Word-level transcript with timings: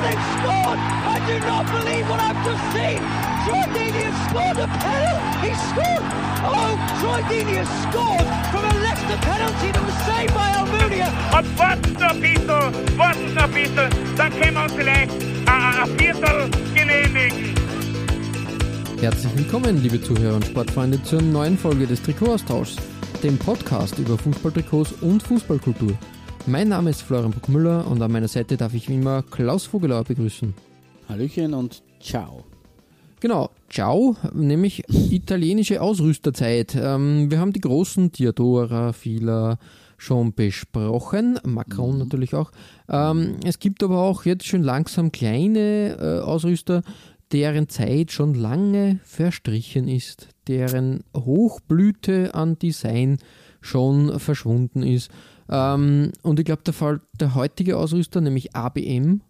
They've 0.00 0.26
scored! 0.40 0.80
I 0.80 1.16
do 1.28 1.36
not 1.44 1.64
believe 1.68 2.08
what 2.08 2.20
I've 2.20 2.40
just 2.40 2.64
seen! 2.72 3.00
Troy 3.44 3.64
Deeney 3.76 4.02
has 4.08 4.16
scored 4.32 4.56
a 4.56 4.68
penalty! 4.80 5.44
He 5.44 5.52
scored! 5.68 6.04
Oh, 6.40 6.72
Troy 7.00 7.20
Deeney 7.28 7.60
has 7.60 7.68
scored 7.84 8.24
from 8.48 8.64
a 8.64 8.74
Leicester 8.80 9.18
penalty 9.20 9.68
that 9.76 9.84
was 9.84 9.98
saved 10.08 10.32
by 10.32 10.48
Almunia! 10.56 11.08
Und 11.36 11.58
warten 11.58 11.92
noch 12.00 12.16
ein 12.16 12.20
bisschen, 12.20 12.48
warten 12.96 13.34
noch 13.34 13.42
ein 13.44 13.52
bisschen, 13.52 13.90
dann 14.16 14.32
können 14.40 14.54
wir 14.54 14.62
uns 14.62 14.72
vielleicht 14.72 15.12
ein, 15.12 15.82
ein 15.82 15.98
Viertel 15.98 16.50
genehmigen. 16.74 17.54
Herzlich 19.00 19.36
willkommen, 19.36 19.82
liebe 19.82 20.00
Zuhörer 20.00 20.36
und 20.36 20.46
Sportfreunde, 20.46 21.02
zur 21.02 21.20
neuen 21.20 21.58
Folge 21.58 21.86
des 21.86 22.00
Trikotaustauschs, 22.02 22.76
dem 23.22 23.36
Podcast 23.36 23.98
über 23.98 24.16
Fußballtrikots 24.16 24.92
und 25.02 25.22
Fußballkultur. 25.22 25.92
Mein 26.46 26.68
Name 26.68 26.90
ist 26.90 27.02
Florian 27.02 27.32
Buckmüller 27.32 27.86
und 27.86 28.00
an 28.02 28.10
meiner 28.10 28.26
Seite 28.26 28.56
darf 28.56 28.74
ich 28.74 28.88
wie 28.88 28.94
immer 28.94 29.22
Klaus 29.22 29.66
Vogelauer 29.66 30.04
begrüßen. 30.04 30.54
Hallöchen 31.08 31.54
und 31.54 31.82
ciao. 32.00 32.44
Genau, 33.20 33.50
ciao, 33.68 34.16
nämlich 34.32 34.82
italienische 34.88 35.82
Ausrüsterzeit. 35.82 36.74
Ähm, 36.74 37.30
wir 37.30 37.38
haben 37.38 37.52
die 37.52 37.60
großen 37.60 38.12
Diadora, 38.12 38.94
Fila 38.94 39.58
schon 39.98 40.32
besprochen, 40.32 41.38
Macron 41.44 41.98
natürlich 41.98 42.34
auch. 42.34 42.50
Ähm, 42.88 43.36
es 43.44 43.58
gibt 43.58 43.82
aber 43.82 43.98
auch 43.98 44.24
jetzt 44.24 44.46
schon 44.46 44.62
langsam 44.62 45.12
kleine 45.12 45.98
äh, 46.00 46.20
Ausrüster, 46.20 46.82
deren 47.32 47.68
Zeit 47.68 48.10
schon 48.10 48.34
lange 48.34 48.98
verstrichen 49.04 49.88
ist, 49.88 50.28
deren 50.48 51.04
Hochblüte 51.14 52.34
an 52.34 52.58
Design 52.58 53.18
schon 53.60 54.18
verschwunden 54.18 54.82
ist. 54.82 55.10
Ähm, 55.50 56.12
und 56.22 56.38
ich 56.38 56.44
glaube, 56.44 56.62
der, 56.64 56.74
Fall- 56.74 57.00
der 57.18 57.34
heutige 57.34 57.76
Ausrüster, 57.76 58.20
nämlich 58.20 58.54
ABM, 58.54 59.20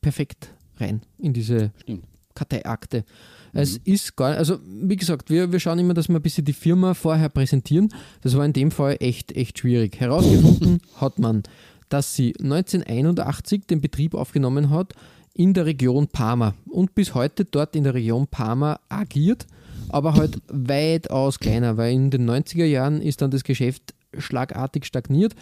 perfekt 0.00 0.50
rein 0.78 1.02
in 1.18 1.32
diese 1.32 1.72
Stimmt. 1.82 2.04
Karteiakte. 2.34 3.04
Es 3.52 3.78
ist 3.78 4.14
gar 4.14 4.36
also 4.36 4.58
wie 4.64 4.96
gesagt, 4.96 5.30
wir, 5.30 5.50
wir 5.50 5.58
schauen 5.58 5.78
immer, 5.78 5.94
dass 5.94 6.08
wir 6.08 6.16
ein 6.16 6.22
bisschen 6.22 6.44
die 6.44 6.52
Firma 6.52 6.94
vorher 6.94 7.28
präsentieren. 7.28 7.88
Das 8.20 8.36
war 8.36 8.44
in 8.44 8.52
dem 8.52 8.70
Fall 8.70 8.96
echt, 9.00 9.32
echt 9.32 9.58
schwierig. 9.58 9.98
Herausgefunden 9.98 10.80
hat 10.96 11.18
man, 11.18 11.42
dass 11.88 12.14
sie 12.14 12.34
1981 12.40 13.66
den 13.66 13.80
Betrieb 13.80 14.14
aufgenommen 14.14 14.70
hat 14.70 14.92
in 15.34 15.54
der 15.54 15.66
Region 15.66 16.08
Parma 16.08 16.54
und 16.68 16.94
bis 16.94 17.14
heute 17.14 17.44
dort 17.44 17.74
in 17.74 17.84
der 17.84 17.94
Region 17.94 18.26
Parma 18.28 18.78
agiert, 18.88 19.46
aber 19.88 20.14
halt 20.14 20.38
weitaus 20.48 21.38
kleiner, 21.38 21.76
weil 21.76 21.92
in 21.94 22.10
den 22.10 22.28
90er 22.28 22.64
Jahren 22.66 23.00
ist 23.00 23.22
dann 23.22 23.30
das 23.30 23.44
Geschäft 23.44 23.94
schlagartig 24.16 24.84
stagniert, 24.84 25.34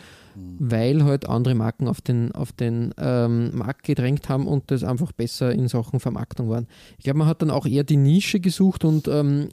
weil 0.59 1.05
halt 1.05 1.29
andere 1.29 1.55
Marken 1.55 1.89
auf 1.89 2.01
den, 2.01 2.33
auf 2.33 2.53
den 2.53 2.93
ähm, 2.99 3.57
Markt 3.57 3.85
gedrängt 3.85 4.29
haben 4.29 4.47
und 4.47 4.71
das 4.71 4.85
einfach 4.85 5.13
besser 5.13 5.53
in 5.53 5.69
Sachen 5.69 6.01
Vermarktung 6.01 6.49
waren. 6.49 6.67
Ich 6.99 7.05
glaube, 7.05 7.21
man 7.21 7.29
hat 7.29 7.43
dann 7.43 7.51
auch 7.51 7.67
eher 7.67 7.85
die 7.85 7.97
Nische 7.97 8.41
gesucht 8.41 8.85
und 8.85 9.09
ähm, 9.09 9.49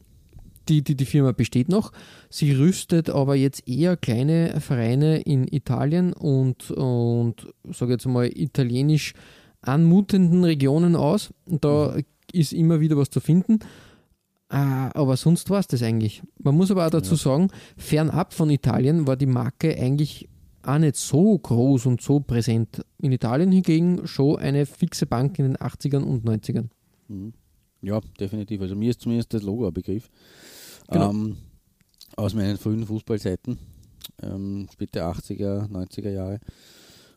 die, 0.69 0.81
die, 0.81 0.95
die 0.95 1.06
Firma 1.06 1.31
besteht 1.31 1.69
noch. 1.69 1.91
Sie 2.30 2.53
rüstet 2.53 3.09
aber 3.09 3.36
jetzt 3.36 3.67
eher 3.67 3.97
kleine 3.97 4.59
Vereine 4.61 5.22
in 5.22 5.47
Italien 5.47 6.14
und, 6.14 6.72
und 6.72 7.47
sage 7.72 7.94
jetzt 7.94 8.07
mal, 8.07 8.28
italienisch 8.28 9.13
anmutenden 9.62 10.44
Regionen 10.44 10.95
aus. 10.95 11.34
Da 11.45 11.97
ist 12.31 12.53
immer 12.53 12.80
wieder 12.80 12.97
was 12.97 13.09
zu 13.09 13.19
finden. 13.19 13.59
Ah, 14.50 14.92
aber 14.94 15.18
sonst 15.18 15.50
war 15.50 15.59
es 15.59 15.68
das 15.68 15.81
eigentlich. 15.81 16.22
Man 16.38 16.56
muss 16.56 16.70
aber 16.70 16.86
auch 16.86 16.92
dazu 16.92 17.16
sagen, 17.16 17.50
fernab 17.76 18.34
von 18.34 18.50
Italien 18.50 19.08
war 19.08 19.16
die 19.16 19.26
Marke 19.26 19.76
eigentlich 19.76 20.30
auch 20.62 20.78
nicht 20.78 20.96
so 20.96 21.38
groß 21.38 21.86
und 21.88 22.02
so 22.02 22.20
präsent. 22.20 22.86
In 23.00 23.12
Italien 23.12 23.52
hingegen 23.52 24.08
schon 24.08 24.38
eine 24.38 24.66
fixe 24.66 25.06
Bank 25.06 25.40
in 25.40 25.46
den 25.46 25.58
80ern 25.58 26.04
und 26.04 26.26
90ern. 26.26 26.70
Ja, 27.81 28.00
definitiv. 28.20 28.62
Also 28.62 28.76
mir 28.76 28.92
ist 28.92 29.02
zumindest 29.02 29.34
das 29.34 29.44
Logo 29.44 29.68
ein 29.68 29.74
Begriff. 29.74 30.09
Genau. 30.90 31.10
Ähm, 31.10 31.38
aus 32.16 32.34
meinen 32.34 32.58
frühen 32.58 32.86
Fußballzeiten, 32.86 33.58
ähm, 34.22 34.68
späte 34.72 35.04
80er, 35.04 35.68
90er 35.70 36.10
Jahre. 36.10 36.40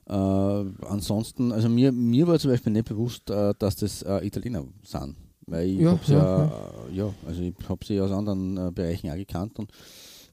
Äh, 0.08 0.84
ansonsten, 0.86 1.52
also 1.52 1.68
mir, 1.68 1.92
mir 1.92 2.26
war 2.26 2.38
zum 2.38 2.50
Beispiel 2.50 2.72
nicht 2.72 2.88
bewusst, 2.88 3.30
äh, 3.30 3.54
dass 3.58 3.76
das 3.76 4.02
äh, 4.02 4.26
Italiener 4.26 4.64
sind. 4.82 5.16
Weil 5.46 5.68
ich 5.68 5.80
Ja, 5.82 5.90
habe 5.92 6.04
sie 6.04 6.12
ja, 6.12 6.36
ja, 6.44 6.72
ja, 6.92 7.14
also 7.26 7.42
ich 7.42 7.54
habe 7.68 7.84
sie 7.84 8.00
aus 8.00 8.10
anderen 8.10 8.56
äh, 8.56 8.70
Bereichen 8.72 9.10
auch 9.10 9.16
gekannt 9.16 9.58
und 9.58 9.70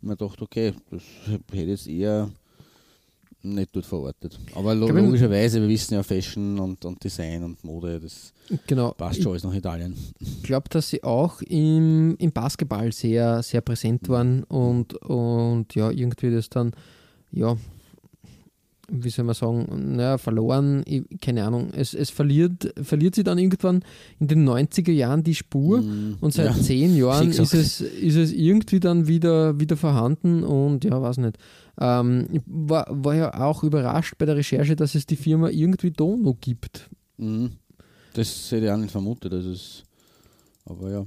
mir 0.01 0.15
gedacht, 0.17 0.41
okay, 0.41 0.73
das 0.89 1.01
hätte 1.27 1.43
ich 1.61 1.67
jetzt 1.67 1.87
eher 1.87 2.29
nicht 3.43 3.75
dort 3.75 3.85
verortet. 3.85 4.39
Aber 4.55 4.73
lo 4.73 4.87
Ich 4.87 4.91
glaub, 4.93 5.05
logischerweise, 5.05 5.61
wir 5.61 5.67
wissen 5.67 5.93
ja 5.95 6.03
Fashion 6.03 6.57
und, 6.59 6.83
und 6.85 7.03
Design 7.03 7.43
und 7.43 7.63
Mode, 7.63 7.99
das 7.99 8.33
Genau. 8.67 8.91
passt 8.93 9.17
Ich 9.17 9.23
schon 9.23 9.33
alles 9.33 9.43
nach 9.43 9.53
Italien. 9.53 9.95
glaube, 10.43 10.69
dass 10.69 10.89
sie 10.89 11.03
auch 11.03 11.41
im, 11.41 12.15
im 12.17 12.31
Basketball 12.31 12.91
sehr, 12.91 13.43
sehr 13.43 13.61
präsent 13.61 14.07
waren 14.09 14.43
und, 14.45 14.93
und 14.95 15.75
ja, 15.75 15.91
irgendwie 15.91 16.31
das 16.31 16.49
dann, 16.49 16.71
ja, 17.31 17.55
wie 18.95 19.09
soll 19.09 19.25
man 19.25 19.35
sagen, 19.35 19.95
naja, 19.95 20.17
verloren, 20.17 20.83
ich, 20.85 21.03
keine 21.21 21.43
Ahnung. 21.43 21.69
Es, 21.75 21.93
es 21.93 22.09
verliert, 22.09 22.73
verliert 22.81 23.15
sie 23.15 23.23
dann 23.23 23.37
irgendwann 23.37 23.83
in 24.19 24.27
den 24.27 24.47
90er 24.47 24.91
Jahren 24.91 25.23
die 25.23 25.35
Spur 25.35 25.81
Mm, 25.81 26.17
und 26.21 26.33
seit 26.33 26.55
ja. 26.55 26.61
zehn 26.61 26.95
Jahren 26.97 27.29
ist 27.29 27.53
es, 27.53 27.81
ist 27.81 28.15
es 28.15 28.31
irgendwie 28.31 28.79
dann 28.79 29.07
wieder, 29.07 29.59
wieder 29.59 29.77
vorhanden 29.77 30.43
und 30.43 30.83
ja, 30.83 31.01
weiß 31.01 31.17
nicht. 31.17 31.37
Ähm, 31.79 32.27
ich 32.31 32.41
war, 32.45 32.87
war 32.89 33.15
ja 33.15 33.41
auch 33.41 33.63
überrascht 33.63 34.15
bei 34.17 34.25
der 34.25 34.35
Recherche, 34.35 34.75
dass 34.75 34.95
es 34.95 35.05
die 35.05 35.15
Firma 35.15 35.49
irgendwie 35.49 35.91
da 35.91 36.05
noch 36.05 36.37
gibt. 36.39 36.89
Mhm. 37.17 37.53
Das 38.13 38.51
hätte 38.51 38.65
ich 38.65 38.71
auch 38.71 38.77
nicht 38.77 38.91
vermutet. 38.91 39.33
Das 39.33 39.45
ist, 39.45 39.83
aber 40.65 40.91
ja. 40.91 41.05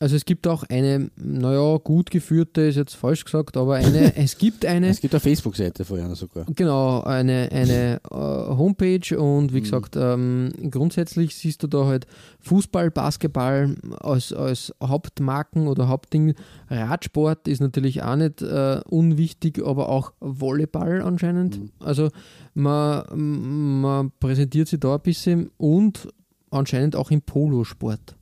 Also 0.00 0.14
es 0.14 0.24
gibt 0.24 0.46
auch 0.46 0.62
eine, 0.64 1.10
naja, 1.16 1.76
gut 1.78 2.12
geführte, 2.12 2.60
ist 2.62 2.76
jetzt 2.76 2.94
falsch 2.94 3.24
gesagt, 3.24 3.56
aber 3.56 3.74
eine, 3.74 4.14
es 4.16 4.38
gibt 4.38 4.64
eine, 4.64 4.88
Es 4.88 5.00
gibt 5.00 5.12
eine 5.12 5.20
Facebook-Seite 5.20 5.84
von 5.84 5.98
einer 5.98 6.14
sogar. 6.14 6.46
genau, 6.54 7.02
eine, 7.02 7.48
eine 7.50 8.00
äh, 8.10 8.14
Homepage 8.14 9.18
und 9.18 9.52
wie 9.52 9.60
gesagt, 9.60 9.96
ähm, 9.96 10.52
grundsätzlich 10.70 11.34
siehst 11.34 11.64
du 11.64 11.66
da 11.66 11.86
halt 11.86 12.06
Fußball, 12.40 12.92
Basketball 12.92 13.74
als, 14.00 14.32
als 14.32 14.72
Hauptmarken 14.82 15.66
oder 15.66 15.88
Hauptding. 15.88 16.34
Radsport 16.70 17.48
ist 17.48 17.60
natürlich 17.60 18.02
auch 18.02 18.16
nicht 18.16 18.40
äh, 18.40 18.80
unwichtig, 18.88 19.60
aber 19.64 19.88
auch 19.88 20.12
Volleyball 20.20 21.02
anscheinend. 21.02 21.60
Also 21.80 22.10
man, 22.54 23.80
man 23.80 24.12
präsentiert 24.20 24.68
sich 24.68 24.78
da 24.78 24.94
ein 24.94 25.02
bisschen 25.02 25.50
und 25.56 26.08
anscheinend 26.50 26.94
auch 26.94 27.10
im 27.10 27.22
Polosport. 27.22 28.16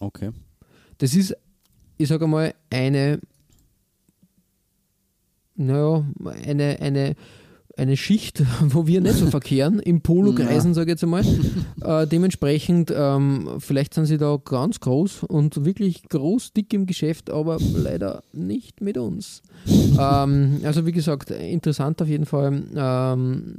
Okay. 0.00 0.30
Das 1.02 1.16
ist, 1.16 1.36
ich 1.98 2.06
sage 2.08 2.28
mal, 2.28 2.54
eine, 2.70 3.18
naja, 5.56 6.06
eine, 6.46 6.78
eine, 6.78 7.16
eine 7.76 7.96
Schicht, 7.96 8.44
wo 8.60 8.86
wir 8.86 9.00
nicht 9.00 9.16
so 9.16 9.26
verkehren, 9.26 9.80
im 9.80 10.02
Polo-Kreisen, 10.02 10.74
sage 10.74 10.92
ich 10.92 10.94
jetzt 10.94 11.02
einmal. 11.02 11.24
Äh, 11.82 12.06
dementsprechend, 12.06 12.94
ähm, 12.96 13.56
vielleicht 13.58 13.94
sind 13.94 14.06
sie 14.06 14.16
da 14.16 14.38
ganz 14.44 14.78
groß 14.78 15.24
und 15.24 15.64
wirklich 15.64 16.08
groß, 16.08 16.52
dick 16.52 16.72
im 16.72 16.86
Geschäft, 16.86 17.28
aber 17.28 17.58
leider 17.74 18.22
nicht 18.32 18.80
mit 18.80 18.96
uns. 18.96 19.42
ähm, 19.98 20.60
also 20.62 20.86
wie 20.86 20.92
gesagt, 20.92 21.32
interessant 21.32 22.00
auf 22.00 22.06
jeden 22.06 22.26
Fall. 22.26 22.62
Ähm, 22.76 23.56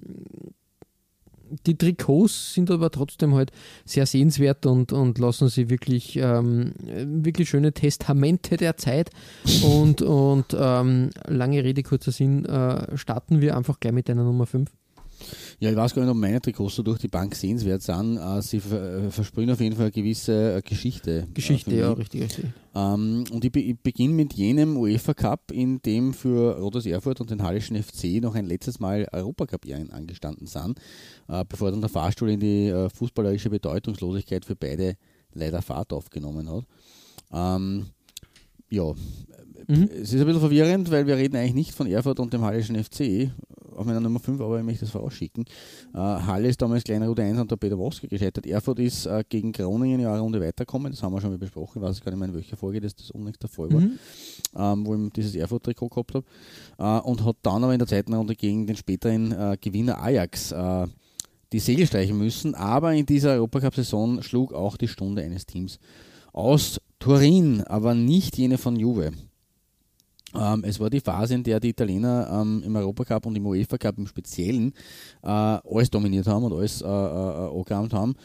die 1.66 1.78
Trikots 1.78 2.54
sind 2.54 2.72
aber 2.72 2.92
trotzdem 2.92 3.34
halt 3.34 3.52
sehr 3.86 4.06
sehenswert 4.06 4.66
und, 4.66 4.92
und 4.92 5.18
lassen 5.20 5.50
sie 5.50 5.70
wirklich, 5.70 6.18
ähm, 6.18 6.74
wirklich 6.78 7.50
schöne 7.50 7.74
Testamente 7.74 8.58
der 8.58 8.78
Zeit. 8.78 9.10
Und, 9.64 10.02
und 10.02 10.46
ähm, 10.58 11.10
lange 11.28 11.64
Rede, 11.64 11.84
kurzer 11.84 12.12
Sinn, 12.12 12.46
äh, 12.46 12.98
starten 12.98 13.42
wir 13.42 13.58
einfach 13.58 13.80
gleich 13.80 13.94
mit 13.94 14.10
deiner 14.10 14.24
Nummer 14.24 14.46
5. 14.46 14.70
Ja, 15.60 15.70
ich 15.70 15.76
weiß 15.76 15.94
gar 15.94 16.02
nicht, 16.04 16.12
ob 16.12 16.18
meine 16.18 16.42
Trikots 16.42 16.76
so 16.76 16.84
durch 16.84 17.00
die 17.00 17.08
Bank 17.08 17.36
sehenswert 17.36 17.82
sind. 17.82 18.18
Äh, 18.18 18.42
sie 18.42 18.58
äh, 18.58 19.10
versprühen 19.10 19.50
auf 19.50 19.60
jeden 19.60 19.76
Fall 19.76 19.86
eine 19.86 19.92
gewisse 19.92 20.56
äh, 20.58 20.62
Geschichte. 20.62 21.28
Geschichte, 21.34 21.76
ja, 21.76 21.92
richtig, 21.94 22.24
richtig. 22.24 22.46
Ähm, 22.76 23.24
und 23.32 23.46
ich, 23.46 23.52
be 23.52 23.60
ich 23.60 23.80
beginne 23.80 24.14
mit 24.14 24.34
jenem 24.34 24.78
UEFA 24.78 25.14
Cup, 25.14 25.52
in 25.52 25.82
dem 25.82 26.14
für 26.14 26.58
Rodas 26.58 26.86
Erfurt 26.86 27.22
und 27.22 27.30
den 27.30 27.44
Hallischen 27.44 27.82
FC 27.82 28.22
noch 28.22 28.36
ein 28.36 28.46
letztes 28.46 28.80
Mal 28.80 29.08
Europacup-Ehren 29.12 29.92
angestanden 29.92 30.48
sind, 30.48 30.80
bevor 31.50 31.72
dann 31.72 31.82
der 31.82 31.90
Fahrstuhl 31.90 32.32
in 32.32 32.40
die 32.40 32.88
fußballerische 32.96 33.50
Bedeutungslosigkeit 33.52 34.44
für 34.46 34.56
beide 34.56 34.96
leider 35.34 35.62
Fahrt 35.62 35.94
aufgenommen 35.94 36.50
hat. 36.50 36.66
Ähm, 37.32 37.86
ja, 38.70 38.94
Mhm. 39.68 39.84
es 39.94 40.12
ist 40.12 40.20
ein 40.20 40.26
bisschen 40.26 40.42
verwirrend, 40.42 40.92
weil 40.92 41.08
wir 41.08 41.16
reden 41.16 41.38
eigentlich 41.38 41.54
nicht 41.54 41.72
von 41.74 41.88
Erfurt 41.88 42.20
und 42.20 42.34
dem 42.34 42.42
Hallischen 42.42 42.76
FC, 42.84 43.32
auf 43.84 43.88
meiner 43.88 44.00
Nummer 44.00 44.20
5, 44.20 44.42
aber 44.42 44.58
ich 44.60 44.66
möchte 44.66 44.82
das 44.82 44.90
vorausschicken. 44.92 45.46
Äh, 45.94 45.98
Halle 45.98 46.48
ist 46.48 46.62
damals 46.62 46.84
kleine 46.84 47.08
Runde 47.08 47.22
1 47.24 47.40
unter 47.40 47.58
Peter 47.58 47.78
Woske 47.78 48.08
gescheitert. 48.08 48.46
Erfurt 48.48 48.80
ist 48.80 49.06
äh, 49.06 49.24
gegen 49.28 49.52
Groningen 49.52 50.00
in 50.00 50.06
eine 50.08 50.20
Runde 50.20 50.40
weitergekommen, 50.42 50.92
das 50.92 51.04
haben 51.04 51.14
wir 51.14 51.22
schon 51.22 51.32
mal 51.32 51.38
besprochen, 51.38 51.82
ich 51.82 51.88
weiß 51.88 52.02
gar 52.02 52.12
nicht 52.12 52.20
mehr 52.20 52.30
in 52.30 52.34
welcher 52.36 52.58
Folge 52.58 52.82
das, 52.82 52.96
das 52.96 53.12
unlängst 53.12 53.42
der 53.42 53.50
Fall 53.50 53.72
war, 53.72 53.82
Mhm. 53.82 54.00
ähm, 54.58 54.86
wo 54.86 54.96
ich 54.96 55.12
dieses 55.14 55.36
Erfurt-Trikot 55.36 55.90
gehabt 55.90 56.16
habe. 56.16 56.26
Äh, 56.78 57.08
und 57.08 57.24
hat 57.24 57.38
dann 57.42 57.64
aber 57.64 57.74
in 57.74 57.80
der 57.80 57.88
zweiten 57.88 58.14
Runde 58.14 58.36
gegen 58.36 58.66
den 58.66 58.76
späteren 58.76 59.32
äh, 59.32 59.58
Gewinner 59.60 60.02
Ajax 60.02 60.52
äh, 60.52 60.88
die 61.52 61.60
Segel 61.60 61.86
streichen 61.86 62.18
müssen, 62.18 62.56
aber 62.56 62.94
in 62.94 63.06
dieser 63.06 63.34
Europacup-Saison 63.34 64.22
schlug 64.24 64.54
auch 64.54 64.76
die 64.78 64.88
Stunde 64.88 65.22
eines 65.22 65.46
Teams 65.46 65.78
aus 66.32 66.80
Turin, 67.00 67.62
aber 67.66 67.94
nicht 67.94 68.38
jene 68.38 68.58
von 68.58 68.76
Juve. 68.76 69.12
Ähm, 70.36 70.64
es 70.66 70.80
war 70.80 70.90
die 70.90 71.00
Phase, 71.00 71.36
in 71.36 71.44
der 71.44 71.60
die 71.60 71.70
Italiener 71.70 72.42
ähm, 72.42 72.64
im 72.66 72.76
Europacup 72.76 73.26
und 73.26 73.36
im 73.36 73.46
UEFA 73.46 73.78
Cup 73.78 73.98
im 73.98 74.08
Speziellen 74.08 74.74
äh, 75.22 75.28
alles 75.28 75.90
dominiert 75.90 76.28
haben 76.28 76.44
und 76.44 76.54
alles 76.54 76.82
äh, 76.82 76.86
äh, 76.86 76.90
angerammt 76.90 77.94
haben. 77.94 78.16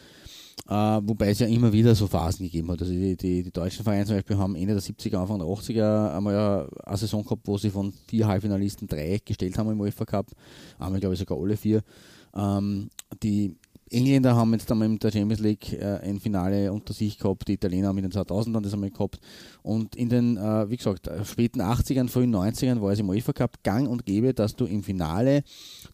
Äh, 0.67 1.01
wobei 1.03 1.29
es 1.29 1.39
ja 1.39 1.47
immer 1.47 1.73
wieder 1.73 1.95
so 1.95 2.07
Phasen 2.07 2.45
gegeben 2.45 2.69
hat. 2.71 2.81
Also 2.81 2.91
die, 2.93 3.15
die, 3.15 3.43
die 3.43 3.51
deutschen 3.51 3.83
Vereine 3.83 4.05
zum 4.05 4.15
Beispiel 4.15 4.37
haben 4.37 4.55
Ende 4.55 4.73
der 4.73 4.83
70er, 4.83 5.17
Anfang 5.17 5.39
der 5.39 5.47
80er 5.47 6.15
einmal 6.15 6.69
eine 6.83 6.97
Saison 6.97 7.23
gehabt, 7.23 7.47
wo 7.47 7.57
sie 7.57 7.69
von 7.69 7.91
vier 8.07 8.27
Halbfinalisten 8.27 8.87
drei 8.87 9.19
gestellt 9.23 9.57
haben 9.57 9.71
im 9.71 9.79
UEFA 9.79 10.05
Cup. 10.05 10.27
Einmal 10.77 10.99
glaube 10.99 11.13
ich 11.13 11.19
sogar 11.19 11.39
alle 11.39 11.57
vier. 11.57 11.81
Ähm, 12.35 12.89
die 13.23 13.55
Engländer 13.91 14.35
haben 14.35 14.53
jetzt 14.53 14.71
einmal 14.71 14.87
in 14.87 14.99
der 14.99 15.11
Champions 15.11 15.41
League 15.41 15.73
äh, 15.73 15.99
ein 16.03 16.19
Finale 16.19 16.71
unter 16.71 16.93
sich 16.93 17.17
gehabt, 17.17 17.47
die 17.47 17.53
Italiener 17.53 17.87
haben 17.87 17.97
in 17.97 18.09
den 18.09 18.11
2000ern 18.11 18.61
das 18.61 18.73
einmal 18.73 18.91
gehabt. 18.91 19.19
Und 19.63 19.95
in 19.95 20.09
den, 20.09 20.37
äh, 20.37 20.69
wie 20.69 20.77
gesagt, 20.77 21.07
äh, 21.07 21.25
späten 21.25 21.61
80ern, 21.61 22.07
frühen 22.07 22.33
90ern 22.33 22.81
war 22.81 22.91
es 22.91 22.99
im 22.99 23.09
UEFA 23.09 23.33
Cup 23.33 23.63
gang 23.63 23.89
und 23.89 24.05
gäbe, 24.05 24.33
dass 24.33 24.55
du 24.55 24.65
im 24.65 24.83
Finale 24.83 25.43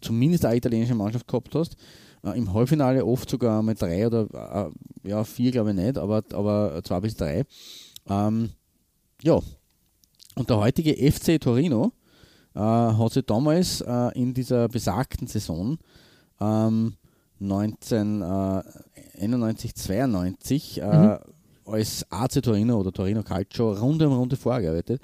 zumindest 0.01 0.45
eine 0.45 0.57
italienische 0.57 0.95
Mannschaft 0.95 1.27
gehabt 1.27 1.55
hast. 1.55 1.77
Äh, 2.23 2.37
Im 2.37 2.53
Halbfinale 2.53 3.05
oft 3.05 3.29
sogar 3.29 3.59
einmal 3.59 3.75
drei 3.75 4.07
oder 4.07 4.71
äh, 5.03 5.09
ja, 5.09 5.23
vier 5.23 5.51
glaube 5.51 5.69
ich 5.69 5.75
nicht, 5.75 5.97
aber, 5.97 6.23
aber 6.33 6.81
zwei 6.83 6.99
bis 6.99 7.15
drei. 7.15 7.45
Ähm, 8.09 8.49
ja, 9.21 9.39
und 10.35 10.49
der 10.49 10.57
heutige 10.57 10.93
FC 11.11 11.39
Torino 11.39 11.93
äh, 12.55 12.59
hat 12.59 13.13
sich 13.13 13.25
damals 13.25 13.81
in 14.15 14.33
dieser 14.33 14.67
besagten 14.67 15.27
Saison 15.27 15.77
ähm, 16.41 16.95
1991, 17.39 19.75
92 19.75 20.81
äh, 20.81 21.19
als 21.65 22.05
AC 22.09 22.41
Torino 22.41 22.79
oder 22.79 22.91
Torino 22.91 23.21
Calcio 23.23 23.73
Runde 23.73 24.07
um 24.07 24.15
Runde 24.15 24.35
vorgearbeitet. 24.35 25.01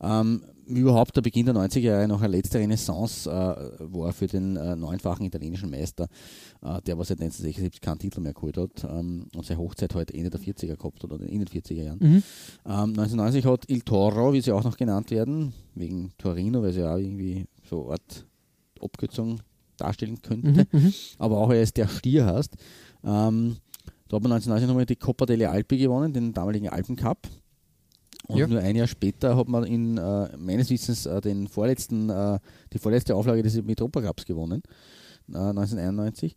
Ähm, 0.00 0.42
überhaupt 0.66 1.16
der 1.16 1.22
Beginn 1.22 1.46
der 1.46 1.54
90er 1.54 1.80
Jahre 1.80 2.08
noch 2.08 2.22
eine 2.22 2.36
letzte 2.36 2.58
Renaissance 2.58 3.28
äh, 3.28 3.32
war 3.32 4.12
für 4.12 4.26
den 4.26 4.56
äh, 4.56 4.76
neunfachen 4.76 5.26
italienischen 5.26 5.70
Meister, 5.70 6.08
äh, 6.62 6.80
der 6.82 6.98
was 6.98 7.08
seit 7.08 7.20
1976 7.20 7.80
keinen 7.80 7.98
Titel 7.98 8.20
mehr 8.20 8.34
geholt 8.34 8.56
hat 8.56 8.84
ähm, 8.84 9.26
und 9.34 9.44
seine 9.44 9.60
Hochzeit 9.60 9.94
halt 9.94 10.12
Ende 10.12 10.30
der 10.30 10.40
40er 10.40 10.76
gehabt 10.76 11.02
hat 11.02 11.12
oder 11.12 11.26
in 11.26 11.40
den 11.40 11.48
40er 11.48 11.82
Jahren. 11.82 11.98
Mhm. 12.00 12.22
Ähm, 12.66 12.90
1990 12.90 13.46
hat 13.46 13.64
Il 13.68 13.82
Toro, 13.82 14.32
wie 14.32 14.40
sie 14.40 14.52
auch 14.52 14.64
noch 14.64 14.76
genannt 14.76 15.10
werden, 15.10 15.52
wegen 15.74 16.12
Torino, 16.18 16.62
weil 16.62 16.72
sie 16.72 16.88
auch 16.88 16.98
irgendwie 16.98 17.46
so 17.68 17.84
eine 17.84 17.92
Art 17.92 18.26
Abkürzung 18.80 19.40
darstellen 19.82 20.20
könnte, 20.22 20.66
Mhm. 20.72 20.80
Mhm. 20.80 20.94
aber 21.18 21.38
auch 21.38 21.50
als 21.50 21.72
der 21.72 21.88
Stier 21.88 22.26
hast. 22.26 22.54
Ähm, 23.04 23.56
da 24.08 24.16
hat 24.16 24.22
man 24.22 24.32
1990 24.32 24.68
nochmal 24.68 24.86
die 24.86 24.96
Coppa 24.96 25.26
delle 25.26 25.50
Alpi 25.50 25.78
gewonnen, 25.78 26.12
den 26.12 26.32
damaligen 26.32 26.68
Alpencup. 26.68 27.28
Und 28.28 28.38
Ja. 28.38 28.46
nur 28.46 28.60
ein 28.60 28.76
Jahr 28.76 28.86
später 28.86 29.36
hat 29.36 29.48
man 29.48 29.64
in 29.64 29.98
äh, 29.98 30.36
meines 30.36 30.70
Wissens 30.70 31.06
äh, 31.06 31.20
den 31.20 31.48
vorletzten, 31.48 32.08
äh, 32.10 32.38
die 32.72 32.78
vorletzte 32.78 33.16
Auflage 33.16 33.42
des 33.42 33.60
Metropa-Cups 33.62 34.24
gewonnen, 34.26 34.62
äh, 35.32 35.38
1991. 35.38 36.36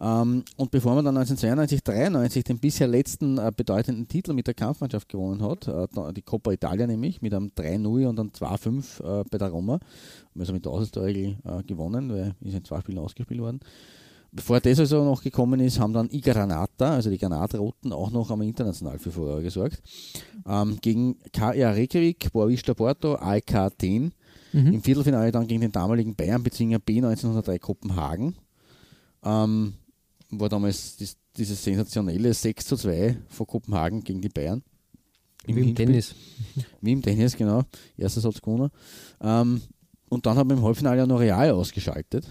Ähm, 0.00 0.44
und 0.56 0.70
bevor 0.70 0.94
man 0.94 1.04
dann 1.04 1.16
1992, 1.16 1.82
93 1.82 2.44
den 2.44 2.58
bisher 2.58 2.88
letzten 2.88 3.38
äh, 3.38 3.52
bedeutenden 3.54 4.08
Titel 4.08 4.32
mit 4.32 4.46
der 4.46 4.54
Kampfmannschaft 4.54 5.08
gewonnen 5.08 5.42
hat, 5.42 5.68
äh, 5.68 6.12
die 6.12 6.22
Coppa 6.22 6.52
Italia 6.52 6.86
nämlich, 6.86 7.22
mit 7.22 7.34
einem 7.34 7.48
3-0 7.56 8.06
und 8.06 8.18
einem 8.18 8.30
2-5 8.30 9.20
äh, 9.20 9.24
bei 9.30 9.38
der 9.38 9.48
Roma, 9.48 9.78
also 10.38 10.52
mit 10.52 10.64
der 10.64 10.72
Auswärtsregel 10.72 11.36
äh, 11.44 11.62
gewonnen, 11.62 12.10
weil 12.10 12.34
ist 12.40 12.54
in 12.54 12.64
zwei 12.64 12.80
Spielen 12.80 12.98
ausgespielt 12.98 13.40
worden. 13.40 13.60
Bevor 14.34 14.60
das 14.60 14.80
also 14.80 15.04
noch 15.04 15.22
gekommen 15.22 15.60
ist, 15.60 15.78
haben 15.78 15.92
dann 15.92 16.08
I 16.10 16.22
Granata, 16.22 16.94
also 16.94 17.10
die 17.10 17.18
Granatroten, 17.18 17.92
auch 17.92 18.10
noch 18.10 18.30
einmal 18.30 18.48
international 18.48 18.98
für 18.98 19.10
Furore 19.10 19.42
gesorgt. 19.42 19.82
Ähm, 20.46 20.78
gegen 20.80 21.18
KR 21.34 21.76
Reykjavik, 21.76 22.32
Boavista 22.32 22.72
Porto, 22.72 23.16
AEK 23.16 23.54
Athen. 23.54 24.14
Mhm. 24.54 24.72
Im 24.72 24.82
Viertelfinale 24.82 25.30
dann 25.32 25.46
gegen 25.46 25.60
den 25.60 25.72
damaligen 25.72 26.14
Bayern-Bezwinger 26.14 26.78
B 26.78 26.96
1903 26.96 27.58
Kopenhagen. 27.58 28.34
Ähm, 29.22 29.74
war 30.32 30.48
damals 30.48 30.96
dies, 30.96 31.16
dieses 31.36 31.62
sensationelle 31.62 32.32
6 32.32 32.66
zu 32.66 32.76
2 32.76 33.16
von 33.28 33.46
Kopenhagen 33.46 34.02
gegen 34.02 34.20
die 34.20 34.28
Bayern. 34.28 34.62
Wie 35.44 35.52
im 35.52 35.56
Hinspiel. 35.58 35.86
Tennis. 35.86 36.14
Wie 36.80 36.92
im 36.92 37.02
Tennis, 37.02 37.36
genau. 37.36 37.62
Erster 37.96 38.20
Satz 38.20 38.40
gewonnen. 38.40 38.70
Ähm, 39.20 39.60
und 40.08 40.26
dann 40.26 40.36
hat 40.36 40.46
man 40.46 40.58
im 40.58 40.64
Halbfinale 40.64 40.98
ja 40.98 41.06
noch 41.06 41.20
Real 41.20 41.50
ausgeschaltet. 41.50 42.26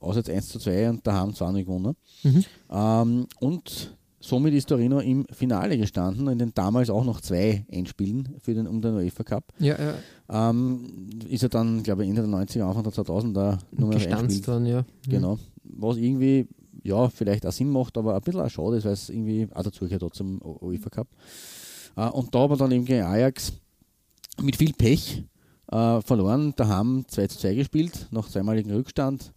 Auswärts 0.00 0.30
1 0.30 0.48
zu 0.48 0.58
2 0.58 0.90
und 0.90 1.06
da 1.06 1.12
haben 1.12 1.34
2 1.34 1.62
gewonnen. 1.62 1.94
Mhm. 2.22 2.44
Ähm, 2.70 3.26
und 3.40 3.94
somit 4.20 4.54
ist 4.54 4.68
Torino 4.68 5.00
im 5.00 5.26
Finale 5.32 5.76
gestanden, 5.78 6.28
in 6.28 6.38
den 6.38 6.52
damals 6.54 6.90
auch 6.90 7.04
noch 7.04 7.20
zwei 7.20 7.64
Endspielen 7.68 8.36
für 8.40 8.54
den, 8.54 8.66
um 8.66 8.80
den 8.80 8.94
UEFA 8.94 9.24
Cup. 9.24 9.44
Ja, 9.58 9.76
ja. 9.78 10.50
Ähm, 10.50 11.08
ist 11.28 11.42
er 11.42 11.48
dann, 11.48 11.82
glaube 11.82 12.04
ich, 12.04 12.10
Ende 12.10 12.22
der 12.22 12.30
90er, 12.30 12.62
Anfang 12.62 12.82
der 12.82 12.92
2000er 12.92 13.58
nur 13.72 13.88
mehr 13.88 13.98
Gestanzt 13.98 14.46
worden, 14.46 14.66
ja. 14.66 14.84
Genau. 15.08 15.38
Was 15.64 15.96
irgendwie, 15.96 16.46
ja, 16.82 17.08
vielleicht 17.08 17.46
auch 17.46 17.52
Sinn 17.52 17.70
macht, 17.70 17.96
aber 17.96 18.14
ein 18.14 18.20
bisschen 18.20 18.40
auch 18.40 18.50
schade 18.50 18.76
ist, 18.76 18.84
weil 18.84 18.92
es 18.92 19.08
irgendwie 19.08 19.48
auch 19.54 19.62
dazugehört 19.62 20.02
hat 20.02 20.14
zum 20.14 20.40
UEFA 20.42 20.90
Cup. 20.90 21.08
Äh, 21.96 22.08
und 22.08 22.34
da 22.34 22.40
aber 22.40 22.56
dann 22.56 22.72
eben 22.72 22.84
gegen 22.84 23.02
Ajax 23.02 23.52
mit 24.42 24.56
viel 24.56 24.72
Pech 24.72 25.24
äh, 25.70 26.00
verloren. 26.00 26.52
Da 26.56 26.68
haben 26.68 27.04
2 27.08 27.26
zu 27.28 27.38
2 27.38 27.54
gespielt, 27.54 28.08
nach 28.10 28.28
zweimaligen 28.28 28.72
Rückstand. 28.72 29.32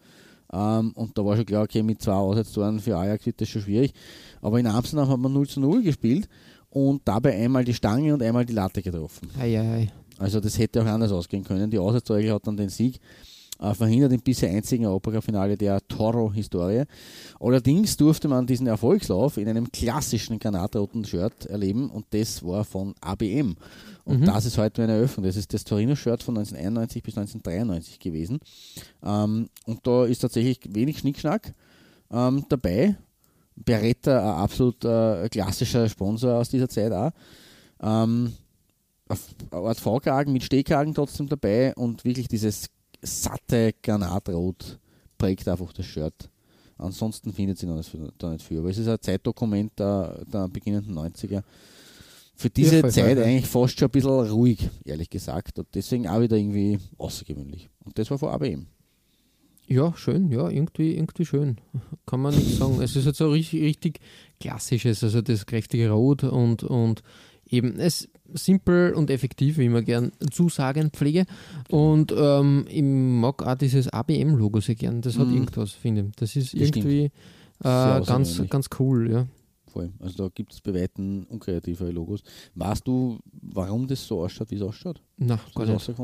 Ähm, 0.52 0.92
und 0.96 1.18
da 1.18 1.26
war 1.26 1.36
schon 1.36 1.46
klar, 1.46 1.64
okay, 1.64 1.82
mit 1.82 2.02
zwei 2.02 2.14
Auswärtstoren 2.14 2.80
für 2.80 2.96
Ajax 2.98 3.26
wird 3.26 3.42
das 3.42 3.50
schon 3.50 3.64
schwierig. 3.64 3.94
Aber 4.42 4.60
in 4.60 4.68
Amsterdam 4.68 5.10
hat 5.10 5.20
man 5.20 5.34
0 5.34 5.48
zu 5.48 5.60
0 5.60 5.82
gespielt 5.82 6.30
und 6.70 7.02
dabei 7.06 7.36
einmal 7.36 7.66
die 7.66 7.74
Stange 7.74 8.14
und 8.14 8.22
einmal 8.22 8.46
die 8.46 8.54
Latte 8.54 8.82
getroffen. 8.82 9.30
Ei, 9.40 9.60
ei, 9.60 9.74
ei. 9.74 9.92
Also 10.20 10.40
das 10.40 10.58
hätte 10.60 10.82
auch 10.82 10.86
anders 10.86 11.12
ausgehen 11.12 11.44
können. 11.44 11.72
Die 11.72 11.80
Auswärtsregel 11.80 12.34
hat 12.34 12.46
dann 12.46 12.56
den 12.56 12.70
Sieg 12.70 13.00
äh, 13.60 13.74
verhindert 13.74 14.12
im 14.14 14.22
bisher 14.22 14.50
einzigen 14.50 14.86
Europacup-Finale 14.86 15.58
der 15.58 15.86
Toro-Historie. 15.88 16.84
Allerdings 17.40 17.98
durfte 17.98 18.28
man 18.28 18.48
diesen 18.48 18.68
Erfolgslauf 18.68 19.38
in 19.38 19.48
einem 19.48 19.72
klassischen 19.72 20.40
granatroten 20.40 21.06
Shirt 21.06 21.46
erleben 21.46 21.90
und 21.90 22.06
das 22.12 22.44
war 22.44 22.64
von 22.66 22.94
ABM. 23.02 23.56
Und 24.06 24.22
Mhm. 24.22 24.26
das 24.26 24.46
ist 24.46 24.58
heute 24.58 24.82
meine 24.82 24.94
Eröffnung. 24.94 25.26
Das 25.26 25.38
ist 25.38 25.54
das 25.54 25.64
Torino-Shirt 25.64 26.24
von 26.24 26.36
1991 26.36 27.04
bis 27.04 27.16
1993 27.18 28.00
gewesen. 28.00 28.40
Ähm, 29.04 29.50
und 29.66 29.88
da 29.88 30.06
ist 30.06 30.20
tatsächlich 30.20 30.60
wenig 30.70 31.00
Schnickschnack 31.00 31.54
ähm, 32.12 32.46
dabei. 32.50 32.98
Beretta, 33.56 34.20
ein 34.20 34.42
absolut 34.42 34.84
äh, 34.84 35.30
klassischer 35.30 35.88
Sponsor 35.88 36.34
aus 36.40 36.50
dieser 36.50 36.68
Zeit 36.70 36.92
auch. 36.92 37.12
Ähm, 37.82 38.34
auf 39.08 39.20
eine 39.52 39.62
Art 39.62 39.80
V-Kragen 39.80 40.34
mit 40.34 40.44
Stehkragen 40.44 40.94
trotzdem 40.96 41.28
dabei 41.28 41.76
und 41.76 42.04
wirklich 42.04 42.28
dieses 42.28 42.70
satte 43.04 43.74
Granatrot 43.82 44.80
prägt 45.18 45.48
einfach 45.48 45.72
das 45.74 45.86
Shirt. 45.86 46.30
Ansonsten 46.78 47.32
findet 47.32 47.58
sie 47.60 47.66
noch 47.68 47.78
nicht, 47.78 47.96
da 48.18 48.32
nicht 48.32 48.46
viel. 48.46 48.60
Aber 48.60 48.70
es 48.70 48.78
ist 48.78 48.88
ein 48.88 48.98
Zeitdokument 49.00 49.78
der, 49.80 50.24
der 50.26 50.48
beginnenden 50.50 50.98
90er. 50.98 51.44
Für 52.36 52.50
diese 52.50 52.78
Ja, 52.78 52.90
Zeit 52.90 53.16
voll. 53.18 53.24
eigentlich 53.24 53.48
fast 53.48 53.80
schon 53.80 53.88
ein 53.88 53.92
bisschen 53.92 54.10
ruhig, 54.32 54.70
ehrlich 54.84 55.10
gesagt. 55.10 55.60
Und 55.60 55.68
deswegen 55.76 56.08
auch 56.08 56.20
wieder 56.20 56.36
irgendwie 56.36 56.80
außergewöhnlich. 56.98 57.70
Und 57.86 57.98
das 57.98 58.10
war 58.10 58.18
vor 58.18 58.32
ABM. 58.34 58.66
Ja, 59.68 59.94
schön, 59.96 60.30
ja, 60.30 60.50
irgendwie, 60.50 60.96
irgendwie 60.96 61.26
schön. 61.26 61.58
Kann 62.06 62.20
man 62.20 62.36
nicht 62.36 62.58
sagen. 62.58 62.82
Es 62.82 62.96
ist 62.96 63.06
halt 63.06 63.16
so 63.16 63.30
richtig, 63.30 63.62
richtig 63.62 64.00
klassisches, 64.40 65.04
also 65.04 65.22
das 65.22 65.46
kräftige 65.46 65.90
Rot 65.92 66.24
und, 66.26 66.64
und 66.64 67.02
eben 67.54 67.80
es 67.80 68.10
simpel 68.34 68.94
und 68.94 69.10
effektiv, 69.12 69.58
wie 69.58 69.70
man 69.70 69.86
gern 69.86 70.12
zusagen 70.32 70.90
pflege. 70.90 71.26
Und 71.70 72.12
ähm, 72.18 72.66
ich 72.70 72.82
mag 72.84 73.44
auch 73.46 73.56
dieses 73.56 73.88
ABM-Logo 73.90 74.60
sehr 74.60 74.76
gern. 74.76 75.02
Das 75.02 75.18
hat 75.20 75.28
Mhm. 75.28 75.34
irgendwas, 75.36 75.72
finde 75.72 76.02
ich. 76.02 76.16
Das 76.16 76.36
ist 76.36 76.54
Das 76.54 76.60
irgendwie 76.62 77.12
äh, 77.64 78.02
ganz, 78.06 78.42
ganz 78.50 78.68
cool, 78.80 79.12
ja. 79.12 79.28
Voll. 79.72 79.92
Also 80.00 80.24
da 80.26 80.30
gibt 80.34 80.54
es 80.54 80.62
bei 80.62 80.74
Weitem 80.74 81.26
unkreativere 81.30 81.92
Logos. 81.92 82.22
Weißt 82.56 82.88
du, 82.88 83.20
warum 83.42 83.88
das 83.88 84.06
so 84.06 84.22
ausschaut, 84.24 84.52
wie 84.52 84.56
es 84.56 84.62
ausschaut? 84.62 85.02
Du 85.18 85.26
gar 85.56 85.66
nicht. 85.66 85.76
Das 85.76 85.90
ist 85.90 86.00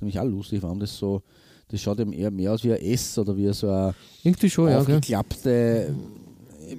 nämlich 0.00 0.18
auch 0.18 0.24
lustig, 0.24 0.62
warum 0.62 0.80
das 0.80 0.96
so, 0.96 1.22
das 1.68 1.80
schaut 1.80 2.00
eben 2.00 2.12
eher 2.12 2.30
mehr 2.30 2.52
aus 2.52 2.64
wie 2.64 2.72
ein 2.72 2.80
S 2.80 3.18
oder 3.18 3.36
wie 3.36 3.52
so 3.52 3.68
eine 3.68 3.94
Irgendwie 4.24 4.48
schon, 4.50 4.68
ja, 4.70 4.82
gell? 4.82 5.94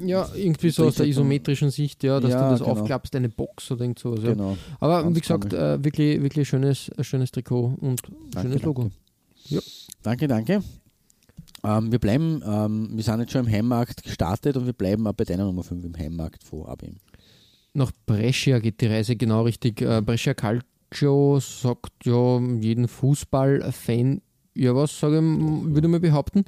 Ja, 0.06 0.30
irgendwie 0.36 0.70
so 0.70 0.86
aus 0.88 0.96
der 0.96 1.08
isometrischen 1.08 1.70
Sicht, 1.70 2.04
ja, 2.04 2.20
dass 2.20 2.32
Ja, 2.32 2.44
du 2.46 2.52
das 2.52 2.60
genau. 2.62 2.72
aufklappst, 2.72 3.16
eine 3.16 3.30
Box 3.30 3.72
oder 3.72 3.82
irgend 3.82 4.00
sowas. 4.00 4.22
Ja. 4.24 4.32
Genau. 4.32 4.58
Aber 4.80 5.04
Ganz 5.04 5.16
wie 5.16 5.20
gesagt, 5.22 5.54
äh, 5.54 5.84
wirklich, 5.84 6.22
wirklich 6.22 6.48
schönes, 6.48 6.90
ein 6.98 7.04
schönes 7.04 7.32
Trikot 7.32 7.76
und 7.82 8.02
Danke, 8.32 8.50
schönes 8.50 8.62
Logo. 8.64 8.82
danke. 8.84 8.96
Ja. 9.50 9.60
Danke, 10.04 10.28
danke. 10.28 10.64
Ähm, 11.66 11.92
wir 11.92 12.00
bleiben, 12.00 12.42
ähm, 12.46 12.90
wir 12.94 13.04
sind 13.04 13.20
jetzt 13.22 13.32
schon 13.32 13.46
im 13.46 13.52
Heimmarkt 13.52 14.04
gestartet 14.04 14.58
und 14.58 14.66
wir 14.66 14.74
bleiben 14.74 15.08
auch 15.08 15.14
bei 15.14 15.24
deiner 15.24 15.46
Nummer 15.46 15.64
5 15.64 15.84
im 15.86 15.98
Heimmarkt 15.98 16.44
von 16.44 16.66
ABM. 16.66 16.98
Nach 17.74 17.92
Brescia 18.06 18.60
geht 18.60 18.82
die 18.82 18.88
Reise 18.88 19.16
genau 19.16 19.44
richtig. 19.44 19.82
Äh, 19.82 20.02
Brescia 20.02 20.34
Calcio 20.34 21.40
sagt 21.40 22.06
ja 22.06 22.40
jeden 22.60 22.88
Fußballfan 22.88 24.22
ja 24.56 24.76
was, 24.76 25.00
sage 25.00 25.18
ich, 25.18 25.24
würde 25.24 25.88
ich 25.88 25.92
mal 25.92 26.00
behaupten. 26.00 26.46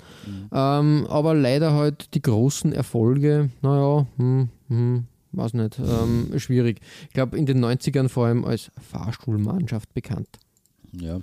Ähm, 0.52 1.06
aber 1.10 1.34
leider 1.34 1.74
halt 1.74 2.14
die 2.14 2.22
großen 2.22 2.74
Erfolge, 2.74 3.50
naja, 3.62 4.06
hm, 4.18 4.50
hm, 4.70 5.06
weiß 5.32 5.54
nicht, 5.54 5.80
ähm, 5.80 6.38
schwierig. 6.38 6.80
Ich 7.08 7.14
glaube, 7.14 7.38
in 7.38 7.46
den 7.46 7.64
90ern 7.64 8.10
vor 8.10 8.28
allem 8.28 8.46
als 8.46 8.72
Fahrstuhlmannschaft 8.80 9.94
bekannt. 9.94 10.40
Ja. 11.00 11.20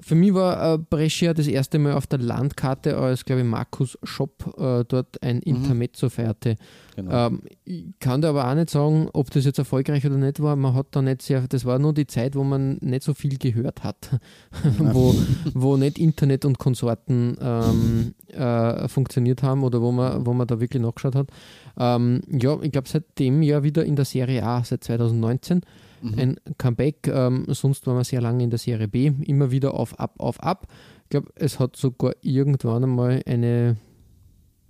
Für 0.00 0.16
mich 0.16 0.34
war 0.34 0.74
äh, 0.74 0.78
Brescia 0.78 1.34
das 1.34 1.46
erste 1.46 1.78
Mal 1.78 1.92
auf 1.92 2.08
der 2.08 2.18
Landkarte, 2.18 2.96
als, 2.96 3.24
glaube 3.24 3.42
ich, 3.42 3.46
Markus 3.46 3.96
Schopp 4.02 4.54
äh, 4.58 4.84
dort 4.86 5.22
ein 5.22 5.38
Intermezzo 5.40 6.08
feierte. 6.08 6.56
Genau. 6.96 7.28
Ähm, 7.28 7.42
ich 7.64 7.84
kann 8.00 8.20
da 8.20 8.30
aber 8.30 8.50
auch 8.50 8.54
nicht 8.54 8.70
sagen, 8.70 9.08
ob 9.12 9.30
das 9.30 9.44
jetzt 9.44 9.58
erfolgreich 9.58 10.04
oder 10.04 10.16
nicht 10.16 10.42
war. 10.42 10.56
Man 10.56 10.74
hat 10.74 10.88
da 10.90 11.00
nicht 11.00 11.22
sehr, 11.22 11.46
das 11.46 11.64
war 11.64 11.78
nur 11.78 11.94
die 11.94 12.08
Zeit, 12.08 12.34
wo 12.34 12.42
man 12.42 12.78
nicht 12.80 13.04
so 13.04 13.14
viel 13.14 13.38
gehört 13.38 13.84
hat, 13.84 14.18
wo, 14.78 15.14
wo 15.54 15.76
nicht 15.76 16.00
Internet 16.00 16.44
und 16.44 16.58
Konsorten 16.58 17.36
ähm, 17.40 18.14
äh, 18.32 18.88
funktioniert 18.88 19.44
haben 19.44 19.62
oder 19.62 19.80
wo 19.80 19.92
man, 19.92 20.26
wo 20.26 20.32
man 20.32 20.48
da 20.48 20.58
wirklich 20.58 20.82
nachgeschaut 20.82 21.14
hat. 21.14 21.28
Ähm, 21.78 22.20
ja, 22.28 22.58
ich 22.62 22.72
glaube, 22.72 22.88
seit 22.88 23.16
dem 23.20 23.42
Jahr 23.42 23.62
wieder 23.62 23.84
in 23.84 23.94
der 23.94 24.04
Serie 24.04 24.42
A, 24.42 24.64
seit 24.64 24.82
2019 24.82 25.60
ein 26.04 26.36
Comeback. 26.58 27.08
Ähm, 27.08 27.46
sonst 27.48 27.86
war 27.86 27.94
man 27.94 28.04
sehr 28.04 28.20
lange 28.20 28.44
in 28.44 28.50
der 28.50 28.58
Serie 28.58 28.88
B, 28.88 29.12
immer 29.24 29.50
wieder 29.50 29.74
auf, 29.74 29.98
ab, 29.98 30.14
auf, 30.18 30.40
ab. 30.42 30.66
Ich 31.04 31.10
glaube, 31.10 31.30
es 31.34 31.58
hat 31.58 31.76
sogar 31.76 32.14
irgendwann 32.22 32.84
einmal 32.84 33.22
eine 33.26 33.76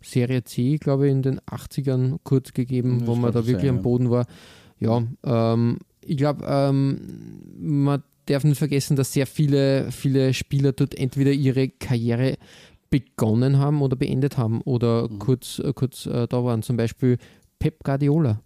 Serie 0.02 0.44
C, 0.44 0.76
glaube 0.76 1.06
ich, 1.06 1.12
in 1.12 1.22
den 1.22 1.40
80ern 1.40 2.18
kurz 2.24 2.52
gegeben, 2.52 3.00
Das 3.00 3.08
wo 3.08 3.14
man 3.14 3.32
da 3.32 3.46
wirklich 3.46 3.66
sein, 3.68 3.78
am. 3.78 3.82
Boden 3.82 4.10
war. 4.10 4.26
Ja, 4.78 5.02
ähm, 5.24 5.78
ich 6.04 6.16
glaube, 6.16 6.44
ähm, 6.46 7.00
man 7.58 8.02
darf 8.26 8.44
nicht 8.44 8.58
vergessen, 8.58 8.96
dass 8.96 9.12
sehr 9.12 9.26
viele, 9.26 9.90
viele 9.92 10.34
Spieler 10.34 10.72
dort 10.72 10.94
entweder 10.94 11.30
ihre 11.32 11.68
Karriere 11.68 12.36
begonnen 12.90 13.58
haben 13.58 13.80
oder 13.82 13.96
beendet 13.96 14.36
haben 14.36 14.60
oder 14.62 15.08
Mhm. 15.08 15.18
kurz, 15.18 15.58
äh, 15.58 15.72
kurz 15.74 16.06
äh, 16.06 16.26
da 16.28 16.44
waren. 16.44 16.62
Zum 16.62 16.76
Beispiel 16.76 17.18
Pep 17.58 17.82
Guardiola. 17.82 18.40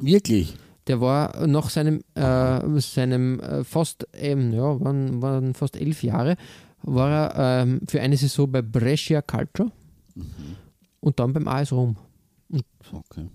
Wirklich? 0.00 0.54
Der 0.88 1.00
war 1.00 1.46
nach 1.46 1.68
seinem, 1.70 2.00
äh, 2.14 2.80
seinem 2.80 3.40
äh, 3.40 3.62
fast, 3.62 4.08
ähm, 4.14 4.52
ja, 4.52 4.80
waren, 4.80 5.20
waren 5.22 5.54
fast 5.54 5.76
elf 5.76 6.02
Jahre, 6.02 6.36
war 6.82 7.34
er 7.34 7.62
ähm, 7.62 7.80
für 7.86 8.00
eine 8.00 8.16
Saison 8.16 8.50
bei 8.50 8.62
Brescia 8.62 9.20
Calcio 9.22 9.70
und 11.00 11.20
dann 11.20 11.32
beim 11.32 11.46
AS 11.46 11.72
Rom. 11.72 11.96
Okay. 12.90 13.28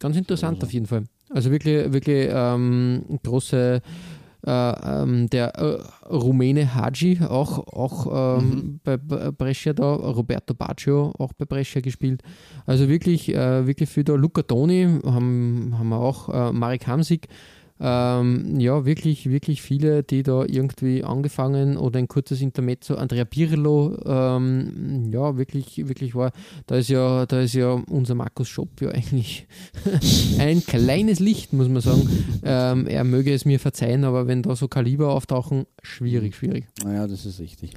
Ganz 0.00 0.16
interessant 0.16 0.62
auf 0.64 0.72
jeden 0.72 0.86
Fall. 0.86 1.04
Also 1.30 1.50
wirklich, 1.50 1.92
wirklich 1.92 2.28
ähm, 2.30 3.04
große, 3.22 3.80
äh, 4.46 5.02
ähm, 5.02 5.28
der 5.30 5.56
äh, 5.58 5.78
Rumäne 6.06 6.74
Hadji, 6.74 7.20
auch, 7.28 7.58
auch 7.68 8.38
ähm, 8.38 8.80
bei 8.84 8.96
bei 8.96 9.30
Brescia 9.30 9.72
da, 9.72 9.94
Roberto 9.94 10.54
Baggio 10.54 11.12
auch 11.18 11.32
bei 11.32 11.44
Brescia 11.44 11.80
gespielt. 11.80 12.22
Also 12.66 12.88
wirklich, 12.88 13.34
äh, 13.34 13.66
wirklich 13.66 13.88
viel 13.88 14.04
da. 14.04 14.14
Luca 14.14 14.42
Toni 14.42 15.00
haben, 15.04 15.74
haben 15.78 15.88
wir 15.88 15.98
auch, 15.98 16.28
äh, 16.28 16.52
Marek 16.52 16.86
Hamsik. 16.86 17.28
Ähm, 17.86 18.58
ja, 18.60 18.86
wirklich, 18.86 19.28
wirklich 19.28 19.60
viele, 19.60 20.02
die 20.02 20.22
da 20.22 20.42
irgendwie 20.46 21.04
angefangen 21.04 21.76
oder 21.76 21.98
ein 21.98 22.08
kurzes 22.08 22.40
Intermezzo. 22.40 22.94
Andrea 22.94 23.26
Pirlo, 23.26 23.98
ähm, 24.06 25.10
ja, 25.12 25.36
wirklich, 25.36 25.86
wirklich 25.86 26.14
war. 26.14 26.32
Da 26.66 26.76
ist 26.76 26.88
ja, 26.88 27.26
da 27.26 27.42
ist 27.42 27.52
ja 27.52 27.72
unser 27.72 28.14
Markus 28.14 28.48
Schopp 28.48 28.80
ja 28.80 28.88
eigentlich 28.88 29.46
ein 30.38 30.64
kleines 30.64 31.20
Licht, 31.20 31.52
muss 31.52 31.68
man 31.68 31.82
sagen. 31.82 32.08
Ähm, 32.42 32.86
er 32.86 33.04
möge 33.04 33.34
es 33.34 33.44
mir 33.44 33.60
verzeihen, 33.60 34.04
aber 34.04 34.26
wenn 34.26 34.42
da 34.42 34.56
so 34.56 34.66
Kaliber 34.66 35.10
auftauchen, 35.10 35.66
schwierig, 35.82 36.36
schwierig. 36.36 36.64
Naja, 36.82 37.06
das 37.06 37.26
ist 37.26 37.38
richtig. 37.38 37.72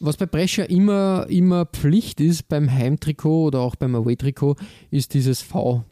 Was 0.00 0.16
bei 0.16 0.26
Brescia 0.26 0.64
immer, 0.64 1.26
immer 1.28 1.66
Pflicht 1.66 2.20
ist 2.20 2.48
beim 2.48 2.68
Heimtrikot 2.68 3.44
oder 3.46 3.60
auch 3.60 3.76
beim 3.76 3.94
Away-Trikot, 3.94 4.56
ist 4.90 5.14
dieses 5.14 5.40
V. 5.40 5.84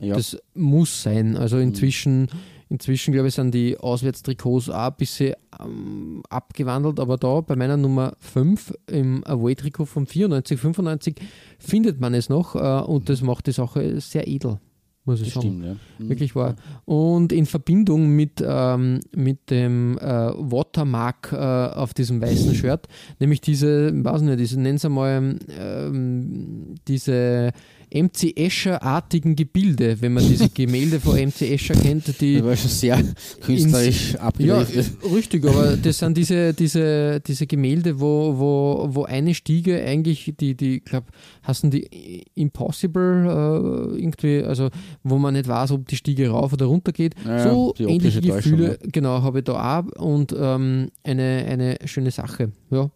Ja. 0.00 0.16
Das 0.16 0.36
muss 0.54 1.02
sein. 1.02 1.36
Also 1.36 1.58
inzwischen, 1.58 2.28
inzwischen 2.70 3.12
glaube 3.12 3.28
ich, 3.28 3.34
sind 3.34 3.52
die 3.52 3.76
Auswärtstrikots 3.76 4.70
auch 4.70 4.86
ein 4.86 4.94
bisschen 4.96 5.34
ähm, 5.60 6.22
abgewandelt, 6.30 7.00
aber 7.00 7.18
da 7.18 7.40
bei 7.40 7.56
meiner 7.56 7.76
Nummer 7.76 8.14
5 8.20 8.72
im 8.86 9.24
Away-Trikot 9.26 9.84
von 9.84 10.06
94, 10.06 10.58
95 10.58 11.16
findet 11.58 12.00
man 12.00 12.14
es 12.14 12.28
noch 12.28 12.54
äh, 12.54 12.84
und 12.86 13.08
das 13.08 13.22
macht 13.22 13.48
die 13.48 13.52
Sache 13.52 14.00
sehr 14.00 14.28
edel, 14.28 14.60
muss 15.04 15.20
ich 15.20 15.26
das 15.26 15.42
sagen. 15.42 15.48
stimmt, 15.48 15.64
ja. 15.64 15.76
Mhm. 15.98 16.08
Wirklich 16.08 16.36
wahr. 16.36 16.54
Und 16.84 17.32
in 17.32 17.46
Verbindung 17.46 18.10
mit, 18.10 18.42
ähm, 18.46 19.00
mit 19.16 19.50
dem 19.50 19.98
äh, 19.98 20.02
Watermark 20.04 21.32
äh, 21.32 21.36
auf 21.36 21.92
diesem 21.92 22.22
weißen 22.22 22.54
Shirt, 22.54 22.86
nämlich 23.18 23.40
diese, 23.40 23.92
weiß 23.92 24.22
nicht, 24.22 24.38
diese, 24.38 24.60
nennen 24.60 24.78
Sie 24.78 24.88
mal, 24.88 25.36
ähm, 25.58 26.76
diese 26.86 27.50
MC 27.92 28.36
Escher-artigen 28.36 29.36
Gebilde, 29.36 30.00
wenn 30.00 30.14
man 30.14 30.26
diese 30.26 30.48
Gemälde 30.54 31.00
von 31.00 31.16
MC 31.16 31.42
Escher 31.42 31.74
kennt, 31.74 32.20
die 32.20 32.36
Das 32.36 32.44
war 32.44 32.56
schon 32.56 32.70
sehr 32.70 33.04
künstlerisch 33.40 34.12
ja, 34.14 34.20
abgerichtet. 34.20 34.92
richtig, 35.12 35.44
aber 35.44 35.76
das 35.76 35.98
sind 35.98 36.16
diese, 36.16 36.54
diese, 36.54 37.20
diese 37.20 37.46
Gemälde, 37.46 38.00
wo, 38.00 38.38
wo, 38.38 38.88
wo 38.90 39.04
eine 39.04 39.34
Stiege 39.34 39.82
eigentlich, 39.82 40.32
die, 40.38 40.54
die 40.54 40.76
ich 40.78 40.84
glaube, 40.84 41.06
hassen 41.42 41.70
die 41.70 42.24
Impossible 42.34 43.94
äh, 43.94 44.00
irgendwie, 44.00 44.42
also 44.42 44.70
wo 45.02 45.18
man 45.18 45.34
nicht 45.34 45.48
weiß, 45.48 45.72
ob 45.72 45.86
die 45.88 45.96
Stiege 45.96 46.28
rauf 46.28 46.52
oder 46.52 46.66
runter 46.66 46.92
geht. 46.92 47.14
Ja, 47.24 47.42
so 47.50 47.74
ähnliche 47.78 48.20
Gefühle, 48.20 48.78
genau, 48.82 49.22
habe 49.22 49.38
ich 49.38 49.44
da 49.44 49.80
auch 49.80 49.84
und 50.00 50.34
ähm, 50.38 50.90
eine, 51.02 51.44
eine 51.48 51.76
schöne 51.84 52.10
Sache. 52.10 52.52
Ja, 52.70 52.90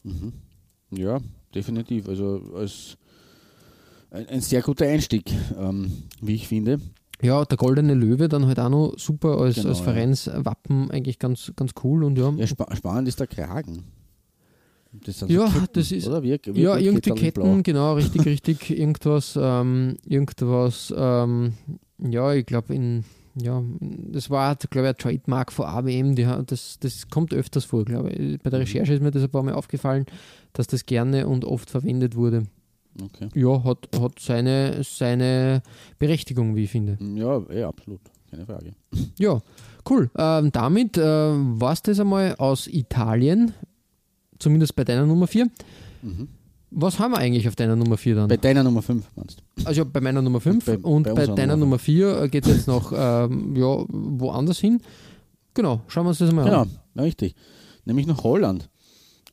Ja, 0.90 1.20
definitiv. 1.54 2.08
Also 2.08 2.40
als 2.56 2.96
ein, 4.14 4.28
ein 4.28 4.40
sehr 4.40 4.62
guter 4.62 4.86
Einstieg, 4.86 5.30
ähm, 5.58 5.92
wie 6.22 6.34
ich 6.34 6.48
finde. 6.48 6.80
ja 7.22 7.44
der 7.44 7.56
goldene 7.58 7.94
Löwe 7.94 8.28
dann 8.28 8.46
halt 8.46 8.58
auch 8.60 8.68
noch 8.70 8.94
super 8.98 9.38
als, 9.38 9.56
Genau, 9.56 9.68
als 9.70 9.78
ja. 9.78 9.84
Vereinswappen, 9.84 10.90
eigentlich 10.90 11.18
ganz, 11.18 11.52
ganz 11.56 11.72
cool 11.82 12.04
und 12.04 12.18
ja. 12.18 12.32
Ja, 12.36 12.46
spa 12.46 12.74
spannend 12.76 13.08
ist 13.08 13.20
der 13.20 13.26
Kragen. 13.26 13.84
Das 15.04 15.18
sind 15.18 15.30
Ja, 15.30 15.48
so 15.48 15.58
Ketten, 15.58 15.72
das 15.72 15.90
ist- 15.92 16.06
Oder? 16.06 16.22
Wie, 16.22 16.38
wie 16.44 16.62
Ja, 16.62 16.76
irgendwie 16.78 17.10
Ketten, 17.10 17.40
Blau. 17.42 17.60
genau, 17.64 17.94
richtig, 17.96 18.24
richtig. 18.26 18.70
Irgendwas, 18.70 19.36
ähm, 19.40 19.96
irgendwas, 20.06 20.94
ähm, 20.96 21.54
ja, 21.98 22.32
ich 22.32 22.46
glaube, 22.46 22.74
in, 22.74 23.04
ja, 23.34 23.60
das 23.80 24.30
war, 24.30 24.54
glaube 24.54 24.86
ich, 24.88 24.94
ein 24.94 24.98
Trademark 24.98 25.50
von 25.50 25.66
ABM, 25.66 26.14
die, 26.14 26.26
das, 26.46 26.78
das 26.78 27.08
kommt 27.08 27.34
öfters 27.34 27.64
vor, 27.64 27.84
glaube 27.84 28.10
ich. 28.10 28.40
Bei 28.40 28.50
der 28.50 28.60
Recherche 28.60 28.94
ist 28.94 29.02
mir 29.02 29.10
das 29.10 29.24
ein 29.24 29.30
paar 29.30 29.42
Mal 29.42 29.54
aufgefallen, 29.54 30.06
dass 30.52 30.68
das 30.68 30.86
gerne 30.86 31.26
und 31.26 31.44
oft 31.44 31.68
verwendet 31.70 32.14
wurde. 32.14 32.44
Okay. 33.02 33.28
Ja, 33.34 33.62
hat, 33.64 33.88
hat 34.00 34.18
seine, 34.20 34.82
seine 34.84 35.62
Berechtigung, 35.98 36.54
wie 36.54 36.64
ich 36.64 36.70
finde. 36.70 36.96
Ja, 37.16 37.40
eh, 37.50 37.64
absolut. 37.64 38.00
Keine 38.30 38.46
Frage. 38.46 38.72
Ja, 39.18 39.40
cool. 39.90 40.10
Ähm, 40.16 40.50
damit 40.52 40.96
äh, 40.98 41.02
war 41.02 41.72
es 41.72 41.82
das 41.82 42.00
einmal 42.00 42.34
aus 42.36 42.66
Italien, 42.66 43.52
zumindest 44.38 44.74
bei 44.76 44.84
deiner 44.84 45.06
Nummer 45.06 45.26
4. 45.26 45.48
Was 46.70 46.98
haben 46.98 47.12
wir 47.12 47.18
eigentlich 47.18 47.46
auf 47.48 47.54
deiner 47.56 47.76
Nummer 47.76 47.96
4 47.96 48.14
dann? 48.16 48.28
Bei 48.28 48.36
deiner 48.36 48.62
Nummer 48.64 48.82
5 48.82 49.04
meinst 49.14 49.38
du? 49.56 49.66
Also 49.66 49.84
bei 49.84 50.00
meiner 50.00 50.20
Nummer 50.22 50.40
5 50.40 50.64
Bei- 50.64 50.78
und 50.78 51.04
bei 51.04 51.12
bei, 51.14 51.26
deiner 51.26 51.54
Nummer 51.56 51.76
Nummer 51.76 51.78
4 51.78 52.28
geht 52.28 52.46
es 52.46 52.56
jetzt 52.56 52.66
noch 52.66 52.92
ähm, 52.94 53.54
ja, 53.56 53.84
woanders 53.88 54.58
hin. 54.58 54.80
Genau, 55.54 55.82
schauen 55.86 56.04
wir 56.04 56.08
uns 56.10 56.18
das 56.18 56.32
mal 56.32 56.44
Genau, 56.44 56.62
an. 56.62 56.70
ja, 56.96 57.02
richtig. 57.02 57.34
Nämlich 57.84 58.06
nach 58.06 58.22
Holland. 58.24 58.68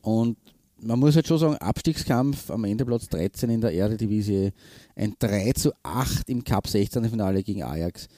Und 0.02 0.36
man 0.82 0.98
muss 0.98 1.14
jetzt 1.14 1.28
schon 1.28 1.38
sagen, 1.38 1.56
Abstiegskampf 1.56 2.50
am 2.50 2.64
Ende 2.64 2.84
Platz 2.84 3.08
13 3.08 3.50
in 3.50 3.60
der 3.60 3.72
Eredivisie, 3.72 4.52
ein 4.96 5.14
3 5.18 5.52
zu 5.52 5.72
8 5.82 6.28
im 6.28 6.44
Cup 6.44 6.66
16. 6.66 7.08
Finale 7.08 7.42
gegen 7.42 7.62
Ajax. 7.62 8.08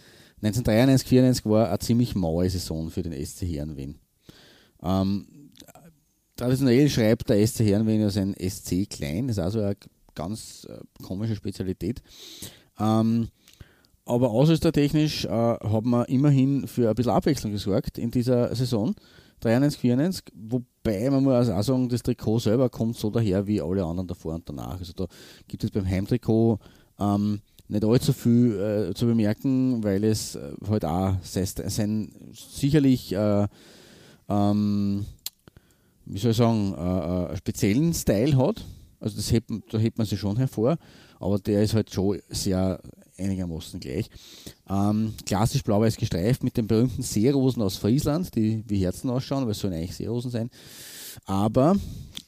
1993, 0.42 1.09
94 1.09 1.44
war 1.47 1.68
eine 1.68 1.78
ziemlich 1.78 2.14
maue 2.14 2.49
Saison 2.49 2.90
für 2.90 3.02
den 3.02 3.12
SC 3.12 3.42
Herrenwien. 3.42 3.99
Ähm, 4.83 5.26
traditionell 6.37 6.88
schreibt 6.88 7.28
der 7.28 7.47
SC 7.47 7.61
Herrenwien 7.61 8.00
ja 8.00 8.11
sein 8.11 8.35
SC 8.35 8.88
klein, 8.88 9.28
das 9.28 9.38
ist 9.38 9.42
also 9.42 9.61
eine 9.61 9.76
ganz 10.14 10.66
äh, 10.68 10.78
komische 11.02 11.37
Spezialität. 11.37 12.02
Ähm, 12.78 13.28
aber 14.06 14.30
außertechnisch 14.30 15.25
äh, 15.25 15.28
haben 15.28 15.90
wir 15.90 16.09
immerhin 16.09 16.66
für 16.66 16.90
ein 16.90 16.94
bisschen 16.94 17.12
Abwechslung 17.12 17.52
gesorgt 17.52 17.97
in 17.97 18.11
dieser 18.11 18.54
Saison. 18.54 18.94
93, 19.40 19.80
94, 19.80 20.25
wobei 20.84 21.10
man 21.10 21.24
muss 21.24 21.48
auch 21.48 21.62
sagen, 21.62 21.88
das 21.88 22.02
Trikot 22.02 22.40
selber 22.40 22.68
kommt 22.68 22.96
so 22.96 23.10
daher 23.10 23.46
wie 23.46 23.60
alle 23.60 23.84
anderen 23.84 24.06
davor 24.06 24.34
und 24.34 24.48
danach. 24.48 24.78
Also 24.78 24.92
da 24.92 25.06
gibt 25.48 25.64
es 25.64 25.70
beim 25.70 25.86
Heimtrikot 25.86 26.58
Ähm, 27.00 27.40
nicht 27.66 27.84
allzu 27.84 28.12
viel 28.12 28.60
äh, 28.90 28.94
zu 28.94 29.06
bemerken, 29.06 29.82
weil 29.82 30.04
es 30.04 30.36
äh, 30.36 30.52
halt 30.68 30.84
auch 30.84 31.16
sein, 31.22 31.46
sein 31.46 32.12
sicherlich 32.32 33.12
äh, 33.12 33.48
ähm, 34.28 35.04
wie 36.06 36.18
soll 36.18 36.32
ich 36.32 36.36
sagen, 36.36 36.74
äh, 36.74 37.28
einen 37.28 37.36
speziellen 37.36 37.94
Style 37.94 38.36
hat. 38.36 38.64
Also 39.00 39.16
das 39.16 39.32
hebt, 39.32 39.50
da 39.70 39.78
hebt 39.78 39.98
man 39.98 40.06
sich 40.06 40.20
schon 40.20 40.36
hervor, 40.36 40.76
aber 41.18 41.38
der 41.38 41.62
ist 41.62 41.74
halt 41.74 41.90
schon 41.92 42.20
sehr 42.28 42.80
einigermaßen 43.18 43.80
gleich. 43.80 44.09
Ähm, 44.68 45.14
klassisch 45.26 45.62
blau-weiß 45.62 45.97
gestreift 45.97 46.42
mit 46.42 46.56
den 46.56 46.66
berühmten 46.66 47.02
Seerosen 47.02 47.62
aus 47.62 47.76
Friesland, 47.76 48.35
die 48.35 48.64
wie 48.66 48.85
Herzen 48.85 49.11
ausschauen, 49.11 49.44
weil 49.44 49.52
es 49.52 49.59
sollen 49.59 49.75
eigentlich 49.75 49.97
Seerosen 49.97 50.30
sein. 50.30 50.50
Aber 51.26 51.76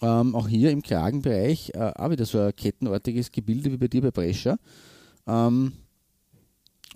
ähm, 0.03 0.35
auch 0.35 0.49
hier 0.49 0.71
im 0.71 0.83
Kragenbereich 0.83 1.73
äh, 1.75 1.93
auch 1.95 2.11
wieder 2.11 2.25
so 2.25 2.39
ein 2.39 2.55
kettenartiges 2.55 3.33
Gebilde 3.33 3.73
wie 3.73 3.77
bei 3.77 3.89
dir 3.89 4.03
bei 4.03 4.11
Brescia. 4.11 4.57
Ähm, 5.27 5.73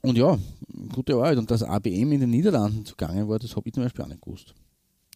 und 0.02 0.16
ja, 0.16 0.38
gute 0.94 1.14
Arbeit. 1.14 1.38
Und 1.38 1.50
dass 1.50 1.62
ABM 1.62 2.12
in 2.12 2.20
den 2.20 2.30
Niederlanden 2.30 2.84
zugange 2.84 3.28
war, 3.28 3.38
das 3.38 3.56
habe 3.56 3.68
ich 3.68 3.74
zum 3.74 3.82
Beispiel 3.82 4.04
auch 4.04 4.08
nicht 4.08 4.22
gewusst. 4.22 4.54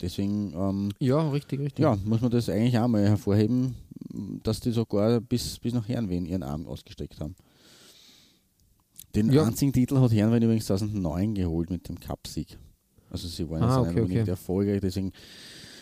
Deswegen 0.00 0.52
ähm, 0.54 0.92
ja, 0.98 1.30
richtig, 1.30 1.60
richtig. 1.60 1.82
Ja, 1.82 1.96
muss 2.04 2.20
man 2.20 2.30
das 2.30 2.48
eigentlich 2.48 2.76
auch 2.78 2.88
mal 2.88 3.06
hervorheben, 3.08 3.76
dass 4.42 4.60
die 4.60 4.72
sogar 4.72 5.20
bis, 5.20 5.58
bis 5.58 5.72
nach 5.72 5.88
Herrenwehen 5.88 6.26
ihren 6.26 6.42
Arm 6.42 6.66
ausgestreckt 6.66 7.20
haben. 7.20 7.36
Den 9.14 9.32
ja. 9.32 9.44
einzigen 9.44 9.72
Titel 9.72 9.98
hat 9.98 10.12
Herrenwehen 10.12 10.42
übrigens 10.42 10.66
2009 10.66 11.34
geholt 11.34 11.70
mit 11.70 11.88
dem 11.88 12.00
Cup-Sieg. 12.00 12.58
Also 13.10 13.28
sie 13.28 13.48
waren 13.48 13.62
ah, 13.62 13.82
jetzt 13.82 13.90
okay, 13.90 14.00
okay. 14.00 14.30
erfolgreich, 14.30 14.80
deswegen 14.80 15.12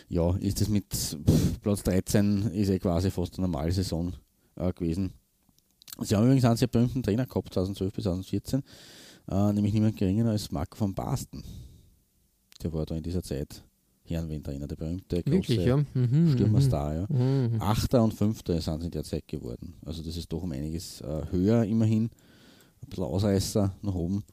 ja, 0.07 0.35
ist 0.37 0.61
das 0.61 0.69
mit 0.69 1.17
Platz 1.61 1.81
13 1.83 2.51
ist 2.51 2.69
ja 2.69 2.77
quasi 2.77 3.09
fast 3.09 3.37
eine 3.37 3.47
normale 3.47 3.71
Saison 3.71 4.13
äh, 4.55 4.71
gewesen. 4.71 5.13
Sie 6.01 6.15
haben 6.15 6.25
übrigens 6.25 6.45
einen 6.45 6.57
sehr 6.57 6.67
berühmten 6.67 7.01
Trainer 7.01 7.25
gehabt, 7.25 7.53
2012 7.53 7.93
bis 7.93 8.03
2014, 8.03 8.61
äh, 9.31 9.53
nämlich 9.53 9.73
niemand 9.73 9.97
geringer 9.97 10.29
als 10.29 10.51
Marco 10.51 10.79
van 10.79 10.93
Basten. 10.93 11.43
Der 12.61 12.71
war 12.73 12.85
da 12.85 12.95
in 12.95 13.03
dieser 13.03 13.23
Zeit 13.23 13.63
Herrenwinter, 14.05 14.53
der 14.53 14.75
berühmte 14.75 15.23
große 15.23 15.61
ja? 15.61 15.77
mhm, 15.77 16.31
Stürmerstar. 16.33 16.95
Ja. 16.95 17.07
Mhm. 17.09 17.61
Achter 17.61 18.03
und 18.03 18.13
Fünfter 18.13 18.59
sind 18.61 18.81
sie 18.81 18.87
in 18.87 18.91
der 18.91 19.03
Zeit 19.03 19.27
geworden. 19.27 19.75
Also 19.85 20.03
das 20.03 20.17
ist 20.17 20.31
doch 20.31 20.43
um 20.43 20.51
einiges 20.51 21.01
äh, 21.01 21.23
höher 21.31 21.63
immerhin. 21.63 22.09
Ein 22.83 22.89
bisschen 22.89 23.03
Ausreißer 23.03 23.71
nach 23.81 23.95
oben. 23.95 24.23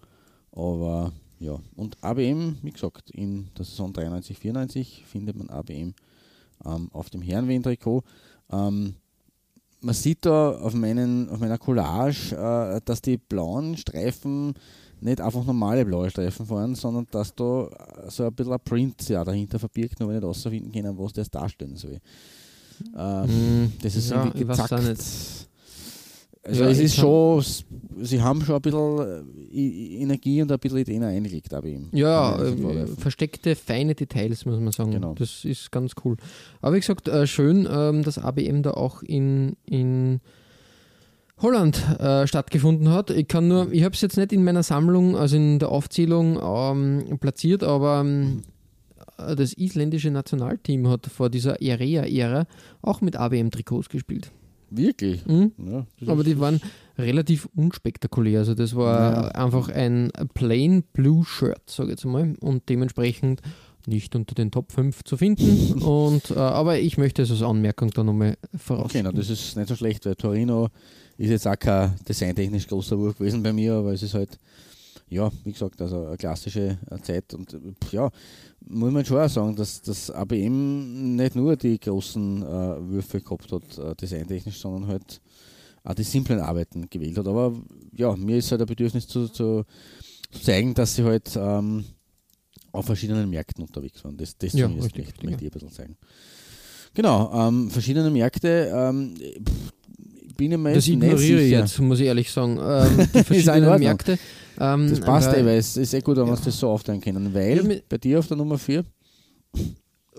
Aber 0.52 1.12
ja, 1.38 1.58
und 1.76 1.96
ABM, 2.02 2.58
wie 2.62 2.70
gesagt, 2.70 3.10
in 3.10 3.48
der 3.56 3.64
Saison 3.64 3.92
93, 3.92 4.38
94 4.38 5.04
findet 5.06 5.36
man 5.36 5.48
ABM 5.48 5.94
ähm, 6.64 6.88
auf 6.92 7.10
dem 7.10 7.22
Herrenwehen-Trikot. 7.22 8.02
Ähm, 8.52 8.94
man 9.80 9.94
sieht 9.94 10.26
da 10.26 10.50
auf, 10.50 10.74
meinen, 10.74 11.30
auf 11.30 11.40
meiner 11.40 11.56
Collage, 11.56 12.36
äh, 12.36 12.80
dass 12.84 13.00
die 13.00 13.16
blauen 13.16 13.76
Streifen 13.76 14.54
nicht 15.00 15.20
einfach 15.20 15.44
normale 15.44 15.84
blaue 15.86 16.10
Streifen 16.10 16.44
fahren, 16.44 16.74
sondern 16.74 17.06
dass 17.10 17.34
da 17.34 17.68
so 18.08 18.24
ein 18.24 18.34
bisschen 18.34 18.52
ein 18.52 18.60
Print 18.62 19.08
ja, 19.08 19.24
dahinter 19.24 19.58
verbirgt, 19.58 19.98
nur 19.98 20.10
wenn 20.10 20.16
ich 20.16 20.20
nicht 20.22 20.28
rausfinden 20.28 20.72
können, 20.72 20.98
was 20.98 21.14
das 21.14 21.30
darstellen 21.30 21.76
soll. 21.76 21.98
Mm, 22.94 23.72
das 23.82 23.96
ist 23.96 24.10
ja, 24.10 24.24
irgendwie 24.24 24.44
gezackt. 24.44 25.48
Also 26.42 26.64
ja, 26.64 26.70
es 26.70 26.78
ist 26.78 26.96
schon, 26.96 27.44
sie 28.00 28.22
haben 28.22 28.42
schon 28.42 28.56
ein 28.56 28.62
bisschen 28.62 29.26
äh, 29.52 30.02
Energie 30.02 30.40
und 30.40 30.50
ein 30.50 30.58
bisschen 30.58 30.78
Ideen 30.78 31.02
eingelegt, 31.02 31.52
aber 31.52 31.66
ihm. 31.66 31.88
Ja, 31.92 32.40
äh, 32.42 32.86
versteckte, 32.86 33.54
feine 33.54 33.94
Details, 33.94 34.46
muss 34.46 34.58
man 34.58 34.72
sagen. 34.72 34.92
Genau. 34.92 35.14
Das 35.14 35.44
ist 35.44 35.70
ganz 35.70 35.92
cool. 36.04 36.16
Aber 36.62 36.74
wie 36.74 36.80
gesagt, 36.80 37.08
äh, 37.08 37.26
schön, 37.26 37.68
ähm, 37.70 38.02
dass 38.02 38.18
ABM 38.18 38.62
da 38.62 38.70
auch 38.70 39.02
in, 39.02 39.56
in 39.66 40.20
Holland 41.42 41.82
äh, 41.98 42.26
stattgefunden 42.26 42.88
hat. 42.88 43.10
Ich 43.10 43.28
kann 43.28 43.48
nur, 43.48 43.70
ich 43.70 43.84
habe 43.84 43.94
es 43.94 44.00
jetzt 44.00 44.16
nicht 44.16 44.32
in 44.32 44.42
meiner 44.42 44.62
Sammlung, 44.62 45.16
also 45.16 45.36
in 45.36 45.58
der 45.58 45.68
Aufzählung 45.68 46.38
ähm, 46.42 47.18
platziert, 47.18 47.62
aber 47.62 48.00
ähm, 48.00 48.42
das 49.18 49.52
isländische 49.52 50.10
Nationalteam 50.10 50.88
hat 50.88 51.06
vor 51.06 51.28
dieser 51.28 51.58
Area-Ära 51.60 52.46
auch 52.80 53.02
mit 53.02 53.16
ABM-Trikots 53.16 53.90
gespielt. 53.90 54.32
Wirklich? 54.70 55.26
Mhm. 55.26 55.52
Ja, 55.66 55.86
aber 56.06 56.24
die 56.24 56.38
waren 56.38 56.60
relativ 56.98 57.48
unspektakulär. 57.56 58.40
Also 58.40 58.54
das 58.54 58.74
war 58.74 59.12
ja. 59.12 59.28
einfach 59.28 59.68
ein 59.68 60.10
plain 60.34 60.84
blue 60.92 61.24
Shirt, 61.24 61.62
sage 61.68 61.90
ich 61.90 61.96
jetzt 61.96 62.04
mal, 62.04 62.34
und 62.40 62.68
dementsprechend 62.68 63.42
nicht 63.86 64.14
unter 64.14 64.34
den 64.34 64.50
Top 64.50 64.72
5 64.72 65.04
zu 65.04 65.16
finden. 65.16 65.82
und, 65.82 66.30
äh, 66.30 66.34
aber 66.34 66.78
ich 66.78 66.98
möchte 66.98 67.22
es 67.22 67.30
als 67.30 67.42
Anmerkung 67.42 67.90
da 67.90 68.04
nochmal 68.04 68.36
voraus. 68.56 68.92
Genau, 68.92 69.12
das 69.12 69.30
ist 69.30 69.56
nicht 69.56 69.68
so 69.68 69.76
schlecht, 69.76 70.06
weil 70.06 70.14
Torino 70.14 70.68
ist 71.16 71.30
jetzt 71.30 71.46
auch 71.46 71.58
kein 71.58 71.94
designtechnisch 72.08 72.66
großer 72.66 72.98
Wurf 72.98 73.18
gewesen 73.18 73.42
bei 73.42 73.52
mir, 73.52 73.74
aber 73.74 73.92
es 73.92 74.02
ist 74.02 74.14
halt, 74.14 74.38
ja, 75.08 75.30
wie 75.44 75.52
gesagt, 75.52 75.80
also 75.82 76.06
eine 76.06 76.16
klassische 76.16 76.78
Zeit 77.02 77.34
und 77.34 77.56
ja, 77.90 78.10
muss 78.68 78.92
man 78.92 79.04
schon 79.04 79.18
auch 79.18 79.28
sagen, 79.28 79.56
dass 79.56 79.82
das 79.82 80.10
ABM 80.10 81.16
nicht 81.16 81.34
nur 81.34 81.56
die 81.56 81.78
großen 81.78 82.42
äh, 82.42 82.46
Würfe 82.46 83.20
gehabt 83.20 83.50
hat, 83.52 83.78
äh, 83.78 83.94
designtechnisch, 83.96 84.58
sondern 84.58 84.86
halt 84.88 85.20
auch 85.84 85.94
die 85.94 86.02
simplen 86.02 86.40
Arbeiten 86.40 86.88
gewählt 86.88 87.16
hat. 87.18 87.26
Aber 87.26 87.54
ja, 87.96 88.14
mir 88.16 88.38
ist 88.38 88.50
halt 88.50 88.60
ein 88.60 88.66
Bedürfnis 88.66 89.08
zu, 89.08 89.28
zu, 89.28 89.64
zu 90.30 90.40
zeigen, 90.40 90.74
dass 90.74 90.94
sie 90.94 91.04
halt 91.04 91.36
ähm, 91.36 91.84
auf 92.72 92.86
verschiedenen 92.86 93.28
Märkten 93.30 93.64
unterwegs 93.64 94.04
waren. 94.04 94.16
Das, 94.16 94.36
das 94.36 94.52
ja, 94.52 94.66
richtig, 94.66 95.06
möchte, 95.06 95.26
möchte 95.26 95.44
ich 95.44 95.50
ein 95.50 95.52
bisschen 95.52 95.72
zeigen. 95.72 95.96
Genau, 96.94 97.32
ähm, 97.32 97.70
verschiedene 97.70 98.10
Märkte. 98.10 98.70
Ähm, 98.74 99.14
bin 100.36 100.52
ich 100.52 100.58
mir 100.58 100.74
das 100.74 100.88
ignoriere 100.88 101.42
ich 101.42 101.50
jetzt, 101.50 101.78
muss 101.80 102.00
ich 102.00 102.06
ehrlich 102.06 102.30
sagen. 102.30 102.58
Ähm, 102.60 103.08
die 103.14 103.24
verschiedenen 103.24 103.78
Märkte. 103.78 104.18
Ähm, 104.60 104.88
das 104.90 105.00
passt 105.00 105.32
eh, 105.32 105.44
weil 105.44 105.58
es 105.58 105.76
ist 105.76 105.94
eh 105.94 106.00
gut, 106.00 106.16
wenn 106.16 106.24
ja. 106.24 106.28
wir 106.28 106.32
uns 106.32 106.44
das 106.44 106.58
so 106.58 106.68
aufteilen 106.68 107.00
können. 107.00 107.34
Weil 107.34 107.66
ja, 107.66 107.78
bei 107.88 107.98
dir 107.98 108.18
auf 108.18 108.28
der 108.28 108.36
Nummer 108.36 108.58
4 108.58 108.84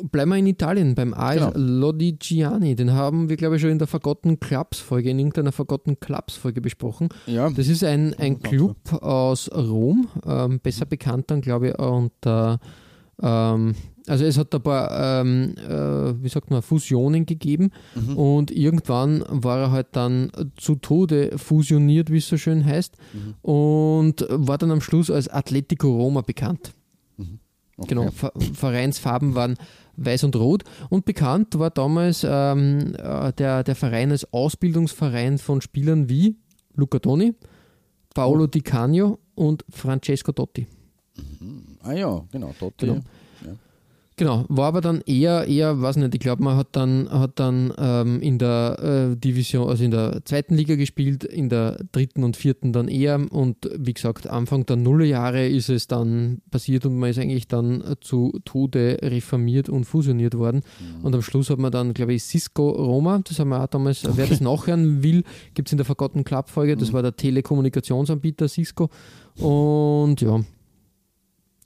Bleiben 0.04 0.32
wir 0.32 0.38
in 0.38 0.48
Italien 0.48 0.96
beim 0.96 1.14
AS 1.14 1.36
genau. 1.36 1.52
Lodigiani. 1.54 2.76
Den 2.76 2.94
haben 2.94 3.30
wir, 3.30 3.36
glaube 3.36 3.56
ich, 3.58 3.62
schon 3.62 3.72
in 3.72 3.78
der 3.78 3.88
Forgotten 3.88 4.40
Clubs 4.40 4.80
Folge, 4.80 5.10
in 5.10 5.20
irgendeiner 5.20 5.52
Forgotten 5.52 6.00
Clubs 6.00 6.36
Folge 6.38 6.62
besprochen. 6.62 7.10
Ja. 7.28 7.50
Das 7.50 7.68
ist 7.68 7.84
ein, 7.84 8.16
ein 8.18 8.40
Club 8.40 8.78
aus 9.02 9.52
Rom, 9.52 10.08
ähm, 10.26 10.60
besser 10.60 10.86
bekannt 10.86 11.30
dann, 11.30 11.42
glaube 11.42 11.70
ich, 11.70 11.80
unter 11.80 12.60
ähm, 13.22 13.76
also 14.08 14.26
es 14.26 14.38
hat 14.38 14.54
ein 14.54 14.62
paar, 14.62 15.22
ähm, 15.22 15.54
äh, 15.58 16.24
wie 16.24 16.30
sagt 16.30 16.50
man, 16.50 16.62
Fusionen 16.62 17.26
gegeben 17.26 17.72
mhm. 17.96 18.18
und 18.18 18.52
irgendwann 18.52 19.24
war 19.28 19.60
er 19.60 19.72
halt 19.72 19.88
dann 19.92 20.32
zu 20.58 20.76
Tode 20.76 21.38
fusioniert, 21.38 22.12
wie 22.12 22.18
es 22.18 22.28
so 22.28 22.38
schön 22.38 22.66
heißt, 22.66 22.96
mhm. 23.14 23.36
und 23.42 24.26
war 24.30 24.58
dann 24.58 24.72
am 24.72 24.82
Schluss 24.82 25.12
als 25.12 25.28
Atletico 25.28 25.96
Roma 25.96 26.22
bekannt. 26.22 26.74
Mhm. 27.18 27.40
Okay. 27.78 27.90
Genau, 27.90 28.10
Vereinsfarben 28.54 29.34
waren 29.34 29.56
weiß 29.98 30.24
und 30.24 30.36
rot 30.36 30.64
und 30.90 31.06
bekannt 31.06 31.58
war 31.60 31.70
damals 31.70 32.26
ähm, 32.28 32.96
äh, 32.96 33.34
der, 33.34 33.64
der 33.64 33.76
Verein 33.76 34.12
als 34.12 34.32
Ausbildungsverein 34.34 35.38
von 35.38 35.62
Spielern 35.62 36.10
wie 36.10 36.38
Luca 36.76 37.00
Toni, 37.00 37.34
Paolo 38.14 38.46
oh. 38.46 38.48
Di 38.48 38.62
Canio 38.62 39.20
und 39.36 39.66
Francesco 39.70 40.32
Totti. 40.32 40.68
Mhm. 41.18 41.78
Ah 41.82 41.94
ja, 41.94 42.24
genau, 42.32 42.54
Totti. 42.58 42.86
Genau. 42.88 43.02
Genau, 44.22 44.46
war 44.50 44.68
aber 44.68 44.82
dann 44.82 45.02
eher, 45.08 45.48
eher, 45.48 45.82
weiß 45.82 45.96
nicht, 45.96 46.14
ich 46.14 46.20
glaube, 46.20 46.44
man 46.44 46.56
hat 46.56 46.68
dann, 46.74 47.10
hat 47.10 47.40
dann 47.40 47.74
ähm, 47.76 48.22
in 48.22 48.38
der 48.38 49.14
äh, 49.14 49.18
Division, 49.18 49.68
also 49.68 49.84
in 49.84 49.90
der 49.90 50.24
zweiten 50.26 50.54
Liga 50.54 50.76
gespielt, 50.76 51.24
in 51.24 51.50
der 51.50 51.84
dritten 51.92 52.24
und 52.24 52.38
vierten 52.38 52.72
dann 52.72 52.88
eher 52.88 53.20
und 53.32 53.68
wie 53.76 53.96
gesagt, 53.96 54.28
Anfang 54.28 54.68
der 54.68 54.76
Nullerjahre 54.76 55.48
ist 55.48 55.70
es 55.70 55.88
dann 55.88 56.44
passiert 56.52 56.86
und 56.86 57.00
man 57.00 57.10
ist 57.10 57.18
eigentlich 57.18 57.48
dann 57.48 57.96
zu 58.02 58.40
Tode 58.46 59.00
reformiert 59.02 59.70
und 59.70 59.86
fusioniert 59.86 60.38
worden 60.38 60.62
mhm. 60.80 61.04
und 61.04 61.16
am 61.16 61.24
Schluss 61.24 61.50
hat 61.50 61.58
man 61.58 61.72
dann, 61.72 61.96
glaube 61.96 62.14
ich, 62.14 62.22
Cisco 62.22 62.70
Roma, 62.70 63.22
das 63.28 63.40
haben 63.40 63.50
wir 63.50 63.64
auch 63.64 63.68
damals, 63.70 64.06
okay. 64.06 64.14
wer 64.18 64.28
das 64.28 64.40
nachhören 64.40 65.02
will, 65.02 65.24
gibt 65.56 65.70
es 65.70 65.72
in 65.72 65.78
der 65.78 65.86
Forgotten 65.86 66.24
Club 66.24 66.48
Folge, 66.48 66.78
das 66.78 66.90
mhm. 66.90 66.94
war 66.94 67.02
der 67.02 67.16
Telekommunikationsanbieter 67.16 68.48
Cisco 68.48 68.92
und 69.40 70.22
ja, 70.22 70.42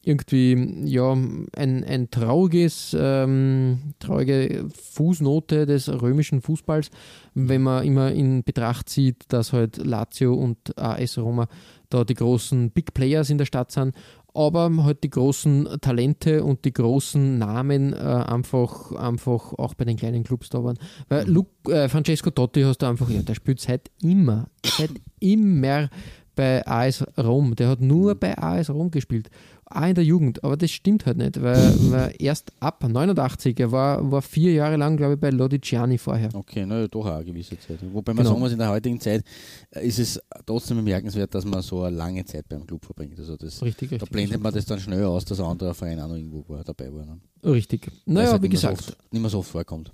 irgendwie 0.05 0.83
ja 0.85 1.13
ein, 1.13 1.83
ein 1.83 2.09
trauriges, 2.11 2.95
ähm, 2.97 3.93
traurige 3.99 4.67
Fußnote 4.73 5.65
des 5.65 5.89
römischen 5.89 6.41
Fußballs, 6.41 6.91
wenn 7.33 7.63
man 7.63 7.83
immer 7.83 8.11
in 8.11 8.43
Betracht 8.43 8.87
zieht, 8.87 9.23
dass 9.29 9.51
halt 9.51 9.77
Lazio 9.77 10.33
und 10.33 10.77
AS 10.77 11.17
Roma 11.17 11.47
da 11.89 12.03
die 12.03 12.13
großen 12.13 12.71
Big 12.71 12.93
Players 12.93 13.29
in 13.29 13.37
der 13.37 13.45
Stadt 13.45 13.71
sind, 13.71 13.95
aber 14.35 14.69
halt 14.83 15.03
die 15.03 15.09
großen 15.09 15.67
Talente 15.81 16.43
und 16.43 16.65
die 16.65 16.73
großen 16.73 17.37
Namen 17.37 17.93
äh, 17.93 17.97
einfach, 17.97 18.91
einfach 18.91 19.53
auch 19.53 19.73
bei 19.73 19.85
den 19.85 19.97
kleinen 19.97 20.23
Clubs 20.23 20.49
da 20.49 20.63
waren. 20.63 20.77
Weil 21.07 21.27
Luke, 21.27 21.71
äh, 21.71 21.89
Francesco 21.89 22.29
Totti 22.29 22.61
hast 22.61 22.79
du 22.79 22.85
einfach, 22.85 23.09
ja, 23.09 23.21
der 23.21 23.35
spielt 23.35 23.61
seit 23.61 23.89
immer, 24.01 24.49
seit 24.63 24.91
immer 25.19 25.89
bei 26.35 26.67
AS 26.67 27.03
Rom. 27.17 27.55
Der 27.55 27.69
hat 27.69 27.81
nur 27.81 28.15
bei 28.15 28.37
AS 28.37 28.69
Rom 28.69 28.91
gespielt. 28.91 29.29
Auch 29.67 29.87
in 29.87 29.95
der 29.95 30.03
Jugend, 30.03 30.43
aber 30.43 30.57
das 30.57 30.71
stimmt 30.71 31.05
halt 31.05 31.17
nicht, 31.17 31.41
weil, 31.41 31.55
weil 31.91 32.15
erst 32.19 32.51
ab 32.59 32.83
89, 32.87 33.59
er 33.59 33.71
war, 33.71 34.11
war 34.11 34.21
vier 34.21 34.53
Jahre 34.53 34.75
lang, 34.77 34.95
glaube 34.97 35.15
ich, 35.15 35.19
bei 35.19 35.29
Lodiciani 35.31 35.97
vorher. 35.97 36.29
Okay, 36.33 36.65
naja, 36.65 36.87
doch 36.87 37.05
auch 37.05 37.15
eine 37.15 37.25
gewisse 37.25 37.57
Zeit. 37.59 37.79
Wobei 37.91 38.13
man 38.13 38.17
Genau. 38.23 38.29
sagen 38.29 38.39
muss, 38.41 38.51
in 38.51 38.59
der 38.59 38.69
heutigen 38.69 38.99
Zeit 38.99 39.23
äh, 39.71 39.87
ist 39.87 39.99
es 39.99 40.21
trotzdem 40.45 40.77
bemerkenswert, 40.77 41.33
dass 41.33 41.45
man 41.45 41.61
so 41.61 41.81
eine 41.83 41.95
lange 41.95 42.23
Zeit 42.25 42.47
beim 42.47 42.65
Club 42.65 42.85
verbringt. 42.85 43.17
Also 43.17 43.35
das, 43.37 43.61
Richtig, 43.61 43.89
da 43.89 43.95
richtig. 43.95 44.11
blendet 44.11 44.41
man 44.41 44.53
das 44.53 44.65
dann 44.65 44.79
schnell 44.79 45.03
aus, 45.05 45.25
dass 45.25 45.39
ein 45.39 45.45
anderer 45.45 45.73
Verein 45.73 45.99
auch 45.99 46.07
noch 46.09 46.15
irgendwo 46.15 46.43
war, 46.47 46.63
dabei 46.63 46.93
war. 46.93 47.05
Ne? 47.05 47.19
Richtig. 47.43 47.91
Naja, 48.05 48.33
halt 48.33 48.43
wie 48.43 48.49
gesagt, 48.49 48.81
so 48.81 48.91
oft, 48.93 49.13
nicht 49.13 49.21
mehr 49.21 49.29
so 49.29 49.39
oft 49.39 49.49
vorkommt. 49.49 49.91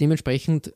dementsprechend 0.00 0.72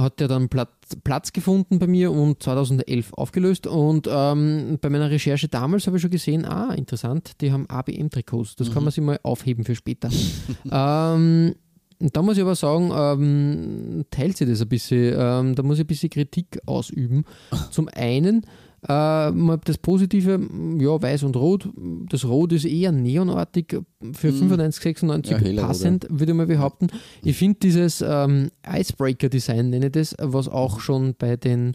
hat 0.00 0.20
er 0.20 0.28
dann 0.28 0.48
Platz, 0.48 0.70
Platz 1.04 1.32
gefunden 1.32 1.78
bei 1.78 1.86
mir 1.86 2.12
und 2.12 2.42
2011 2.42 3.12
aufgelöst. 3.14 3.66
Und 3.66 4.08
ähm, 4.10 4.78
bei 4.80 4.90
meiner 4.90 5.10
Recherche 5.10 5.48
damals 5.48 5.86
habe 5.86 5.96
ich 5.96 6.02
schon 6.02 6.10
gesehen, 6.10 6.44
ah, 6.44 6.72
interessant, 6.74 7.40
die 7.40 7.52
haben 7.52 7.68
ABM-Trikots. 7.68 8.56
Das 8.56 8.72
kann 8.72 8.84
man 8.84 8.92
sich 8.92 9.02
mal 9.02 9.18
aufheben 9.22 9.64
für 9.64 9.74
später. 9.74 10.10
ähm, 10.70 11.54
da 12.00 12.22
muss 12.22 12.36
ich 12.36 12.42
aber 12.42 12.54
sagen, 12.54 12.92
ähm, 12.94 14.04
teilt 14.10 14.36
sich 14.36 14.48
das 14.48 14.60
ein 14.60 14.68
bisschen. 14.68 15.14
Ähm, 15.18 15.54
da 15.54 15.62
muss 15.62 15.78
ich 15.78 15.84
ein 15.84 15.88
bisschen 15.88 16.10
Kritik 16.10 16.60
ausüben. 16.66 17.24
Zum 17.70 17.88
einen, 17.88 18.46
äh, 18.86 19.30
mal 19.30 19.58
das 19.64 19.78
Positive, 19.78 20.38
ja, 20.78 21.02
weiß 21.02 21.24
und 21.24 21.36
rot. 21.36 21.68
Das 22.08 22.24
Rot 22.24 22.52
ist 22.52 22.64
eher 22.64 22.92
neonartig 22.92 23.76
für 24.12 24.32
95, 24.32 24.82
96 24.82 25.40
Ja, 25.40 25.66
passend, 25.66 26.06
würde 26.10 26.32
ich 26.32 26.36
mal 26.36 26.46
behaupten. 26.46 26.88
Ich 27.22 27.36
finde 27.36 27.58
dieses 27.60 28.04
ähm, 28.06 28.50
Icebreaker-Design, 28.66 29.70
nenne 29.70 29.86
ich 29.86 29.92
das, 29.92 30.14
was 30.20 30.48
auch 30.48 30.80
schon 30.80 31.14
bei 31.18 31.36
den 31.36 31.74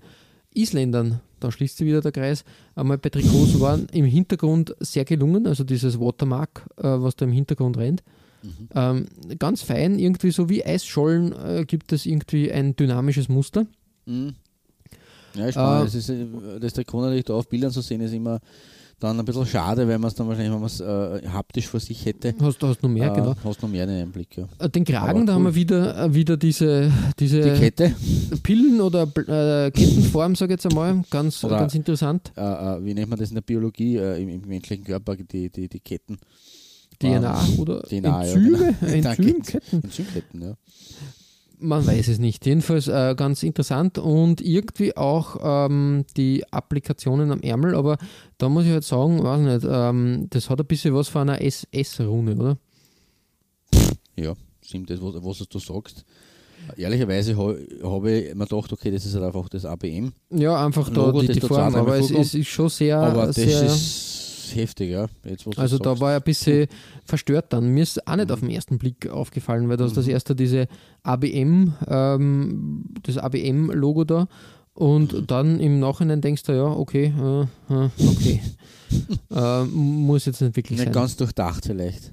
Isländern, 0.54 1.20
da 1.40 1.52
schließt 1.52 1.78
sich 1.78 1.88
wieder 1.88 2.02
der 2.02 2.12
Kreis, 2.12 2.46
einmal 2.76 2.98
bei 2.98 3.10
Trikots 3.10 3.60
waren, 3.60 3.88
im 3.92 4.06
Hintergrund 4.06 4.76
sehr 4.80 5.04
gelungen. 5.04 5.48
Also 5.48 5.64
dieses 5.64 6.00
Watermark, 6.00 6.66
äh, 6.78 6.84
was 6.84 7.16
da 7.16 7.26
im 7.26 7.32
Hintergrund 7.32 7.78
rennt. 7.78 8.04
Ähm, 8.76 9.06
ganz 9.40 9.62
fein, 9.62 9.98
irgendwie 9.98 10.32
so 10.32 10.50
wie 10.50 10.66
Eisschollen 10.66 11.34
äh, 11.34 11.66
gibt 11.66 11.94
es 11.94 12.06
irgendwie 12.06 12.52
ein 12.52 12.76
dynamisches 12.76 13.30
Muster. 13.30 13.66
Mhm. 14.06 14.36
Ja, 15.36 15.46
ist 15.48 15.54
spannend. 15.54 15.82
Äh, 15.82 15.98
das, 15.98 16.10
ist, 16.10 16.12
das 16.62 16.74
Trikot 16.74 17.22
da 17.22 17.34
auf 17.34 17.48
Bildern 17.48 17.72
zu 17.72 17.82
sehen, 17.82 18.02
ist 18.02 18.14
immer 18.14 18.40
dann 19.00 19.20
ein 19.20 19.26
bisschen 19.26 19.46
schade, 19.46 19.86
weil 19.88 19.98
man 20.00 20.08
es 20.08 20.16
dann 20.16 20.28
wahrscheinlich, 20.28 20.54
wenn 20.54 20.60
man 20.62 20.68
es 20.68 20.80
äh, 20.80 21.28
haptisch 21.28 21.68
vor 21.68 21.80
sich 21.80 22.06
hätte, 22.06 22.34
Hast 22.40 22.62
du 22.62 22.68
hast 22.68 22.82
noch 22.82 22.90
mehr, 22.90 23.12
äh, 23.12 23.16
genau. 23.16 23.36
hast 23.44 23.62
du 23.62 23.66
noch 23.66 23.72
mehr 23.74 23.86
den 23.86 24.02
Einblick. 24.04 24.38
Ja. 24.38 24.48
Äh, 24.60 24.70
Den 24.70 24.86
Kragen, 24.86 25.10
aber 25.10 25.26
da 25.26 25.34
haben 25.34 25.42
cool. 25.46 25.52
wir 25.52 25.56
wieder, 25.56 26.04
äh, 26.06 26.14
wieder 26.14 26.38
diese, 26.38 26.90
diese 27.20 27.42
Die 27.42 27.60
Kette, 27.60 27.94
Pillen- 28.44 28.80
oder 28.80 29.04
äh, 29.04 29.72
Kettenform, 29.72 30.36
sage 30.36 30.54
ich 30.54 30.64
jetzt 30.64 30.68
einmal, 30.72 31.04
ganz, 31.10 31.44
Oder- 31.44 31.58
ganz 31.60 31.76
interessant. 31.76 32.32
äh, 32.36 32.42
wie 32.42 32.94
nennt 32.94 33.10
man 33.10 33.20
das 33.20 33.30
in 33.30 33.36
der 33.36 33.42
Biologie, 33.42 33.98
im, 33.98 34.30
im 34.30 34.42
menschlichen 34.48 34.86
Körper, 34.86 35.18
die, 35.18 35.50
die, 35.50 35.68
die 35.68 35.80
Ketten. 35.82 36.18
DNA 37.00 37.46
Ähm, 37.48 37.60
oder 37.60 37.82
DNA, 37.82 38.26
ja, 38.26 38.34
Enzyme, 38.34 38.58
genau. 38.80 39.02
Danke. 39.02 39.22
Enzymketten. 39.36 39.84
Enzymketten, 39.84 40.42
ja. 40.42 40.54
Man 41.64 41.86
weiß 41.88 42.10
es 42.10 42.20
nicht. 42.20 42.46
Jedenfalls 42.46 42.88
äh, 42.90 43.16
ganz 43.16 43.42
interessant 43.42 43.98
und 43.98 44.42
irgendwie 44.42 44.96
auch 44.98 45.38
ähm, 45.70 46.06
die 46.18 46.44
Applikationen 46.52 47.32
am 47.32 47.40
Ärmel, 47.42 47.74
aber 47.76 47.98
da 48.38 48.50
muss 48.50 48.66
ich 48.66 48.72
halt 48.72 48.84
sagen, 48.84 49.24
weiß 49.24 49.40
nicht, 49.40 49.68
ähm, 49.72 50.28
das 50.30 50.50
hat 50.50 50.60
ein 50.60 50.66
bisschen 50.68 50.94
was 50.94 51.08
von 51.08 51.22
einer 51.30 51.42
SS-Rune, 51.42 52.36
oder? 52.36 52.58
Ja, 54.16 54.34
stimmt, 54.62 54.90
das, 54.90 55.02
was, 55.02 55.16
was 55.24 55.48
du 55.48 55.60
sagst. 55.60 56.04
Ehrlicherweise 56.78 57.36
ha- 57.38 57.56
habe 57.84 58.12
ich 58.12 58.36
mir 58.36 58.46
gedacht, 58.46 58.72
okay, 58.72 58.92
das 58.92 59.06
ist 59.06 59.16
halt 59.16 59.24
einfach 59.26 59.50
das 59.50 59.66
ABM. 59.66 60.14
Ja, 60.30 60.66
einfach 60.66 60.90
da 60.90 61.06
Logo, 61.08 61.22
die, 61.22 61.28
die 61.28 61.42
Form, 61.42 61.76
aber 61.76 61.98
es, 61.98 62.10
es 62.12 62.34
ist 62.34 62.48
schon 62.48 62.70
sehr, 62.70 62.98
Aber 63.00 63.28
das 63.28 63.36
sehr 63.36 63.64
ist 63.64 64.33
heftig, 64.56 64.92
ja. 64.92 65.08
Jetzt, 65.24 65.46
was 65.48 65.56
du 65.56 65.62
Also 65.62 65.78
da 65.78 66.00
war 66.00 66.12
ich 66.12 66.22
ein 66.22 66.24
bisschen 66.24 66.68
verstört 67.06 67.54
dann. 67.54 67.70
Mir 67.70 67.84
ist 67.84 68.08
auch 68.08 68.16
nicht 68.16 68.32
auf 68.32 68.40
den 68.40 68.50
ersten 68.50 68.78
Blick 68.78 69.10
aufgefallen, 69.10 69.70
weil 69.70 69.78
da 69.78 69.86
ist 69.86 69.98
das 69.98 70.08
erste 70.08 70.36
diese 70.36 70.68
ABM, 71.04 71.74
ähm, 71.88 72.86
das 73.04 73.18
ABM-Logo 73.18 74.04
da. 74.04 74.28
Und 74.74 75.30
dann 75.30 75.60
im 75.60 75.80
Nachhinein 75.80 76.22
denkst 76.22 76.44
du, 76.44 76.54
ja, 76.54 76.66
okay, 76.66 77.14
äh, 77.18 77.42
äh, 77.74 77.90
okay. 78.08 78.42
äh, 79.32 79.64
muss 79.66 80.26
jetzt 80.26 80.42
nicht 80.42 80.56
wirklich 80.56 80.80
Nicht 80.80 80.86
sein. 80.86 80.94
ganz 80.94 81.16
durchdacht 81.16 81.66
vielleicht. 81.66 82.12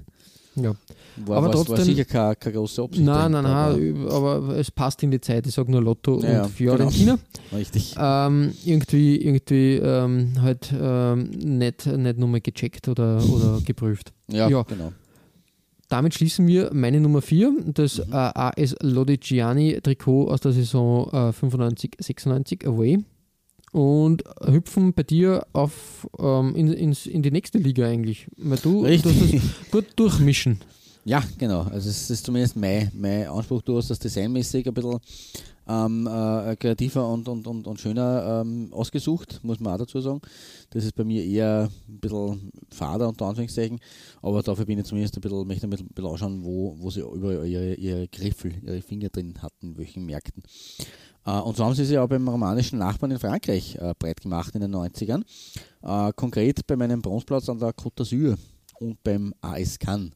Ja. 0.55 0.73
War, 1.17 1.37
Aber 1.37 1.47
war, 1.47 1.53
war 1.55 1.65
trotzdem- 1.65 1.85
sicher 1.85 2.05
keine, 2.05 2.35
keine 2.35 2.55
große 2.55 2.81
Absicht. 2.81 3.03
Nein, 3.05 3.31
nein, 3.31 3.43
nein, 3.43 4.07
aber 4.09 4.55
es 4.57 4.71
passt 4.71 5.03
in 5.03 5.11
die 5.11 5.19
Zeit. 5.21 5.45
Ich 5.45 5.53
sage 5.53 5.69
nur 5.71 5.81
Lotto 5.81 6.21
Ja, 6.21 6.43
und 6.43 6.49
Fiorentina. 6.51 7.17
aber 7.51 7.59
Richtig. 7.59 7.95
Ähm, 7.99 8.53
irgendwie 8.65 9.17
irgendwie 9.17 9.75
ähm, 9.75 10.41
halt 10.41 10.73
ähm, 10.73 11.29
nicht, 11.31 11.85
nicht 11.85 12.17
nochmal 12.17 12.41
gecheckt 12.41 12.87
oder, 12.87 13.21
oder 13.29 13.59
geprüft. 13.65 14.13
Ja, 14.27 14.47
ja. 14.49 14.63
genau. 14.63 14.93
Damit 15.89 16.13
schließen 16.13 16.47
wir 16.47 16.69
meine 16.73 17.01
Nummer 17.01 17.21
4, 17.21 17.51
das 17.65 17.99
äh, 17.99 18.03
AS 18.11 18.75
Lodigiani 18.79 19.81
Trikot 19.83 20.29
aus 20.29 20.39
der 20.39 20.53
Saison 20.53 21.09
äh, 21.11 21.33
95, 21.33 21.97
96 21.99 22.65
Away 22.65 22.99
und 23.71 24.23
hüpfen 24.45 24.93
bei 24.93 25.03
dir 25.03 25.45
auf 25.53 26.07
ähm, 26.19 26.55
in, 26.55 26.71
ins, 26.73 27.05
in 27.05 27.21
die 27.21 27.31
nächste 27.31 27.57
Liga 27.57 27.87
eigentlich. 27.87 28.27
Weil 28.37 28.57
du, 28.57 28.81
du 28.81 28.87
hast 28.87 29.05
Richtig. 29.05 29.41
das 29.41 29.71
gut 29.71 29.85
durchmischen. 29.95 30.59
Ja, 31.03 31.23
genau. 31.37 31.61
Also 31.63 31.89
es 31.89 32.09
ist 32.09 32.25
zumindest 32.25 32.55
mein, 32.55 32.91
mein 32.93 33.27
Anspruch. 33.27 33.61
Du 33.63 33.77
hast 33.77 33.89
das 33.89 33.97
designmäßig 33.97 34.67
ein 34.67 34.73
bisschen 34.73 34.99
ähm, 35.67 36.07
äh, 36.07 36.55
kreativer 36.55 37.07
und, 37.07 37.27
und, 37.27 37.47
und, 37.47 37.67
und 37.67 37.79
schöner 37.79 38.41
ähm, 38.41 38.69
ausgesucht, 38.71 39.39
muss 39.43 39.59
man 39.59 39.73
auch 39.73 39.77
dazu 39.77 39.99
sagen. 40.01 40.21
Das 40.71 40.83
ist 40.83 40.95
bei 40.95 41.03
mir 41.03 41.23
eher 41.23 41.69
ein 41.87 41.99
bisschen 41.99 42.51
fader 42.69 43.07
unter 43.07 43.25
Anführungszeichen, 43.25 43.79
aber 44.21 44.41
dafür 44.41 44.65
bin 44.65 44.79
ich 44.79 44.85
zumindest 44.85 45.17
ein 45.17 45.21
bisschen, 45.21 45.47
möchte 45.47 45.67
ein 45.67 45.69
bisschen, 45.69 45.87
ein 45.87 45.93
bisschen 45.93 46.11
anschauen, 46.11 46.43
wo, 46.43 46.75
wo 46.79 46.89
sie 46.89 47.01
überall 47.01 47.47
ihre, 47.47 47.75
ihre 47.75 48.07
Griffel, 48.07 48.53
ihre 48.63 48.81
Finger 48.81 49.09
drin 49.09 49.41
hatten, 49.41 49.71
in 49.71 49.77
welchen 49.77 50.05
Märkten. 50.05 50.43
Äh, 51.25 51.39
und 51.39 51.57
so 51.57 51.65
haben 51.65 51.75
sie 51.75 51.85
sich 51.85 51.97
auch 51.97 52.07
beim 52.07 52.27
romanischen 52.27 52.79
Nachbarn 52.79 53.11
in 53.11 53.19
Frankreich 53.19 53.75
äh, 53.75 53.93
breit 53.97 54.21
gemacht 54.21 54.53
in 54.55 54.61
den 54.61 54.75
90ern. 54.75 55.23
Äh, 55.83 56.13
konkret 56.13 56.65
bei 56.67 56.75
meinem 56.75 57.01
Bronzeplatz 57.01 57.49
an 57.49 57.59
der 57.59 57.73
Côte 57.73 58.03
d'Azur 58.03 58.37
und 58.79 59.03
beim 59.03 59.33
AS 59.41 59.77
Cannes. 59.79 60.11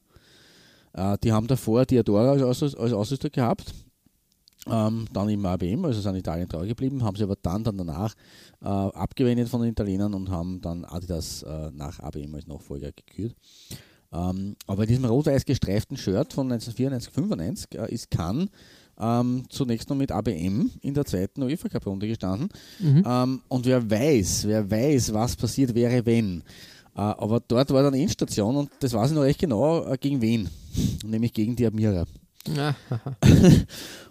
Die 1.22 1.30
haben 1.30 1.46
davor 1.46 1.84
Diadora 1.84 2.42
als, 2.42 2.62
als 2.62 2.92
Ausrüster 2.94 3.28
gehabt, 3.28 3.74
ähm, 4.68 5.06
dann 5.12 5.28
im 5.28 5.44
ABM, 5.46 5.84
also 5.84 6.00
sind 6.00 6.16
Italien 6.16 6.48
treu 6.48 6.66
geblieben, 6.66 7.04
haben 7.04 7.16
sie 7.16 7.22
aber 7.22 7.36
dann, 7.40 7.62
dann 7.62 7.78
danach 7.78 8.14
äh, 8.62 8.66
abgewendet 8.66 9.48
von 9.48 9.60
den 9.60 9.70
Italienern 9.70 10.14
und 10.14 10.30
haben 10.30 10.60
dann 10.60 10.84
Adidas 10.84 11.42
äh, 11.42 11.70
nach 11.72 12.00
ABM 12.00 12.34
als 12.34 12.46
Nachfolger 12.46 12.90
gekürt. 12.92 13.36
Ähm, 14.12 14.56
aber 14.66 14.82
in 14.82 14.88
diesem 14.88 15.04
rot-weiß 15.04 15.44
gestreiften 15.44 15.96
Shirt 15.96 16.32
von 16.32 16.50
1994, 16.50 17.12
95 17.12 17.78
äh, 17.78 17.94
ist 17.94 18.10
Cannes 18.10 18.48
ähm, 19.00 19.44
zunächst 19.48 19.88
noch 19.90 19.96
mit 19.96 20.12
ABM 20.12 20.70
in 20.80 20.94
der 20.94 21.04
zweiten 21.04 21.42
UEFA 21.42 21.68
Cup 21.68 21.86
Runde 21.86 22.08
gestanden. 22.08 22.48
Ähm, 23.06 23.40
und 23.48 23.66
wer 23.66 23.90
weiß, 23.90 24.46
wer 24.46 24.70
weiß, 24.70 25.12
was 25.12 25.36
passiert 25.36 25.74
wäre, 25.74 26.04
wenn. 26.06 26.42
Äh, 26.96 27.00
aber 27.00 27.40
dort 27.40 27.70
war 27.70 27.82
dann 27.82 27.94
Endstation 27.94 28.56
und 28.56 28.70
das 28.80 28.92
weiß 28.92 29.10
ich 29.10 29.16
noch 29.16 29.22
recht 29.22 29.40
genau, 29.40 29.84
äh, 29.86 29.98
gegen 29.98 30.22
wen. 30.22 30.48
Nämlich 31.04 31.32
gegen 31.32 31.56
die 31.56 31.66
Admira. 31.66 32.06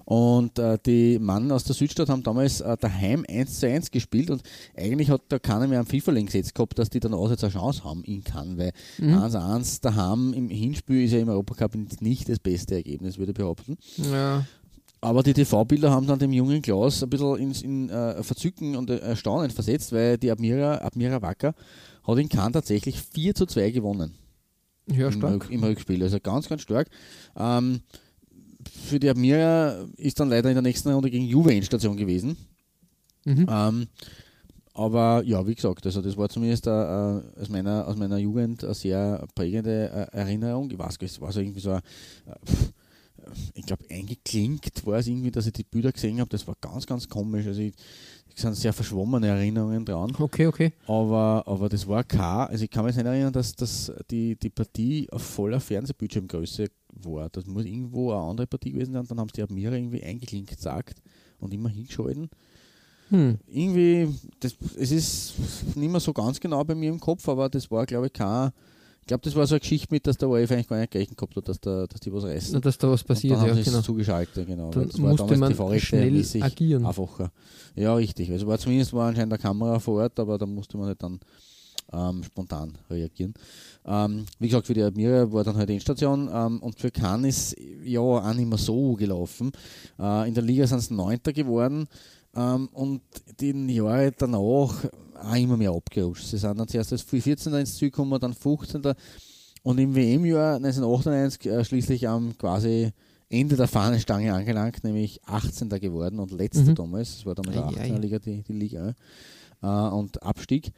Und 0.06 0.60
äh, 0.60 0.78
die 0.86 1.18
Mann 1.18 1.52
aus 1.52 1.64
der 1.64 1.74
Südstadt 1.74 2.10
haben 2.10 2.22
damals 2.22 2.62
äh, 2.62 2.78
daheim 2.78 3.26
1 3.28 3.60
zu 3.60 3.68
1 3.68 3.90
gespielt 3.90 4.30
und 4.30 4.44
eigentlich 4.78 5.10
hat 5.10 5.22
da 5.30 5.40
keiner 5.40 5.68
mehr 5.68 5.80
am 5.80 5.88
FIFA-Link 5.88 6.28
gesetzt 6.28 6.54
gehabt, 6.54 6.78
dass 6.78 6.92
die 6.92 7.00
dann 7.00 7.16
auch 7.16 7.32
jetzt 7.32 7.44
eine 7.44 7.54
Chance 7.54 7.84
haben 7.84 8.04
in 8.04 8.24
Cannes, 8.24 8.58
weil 8.58 8.74
1-1 9.02 9.82
daheim 9.82 10.34
im 10.34 10.50
Hinspiel 10.50 11.06
ist 11.06 11.12
ja 11.14 11.20
im 11.20 11.30
Europacup 11.30 11.76
nicht 12.02 12.30
das 12.30 12.38
beste 12.38 12.76
Ergebnis, 12.76 13.18
würde 13.18 13.32
ich 13.32 13.38
behaupten. 13.38 13.78
ja. 13.98 14.46
Aber 15.06 15.22
die 15.22 15.34
TV-Bilder 15.34 15.92
haben 15.92 16.08
dann 16.08 16.18
dem 16.18 16.34
jungen 16.34 16.64
Klaus 16.64 17.04
ein 17.04 17.10
bisschen 17.12 17.38
ins 17.38 17.62
in, 17.62 17.92
äh, 17.92 18.24
Verzücken 18.24 18.76
und 18.76 18.90
äh, 18.90 18.98
Erstaunen 18.98 19.52
versetzt, 19.52 19.92
weil 19.92 20.18
die 20.18 20.32
Admira, 20.32 20.80
Admira 20.84 21.22
Wacker 21.22 21.54
hat 22.08 22.18
in 22.18 22.28
Cannes 22.28 22.54
tatsächlich 22.54 23.00
4 23.00 23.36
zu 23.36 23.46
2 23.46 23.70
gewonnen 23.70 24.16
ja, 24.88 25.06
im, 25.06 25.14
stark. 25.14 25.34
Rück, 25.34 25.52
im 25.52 25.64
Rückspiel. 25.64 26.02
Also 26.02 26.20
ganz, 26.20 26.50
ganz 26.50 26.64
stark. 26.64 26.90
Ähm, 27.38 27.82
für 28.88 29.00
die 29.00 29.08
Admira 29.08 29.86
ist 29.98 30.20
dann 30.20 30.30
leider 30.30 30.50
in 30.50 30.56
der 30.56 30.64
nächsten 30.64 30.92
Runde 30.92 31.12
gegen 31.12 31.26
Juve 31.26 31.54
Endstation 31.54 31.98
gewesen. 31.98 32.36
Mhm. 33.26 33.46
Ähm, 33.48 33.88
aber 34.74 35.22
ja, 35.24 35.46
wie 35.46 35.54
gesagt, 35.54 35.86
also 35.86 36.02
das 36.02 36.18
war 36.18 36.30
zumindest 36.30 36.66
äh, 36.66 36.72
äh, 36.72 37.22
aus, 37.40 37.50
meiner, 37.50 37.88
aus 37.88 37.96
meiner 37.96 38.18
Jugend 38.18 38.64
eine 38.64 38.74
sehr 38.74 39.28
prägende 39.36 40.10
äh, 40.12 40.18
Erinnerung. 40.18 40.72
Ich 40.72 40.80
weiß 40.80 40.98
es 41.00 41.22
war 41.22 41.32
so 41.32 41.42
irgendwie 41.42 41.60
so 41.60 41.74
ein, 41.74 41.82
äh, 42.26 42.32
ich 43.54 43.66
glaube, 43.66 43.84
eingeklinkt 43.90 44.86
war 44.86 45.00
es 45.00 45.08
irgendwie, 45.08 45.32
dass 45.32 45.48
ich 45.48 45.54
die 45.54 45.64
Bilder 45.64 45.92
gesehen 45.92 46.20
habe. 46.20 46.30
Das 46.30 46.48
war 46.48 46.56
ganz, 46.60 46.86
ganz 46.86 47.08
komisch. 47.08 47.46
Also 47.48 47.62
ich, 47.62 47.74
es 48.36 48.42
sind 48.42 48.56
sehr 48.56 48.74
verschwommene 48.74 49.28
Erinnerungen 49.28 49.86
dran. 49.86 50.14
Okay, 50.18 50.48
okay. 50.48 50.74
Aber, 50.88 51.44
aber 51.46 51.70
das 51.70 51.88
war 51.88 52.04
kein, 52.04 52.48
also 52.48 52.64
ich 52.64 52.70
kann 52.70 52.86
mich 52.86 52.96
nicht 52.96 53.06
erinnern, 53.06 53.34
dass, 53.34 53.56
dass 53.56 53.92
die, 54.12 54.36
die 54.36 54.50
Partie 54.50 55.08
auf 55.12 55.22
voller 55.22 55.60
Fernsehbildschirmgröße 55.60 56.68
war. 57.04 57.30
Das 57.30 57.46
muss 57.46 57.66
irgendwo 57.66 58.12
eine 58.12 58.22
andere 58.22 58.48
Partie 58.48 58.72
gewesen 58.72 58.94
sein. 58.94 59.06
Dann 59.08 59.20
haben 59.20 59.30
sie 59.30 59.36
die 59.36 59.44
Admira 59.44 59.76
irgendwie 59.76 60.04
eingeklinkt 60.04 60.56
gesagt 60.56 61.02
und 61.40 61.54
immer 61.54 61.70
hingeschalten. 61.70 62.30
Hm. 63.10 63.38
Irgendwie, 63.48 64.10
das, 64.40 64.56
es 64.78 64.92
ist 64.92 65.34
nicht 65.76 65.92
mehr 65.92 66.00
so 66.00 66.12
ganz 66.12 66.40
genau 66.40 66.64
bei 66.64 66.76
mir 66.76 66.90
im 66.90 67.00
Kopf, 67.00 67.28
aber 67.30 67.50
das 67.50 67.70
war, 67.70 67.86
glaube 67.86 68.08
ich, 68.08 68.14
kein, 68.14 68.52
Ich 69.06 69.08
glaube, 69.08 69.22
das 69.22 69.36
war 69.36 69.46
so 69.46 69.54
eine 69.54 69.60
Geschichte 69.60 69.88
mit, 69.92 70.08
dass 70.08 70.18
der 70.18 70.28
ORF 70.28 70.50
eigentlich 70.50 70.68
gar 70.68 70.80
nicht 70.80 70.90
gerechnet 70.90 71.16
gehabt 71.16 71.36
hat, 71.36 71.48
dass, 71.48 71.62
da, 71.62 71.86
dass 71.86 72.00
die 72.02 72.12
was 72.12 72.24
reißen. 72.24 72.54
Na, 72.54 72.60
dass 72.60 72.76
da 72.76 72.90
was 72.90 73.04
passiert, 73.04 73.38
und 73.38 73.48
dann 73.48 73.56
ja, 73.56 73.64
genau. 73.64 73.78
es 73.78 73.86
zugeschaltet, 73.86 74.48
genau. 74.48 74.72
Dann 74.72 74.88
das 74.88 75.00
war 75.00 75.12
musste 75.12 75.28
damals 75.28 75.60
man 75.60 75.80
schnell 75.80 76.26
agieren. 76.42 76.84
Einfacher. 76.88 77.32
Ja, 77.76 77.94
richtig. 77.94 78.32
Also 78.32 78.48
war 78.48 78.58
zumindest 78.58 78.94
war 78.94 79.10
anscheinend 79.10 79.34
eine 79.34 79.40
Kamera 79.40 79.78
vor 79.78 80.02
Ort, 80.02 80.20
aber 80.20 80.40
da 80.40 80.48
musste 80.48 80.76
man 80.78 80.88
halt 80.88 81.04
dann 81.04 81.20
ähm, 81.94 82.24
spontan 82.24 82.78
reagieren. 82.90 83.34
Ähm, 83.86 84.26
wie 84.40 84.48
gesagt, 84.48 84.68
für 84.68 84.74
die 84.74 84.82
Admira 84.82 85.32
war 85.32 85.44
dann 85.44 85.58
halt 85.58 85.70
Endstation 85.70 86.30
ähm, 86.34 86.60
und 86.62 86.80
für 86.80 86.92
Cannes 86.92 87.54
ist 87.54 87.58
ja 87.84 88.00
auch 88.00 88.34
nicht 88.34 88.50
mehr 88.50 88.58
so 88.58 88.94
gelaufen. 88.94 89.52
Äh, 90.00 90.28
in 90.28 90.34
der 90.34 90.44
Liga 90.44 90.66
sind 90.68 90.80
es 90.80 90.90
Neunter 90.90 91.34
geworden 91.34 91.88
ähm, 92.36 92.70
und 92.74 93.02
die 93.40 93.52
Jahre 93.74 94.12
danach 94.18 94.40
auch 94.40 94.74
immer 95.36 95.58
mehr 95.58 95.72
abgerutscht. 95.72 96.26
Sie 96.26 96.38
sind 96.38 96.58
dann 96.60 96.68
zuerst 96.68 96.92
als 96.92 97.02
14. 97.04 97.54
ins 97.54 97.76
Ziel 97.76 97.90
gekommen, 97.90 98.20
dann 98.20 98.34
15. 98.34 98.82
Und 99.64 99.80
im 99.80 99.96
WM-Jahr 99.96 100.58
1998 100.58 101.52
äh, 101.52 101.66
schließlich 101.66 102.08
am 102.08 102.38
quasi 102.38 102.92
Ende 103.30 103.56
der 103.56 103.68
Fahnenstange 103.68 104.34
angelangt, 104.34 104.84
nämlich 104.84 105.20
18. 105.26 105.70
geworden 105.70 106.20
und 106.20 106.32
letzter 106.32 106.62
Mhm. 106.72 106.76
damals. 106.76 107.16
Das 107.16 107.26
war 107.26 107.36
damals 107.36 107.58
auch 107.58 107.72
18er 107.72 107.96
ei. 107.96 107.98
Liga, 107.98 108.20
die, 108.20 108.44
die 108.44 108.54
Liga. 108.54 108.94
Äh, 109.64 109.68
und 109.68 110.22
Abstieg. 110.22 110.72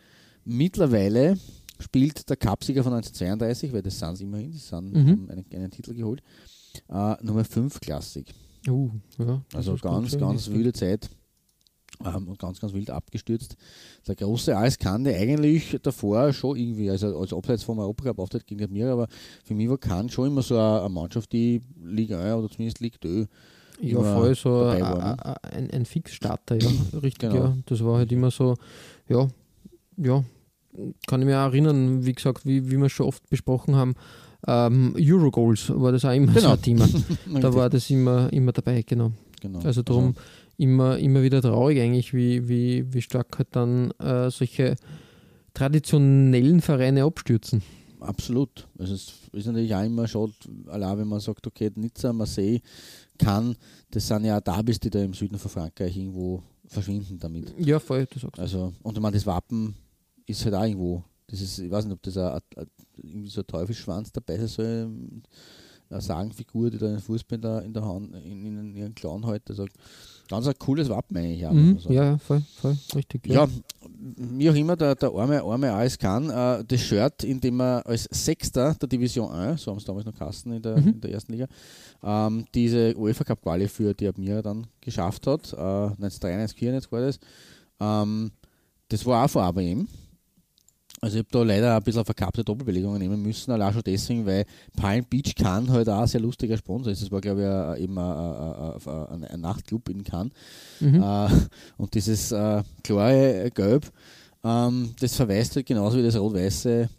Mittlerweile 0.49 1.37
spielt 1.79 2.29
der 2.29 2.37
Cupsieger 2.37 2.83
von 2.83 2.93
1932, 2.93 3.73
weil 3.73 3.81
das 3.81 3.99
sind 3.99 4.15
sie 4.15 4.23
immerhin, 4.23 4.51
die 4.51 4.57
sind, 4.57 4.93
Mhm. 4.93 4.97
haben 5.11 5.29
einen, 5.29 5.45
einen 5.53 5.71
Titel 5.71 5.93
geholt, 5.93 6.23
äh, 6.89 7.15
Nummer 7.21 7.43
5 7.43 7.79
Klassik. 7.79 8.33
Uh, 8.67 8.89
ja, 9.19 9.41
Also 9.53 9.75
ganz, 9.75 10.11
so 10.11 10.17
ganz 10.17 10.49
wilde 10.49 10.73
Zeit 10.73 11.09
ähm, 12.03 12.27
und 12.27 12.39
ganz, 12.39 12.59
ganz 12.59 12.73
wild 12.73 12.89
abgestürzt. 12.89 13.55
Der 14.07 14.15
große 14.15 14.57
der 15.03 15.17
eigentlich 15.17 15.77
davor 15.83 16.31
schon 16.33 16.57
irgendwie, 16.57 16.89
also 16.89 17.17
als 17.19 17.33
abseits 17.33 17.63
vom 17.63 17.79
Europacup 17.79 18.19
auftritt 18.19 18.47
gegen 18.47 18.63
Admira, 18.63 18.91
aber 18.93 19.07
für 19.43 19.53
mich 19.53 19.69
war 19.69 19.77
Cannes 19.77 20.11
schon 20.13 20.27
immer 20.27 20.41
so 20.41 20.57
eine, 20.57 20.79
eine 20.81 20.89
Mannschaft, 20.89 21.31
die 21.33 21.61
Liga 21.83 22.19
1 22.21 22.35
oder 22.35 22.49
zumindest 22.49 22.79
Liga 22.79 22.97
2 23.01 23.27
Ja, 23.81 24.01
voll 24.01 24.35
so 24.35 24.49
a- 24.65 24.79
war, 24.81 25.15
ne? 25.15 25.43
ein, 25.43 25.71
ein 25.71 25.85
Fixstarter, 25.85 26.55
ja, 26.55 26.69
richtig, 26.93 27.19
Genau. 27.19 27.35
ja. 27.35 27.57
Das 27.67 27.83
war 27.83 27.97
halt 27.99 28.11
immer 28.11 28.31
so, 28.31 28.55
ja, 29.07 29.27
ja, 29.97 30.23
kann 31.07 31.21
ich 31.21 31.25
mich 31.25 31.35
auch 31.35 31.51
erinnern, 31.51 32.05
wie 32.05 32.13
gesagt, 32.13 32.45
wie, 32.45 32.69
wie 32.69 32.77
wir 32.77 32.89
schon 32.89 33.07
oft 33.07 33.27
besprochen 33.29 33.75
haben, 33.75 33.95
ähm, 34.45 34.95
Eurogoals 34.97 35.69
war 35.75 35.91
das 35.91 36.05
auch 36.05 36.13
immer 36.13 36.31
so 36.33 36.39
Genau. 36.39 36.53
ein 36.53 36.61
Thema. 36.61 36.87
da 37.41 37.53
war 37.53 37.69
das 37.69 37.89
immer, 37.89 38.31
immer 38.31 38.51
dabei, 38.51 38.83
genau. 38.83 39.11
genau. 39.41 39.59
Also 39.59 39.81
darum 39.81 40.15
immer, 40.57 40.97
immer 40.97 41.23
wieder 41.23 41.41
traurig 41.41 41.79
eigentlich, 41.81 42.13
wie, 42.13 42.47
wie, 42.47 42.93
wie 42.93 43.01
stark 43.01 43.37
halt 43.39 43.49
dann 43.51 43.91
äh, 43.99 44.29
solche 44.29 44.75
traditionellen 45.53 46.61
Vereine 46.61 47.03
abstürzen. 47.03 47.61
Absolut. 47.99 48.67
Also 48.77 48.93
es 48.93 49.13
ist 49.33 49.47
natürlich 49.47 49.73
auch 49.73 49.83
immer 49.83 50.07
schade, 50.07 50.31
allein 50.67 50.99
wenn 50.99 51.07
man 51.07 51.19
sagt, 51.19 51.47
okay, 51.47 51.71
Nizza, 51.75 52.13
Marseille, 52.13 52.59
kann, 53.17 53.55
das 53.89 54.07
sind 54.07 54.25
ja 54.25 54.39
Derbys, 54.39 54.79
die 54.79 54.91
da 54.91 55.01
im 55.01 55.15
Süden 55.15 55.39
von 55.39 55.49
Frankreich 55.49 55.97
irgendwo 55.97 56.43
verschwinden 56.67 57.17
damit. 57.19 57.53
Ja, 57.57 57.79
voll, 57.79 58.05
du 58.05 58.19
sagst. 58.19 58.39
Also, 58.39 58.73
und 58.83 58.95
ich 58.95 59.01
meine, 59.01 59.15
das 59.15 59.25
Wappen 59.25 59.75
ist 60.27 60.45
halt 60.45 60.55
auch 60.55 60.63
irgendwo, 60.63 61.03
das 61.27 61.41
ist, 61.41 61.59
ich 61.59 61.71
weiß 61.71 61.85
nicht, 61.85 61.93
ob 61.93 62.01
das 62.03 62.17
ein, 62.17 62.39
ein, 62.55 62.67
irgendwie 62.95 63.29
so 63.29 63.41
ein 63.41 63.47
Teufelsschwanz 63.47 64.11
dabei 64.11 64.37
sein 64.37 64.47
soll, 64.47 64.89
eine 65.89 66.01
Sagenfigur, 66.01 66.69
die 66.69 66.77
da 66.77 66.87
einen 66.87 66.99
Fußball 66.99 67.63
in 67.63 67.73
der 67.73 67.85
Hand, 67.85 68.13
in, 68.15 68.45
in 68.45 68.75
ihren 68.75 68.93
Klauen 68.93 69.25
hält. 69.25 69.49
Also, 69.49 69.65
ganz 70.29 70.45
ein 70.45 70.53
cooles 70.59 70.89
Wappen 70.89 71.15
eigentlich 71.15 71.45
auch, 71.47 71.53
Mhm, 71.53 71.79
sagen. 71.79 71.93
ja, 71.93 72.03
ja, 72.03 72.17
voll, 72.17 72.41
voll, 72.61 72.77
richtig. 72.93 73.25
Ja, 73.25 73.47
wie 74.17 74.49
auch 74.49 74.55
immer, 74.55 74.75
der, 74.75 74.95
der 74.95 75.09
arme, 75.13 75.41
arme 75.41 75.71
AS 75.71 75.97
Cannes, 75.97 76.29
äh, 76.33 76.65
das 76.65 76.81
Shirt, 76.81 77.23
in 77.23 77.39
dem 77.39 77.61
er 77.61 77.85
als 77.85 78.03
Sechster 78.11 78.73
der 78.75 78.89
Division 78.89 79.31
1, 79.31 79.61
so 79.61 79.71
haben 79.71 79.77
es 79.77 79.85
damals 79.85 80.05
noch 80.05 80.13
Kasten 80.15 80.51
in 80.51 80.61
der, 80.61 80.77
Mhm. 80.81 80.87
in 80.89 80.99
der 81.01 81.11
ersten 81.11 81.31
Liga, 81.31 81.47
ähm, 82.03 82.45
diese 82.53 82.93
UEFA 82.97 83.23
Cup 83.23 83.41
Quali 83.41 83.69
für 83.69 83.93
die 83.93 84.07
Admira 84.09 84.41
dann 84.41 84.67
geschafft 84.81 85.25
hat. 85.25 85.53
Äh, 85.53 85.55
1993, 85.55 86.57
94 86.59 86.91
war 86.91 86.99
das. 87.01 87.17
Ähm, 87.79 88.31
das 88.89 89.05
war 89.05 89.23
auch 89.23 89.29
vor 89.29 89.43
ABM. 89.43 89.87
Also 90.99 91.17
ich 91.17 91.19
habe 91.19 91.29
da 91.31 91.43
leider 91.43 91.75
ein 91.75 91.83
bisschen 91.83 92.03
verkappte 92.03 92.43
Doppelbelegungen 92.43 92.97
nehmen 92.99 93.21
müssen, 93.21 93.51
allein 93.51 93.71
schon 93.71 93.83
deswegen, 93.85 94.25
weil 94.25 94.45
Palm 94.75 95.05
Beach 95.05 95.35
Cannes 95.35 95.69
halt 95.69 95.87
auch 95.89 96.01
ein 96.01 96.07
sehr 96.07 96.21
lustiger 96.21 96.57
Sponsor 96.57 96.91
ist. 96.91 97.03
Das 97.03 97.11
war, 97.11 97.21
glaube 97.21 97.41
ich, 97.41 97.47
ein- 97.47 97.83
eben 97.83 97.97
ein, 97.99 98.81
ein, 98.87 99.23
ein, 99.25 99.41
Nachtclub 99.41 99.89
in 99.89 100.03
Cannes. 100.03 100.31
Mhm. 100.79 101.03
Äh, 101.03 101.27
und 101.77 101.93
dieses 101.93 102.31
äh, 102.31 102.63
klare 102.83 103.51
Gelb, 103.53 103.91
ähm, 104.43 104.95
das 104.99 105.15
verweist 105.15 105.55
halt 105.55 105.67
genauso 105.67 105.97
wie 105.99 106.03
das 106.03 106.17
Rot-Weiße 106.17 106.89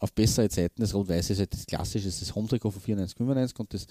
auf 0.00 0.12
bessere 0.12 0.50
Zeiten. 0.50 0.82
Das 0.82 0.92
Rot-Weiße 0.94 1.32
ist 1.32 1.38
halt 1.38 1.54
das 1.54 1.64
klassische, 1.66 2.04
das, 2.04 2.16
ist 2.16 2.28
das 2.28 2.34
Home-Trikot 2.34 2.70
von 2.70 2.82
94, 2.82 3.16
95 3.16 3.58
und 3.58 3.72
das 3.72 3.86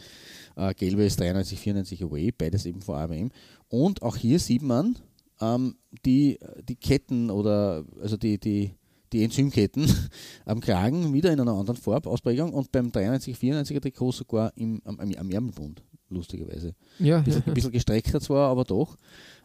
äh, 0.57 0.73
Gelbe 0.75 1.05
ist 1.05 1.19
93, 1.19 1.59
94 1.59 2.03
Away, 2.03 2.31
beides 2.31 2.67
eben 2.67 2.81
von 2.81 2.95
AWM. 2.97 3.31
Und 3.69 4.03
auch 4.03 4.15
hier 4.15 4.37
sieht 4.39 4.61
man 4.61 4.95
ähm, 5.41 5.75
die, 6.05 6.37
die 6.69 6.75
Ketten 6.75 7.31
oder 7.31 7.83
also 7.99 8.15
die, 8.15 8.37
die, 8.39 8.75
die 9.13 9.23
Enzymketten 9.23 9.87
am 10.45 10.59
Kragen 10.59 11.13
wieder 11.13 11.31
in 11.31 11.39
einer 11.39 11.53
anderen 11.53 11.77
Farbausprägung 11.77 12.53
und 12.53 12.71
beim 12.71 12.91
93, 12.91 13.37
94er 13.37 13.81
Trikot 13.81 14.11
sogar 14.11 14.51
im, 14.55 14.81
am, 14.85 14.99
am 14.99 15.29
Ärmelbund, 15.29 15.83
lustigerweise. 16.09 16.75
ja, 16.99 17.17
Ein 17.17 17.53
bisschen, 17.53 17.71
gestreckter 17.71 18.19
zwar, 18.19 18.49
aber 18.49 18.63
doch. 18.63 18.97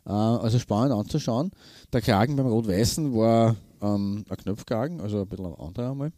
Äh, 0.07 0.11
also 0.11 0.59
spannend 0.59 0.92
anzuschauen. 0.92 1.51
Der 1.92 2.01
Kragen 2.01 2.37
beim 2.37 2.46
Rot-Weißen 2.46 3.14
war 3.14 3.57
ähm, 3.83 4.25
ein 4.29 4.37
Knöpfkragen, 4.37 5.01
also 5.01 5.23
ein 5.23 5.29
bisschen 5.29 5.46
ein 5.46 5.55
anderer 5.55 5.90
einmal. 5.90 6.12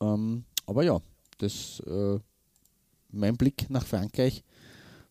Ähm, 0.00 0.44
aber 0.66 0.82
ja, 0.84 1.00
das 1.38 1.80
äh, 1.86 2.18
mein 3.10 3.36
Blick 3.36 3.68
nach 3.68 3.84
Frankreich, 3.84 4.42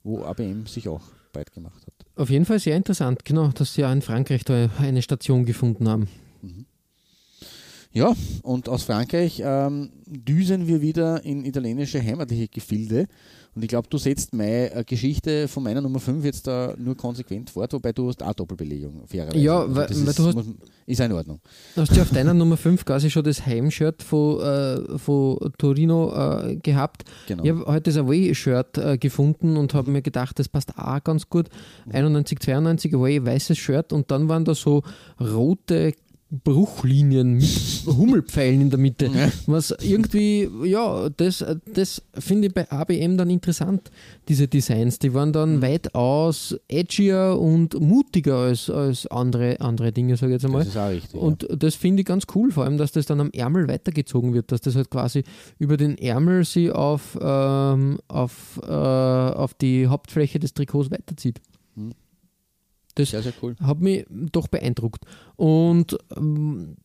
wo 0.04 0.24
ABM 0.24 0.65
sich 0.65 0.88
auch 0.88 1.02
bald 1.32 1.52
gemacht 1.52 1.86
hat. 1.86 1.93
Auf 2.15 2.30
jeden 2.30 2.45
Fall 2.45 2.60
sehr 2.60 2.76
interessant, 2.76 3.24
genau, 3.24 3.50
dass 3.50 3.74
sie 3.74 3.82
ja 3.82 3.91
in 3.91 4.02
Frankreich 4.02 4.43
da 4.43 4.69
eine 4.80 5.02
Station 5.02 5.45
gefunden 5.45 5.88
haben. 5.88 6.08
Ja, 7.93 8.13
und 8.43 8.69
aus 8.69 8.84
Frankreich 8.84 9.41
ähm, 9.43 9.89
düsen 10.08 10.65
wir 10.67 10.82
wieder 10.82 11.25
in 11.25 11.43
italienische 11.45 12.01
heimatliche 12.01 12.47
Gefilde. 12.47 13.08
Und 13.54 13.63
ich 13.63 13.67
glaube, 13.67 13.89
du 13.89 13.97
setzt 13.97 14.34
meine 14.34 14.73
äh, 14.73 14.84
Geschichte 14.86 15.49
von 15.49 15.62
meiner 15.63 15.82
Nummer 15.82 15.99
5 15.99 16.23
jetzt 16.23 16.47
da 16.47 16.73
nur 16.77 16.95
konsequent 16.95 17.49
fort, 17.49 17.73
wobei 17.73 17.91
du 17.91 18.08
hast 18.08 18.23
auch 18.23 18.34
Doppelbelegung, 18.34 19.06
fairerweise. 19.08 19.39
Ja, 19.43 19.60
Also 19.63 19.75
weil- 19.75 19.88
das 19.88 19.99
weil 20.01 20.08
ist, 20.08 20.19
du 20.19 20.25
hast- 20.27 20.36
muss, 20.36 20.45
ist 20.86 21.01
auch 21.01 21.06
in 21.06 21.12
Ordnung. 21.12 21.39
Du 21.75 21.82
hast 21.82 21.93
ja 21.93 22.04
auf 22.04 22.12
deiner 22.12 22.34
Nummer 22.34 22.56
5 22.56 22.86
quasi 22.86 23.10
schon 23.10 23.25
das 23.25 23.45
Heimshirt 23.45 24.01
von, 24.04 24.39
äh, 24.39 24.97
von 24.97 25.38
Torino 25.58 26.13
äh, 26.47 26.56
gehabt. 26.63 27.04
Genau. 27.27 27.43
Ich 27.43 27.49
habe 27.49 27.65
heute 27.65 27.91
das 27.91 27.97
Away-Shirt 27.97 28.77
äh, 28.77 28.97
gefunden 28.97 29.58
und 29.58 29.73
habe 29.73 29.91
mir 29.91 30.01
gedacht, 30.01 30.39
das 30.39 30.47
passt 30.47 30.77
auch 30.77 31.04
ganz 31.04 31.27
gut. 31.30 31.49
91, 31.91 32.39
92 32.39 32.93
Away, 32.93 33.25
weißes 33.25 33.58
Shirt 33.58 33.91
und 33.91 34.12
dann 34.12 34.30
waren 34.30 34.45
da 34.45 34.56
so 34.56 34.82
rote 35.19 35.91
Bruchlinien 36.32 37.34
mit 37.34 37.44
Hummelpfeilen 37.86 38.62
in 38.62 38.70
der 38.70 38.80
Mitte. 38.80 39.08
Ja. 39.13 39.30
Was 39.48 39.72
irgendwie, 39.82 40.50
ja, 40.63 41.10
das, 41.10 41.44
das 41.74 42.02
finde 42.17 42.48
ich 42.48 42.54
bei 42.54 42.72
ABM 42.72 43.17
dann 43.17 43.30
interessant, 43.30 43.91
diese 44.30 44.48
Designs. 44.48 44.98
Die 45.00 45.13
waren 45.13 45.34
dann 45.34 45.58
Mhm. 45.58 45.62
weitaus 45.62 46.56
edgier 46.70 47.38
und 47.39 47.80
mutiger 47.82 48.38
als, 48.38 48.70
als 48.70 49.08
andere, 49.08 49.60
andere 49.60 49.91
Dinge, 49.91 50.15
sage 50.15 50.32
ich 50.32 50.36
jetzt 50.36 50.46
einmal. 50.46 50.62
Das 50.63 50.70
ist 50.70 50.78
auch 50.78 50.89
richtig. 50.89 51.20
Und 51.20 51.48
das 51.52 51.76
finde 51.76 52.02
ich 52.02 52.06
ganz 52.08 52.24
cool, 52.34 52.52
vor 52.52 52.63
allem, 52.63 52.78
dass 52.78 52.94
das 52.94 53.06
dann 53.06 53.20
am 53.20 53.32
Ärmel 53.32 53.67
weitergezogen 53.67 54.34
wird, 54.34 54.52
dass 54.54 54.62
das 54.62 54.76
halt 54.76 54.89
quasi 54.89 55.24
über 55.60 55.76
den 55.76 55.98
Ärmel 55.98 56.46
sie 56.46 56.72
auf, 56.72 57.17
ähm, 57.22 58.00
auf, 58.08 58.60
äh, 58.63 58.72
auf 58.72 59.54
die 59.56 59.88
Hauptfläche 59.88 60.39
des 60.39 60.54
Trikots 60.54 60.89
weiterzieht. 60.91 61.41
Mhm. 61.76 61.91
Das. 62.95 63.10
Sehr, 63.12 63.21
sehr 63.23 63.34
cool. 63.41 63.56
hat 63.62 63.80
mich 63.80 64.06
doch 64.10 64.47
beeindruckt. 64.47 65.04
Und 65.36 65.97
ähm, 66.15 66.75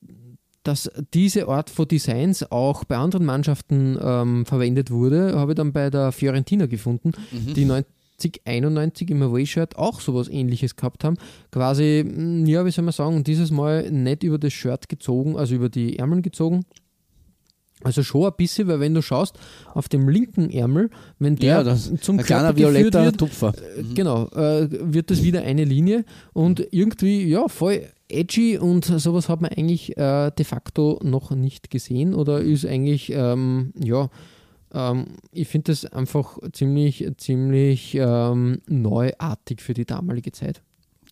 dass 0.63 0.91
diese 1.15 1.47
Art 1.49 1.71
von 1.71 1.87
Designs 1.87 2.51
auch 2.51 2.85
bei 2.85 2.97
anderen 2.97 3.25
Mannschaften 3.25 3.97
ähm, 4.01 4.47
verwendet 4.47 4.91
wurde, 4.91 5.39
habe 5.39 5.53
ich 5.53 5.57
dann 5.57 5.73
bei 5.73 5.91
der 5.91 6.11
Fiorentina 6.13 6.67
gefunden, 6.67 7.13
Mhm. 7.31 7.55
die 7.55 7.65
90, 7.65 8.41
91 8.45 9.11
im 9.11 9.23
Away-Shirt 9.23 9.77
auch 9.77 10.01
sowas 10.01 10.29
ähnliches 10.29 10.75
gehabt 10.75 11.05
haben. 11.05 11.19
Quasi, 11.53 12.05
ja, 12.47 12.65
wie 12.67 12.71
soll 12.73 12.85
man 12.85 12.93
sagen, 12.93 13.23
dieses 13.23 13.51
Mal 13.53 13.91
nicht 13.93 14.25
über 14.25 14.39
das 14.39 14.53
Shirt 14.55 14.89
gezogen, 14.89 15.37
also 15.37 15.55
über 15.55 15.69
die 15.69 15.99
Ärmel 16.01 16.23
gezogen. 16.23 16.65
Also 17.83 18.03
schon 18.03 18.25
ein 18.25 18.33
bisschen, 18.37 18.69
weil 18.69 18.81
wenn 18.81 18.95
du 18.95 19.03
schaust, 19.03 19.39
auf 19.75 19.89
dem 19.89 20.09
linken 20.09 20.51
Ärmel, 20.51 20.91
wenn 21.19 21.37
der 21.37 21.49
Ja, 21.49 21.63
das, 21.63 21.93
zum 22.01 22.17
Körper 22.17 22.55
geführt 22.55 22.75
violetter 22.75 23.05
wird, 23.05 23.19
Tupfer. 23.19 23.53
äh, 23.77 23.83
Genau, 23.95 24.29
äh, 24.29 24.69
wird 24.71 25.11
das 25.11 25.23
wieder 25.23 25.43
eine 25.43 25.65
Linie 25.65 26.05
und 26.33 26.67
irgendwie, 26.71 27.25
ja, 27.27 27.49
voll 27.49 27.83
edgy 28.09 28.57
und 28.57 28.85
sowas 28.85 29.29
hat 29.29 29.43
man 29.43 29.51
eigentlich 29.53 29.97
äh, 29.99 30.31
de 30.31 30.45
facto 30.45 31.01
noch 31.03 31.33
nicht 31.33 31.71
gesehen 31.71 32.15
oder 32.15 32.41
ist 32.41 32.65
eigentlich, 32.65 33.13
ähm, 33.13 33.73
ja, 33.79 34.09
ähm, 34.73 35.07
ich 35.33 35.49
finde 35.49 35.73
das 35.73 35.85
einfach 35.85 36.39
ziemlich, 36.53 37.07
ziemlich 37.19 37.95
ähm, 37.95 38.63
neuartig 38.69 39.61
für 39.61 39.75
die 39.75 39.85
damalige 39.85 40.33
Zeit. 40.33 40.63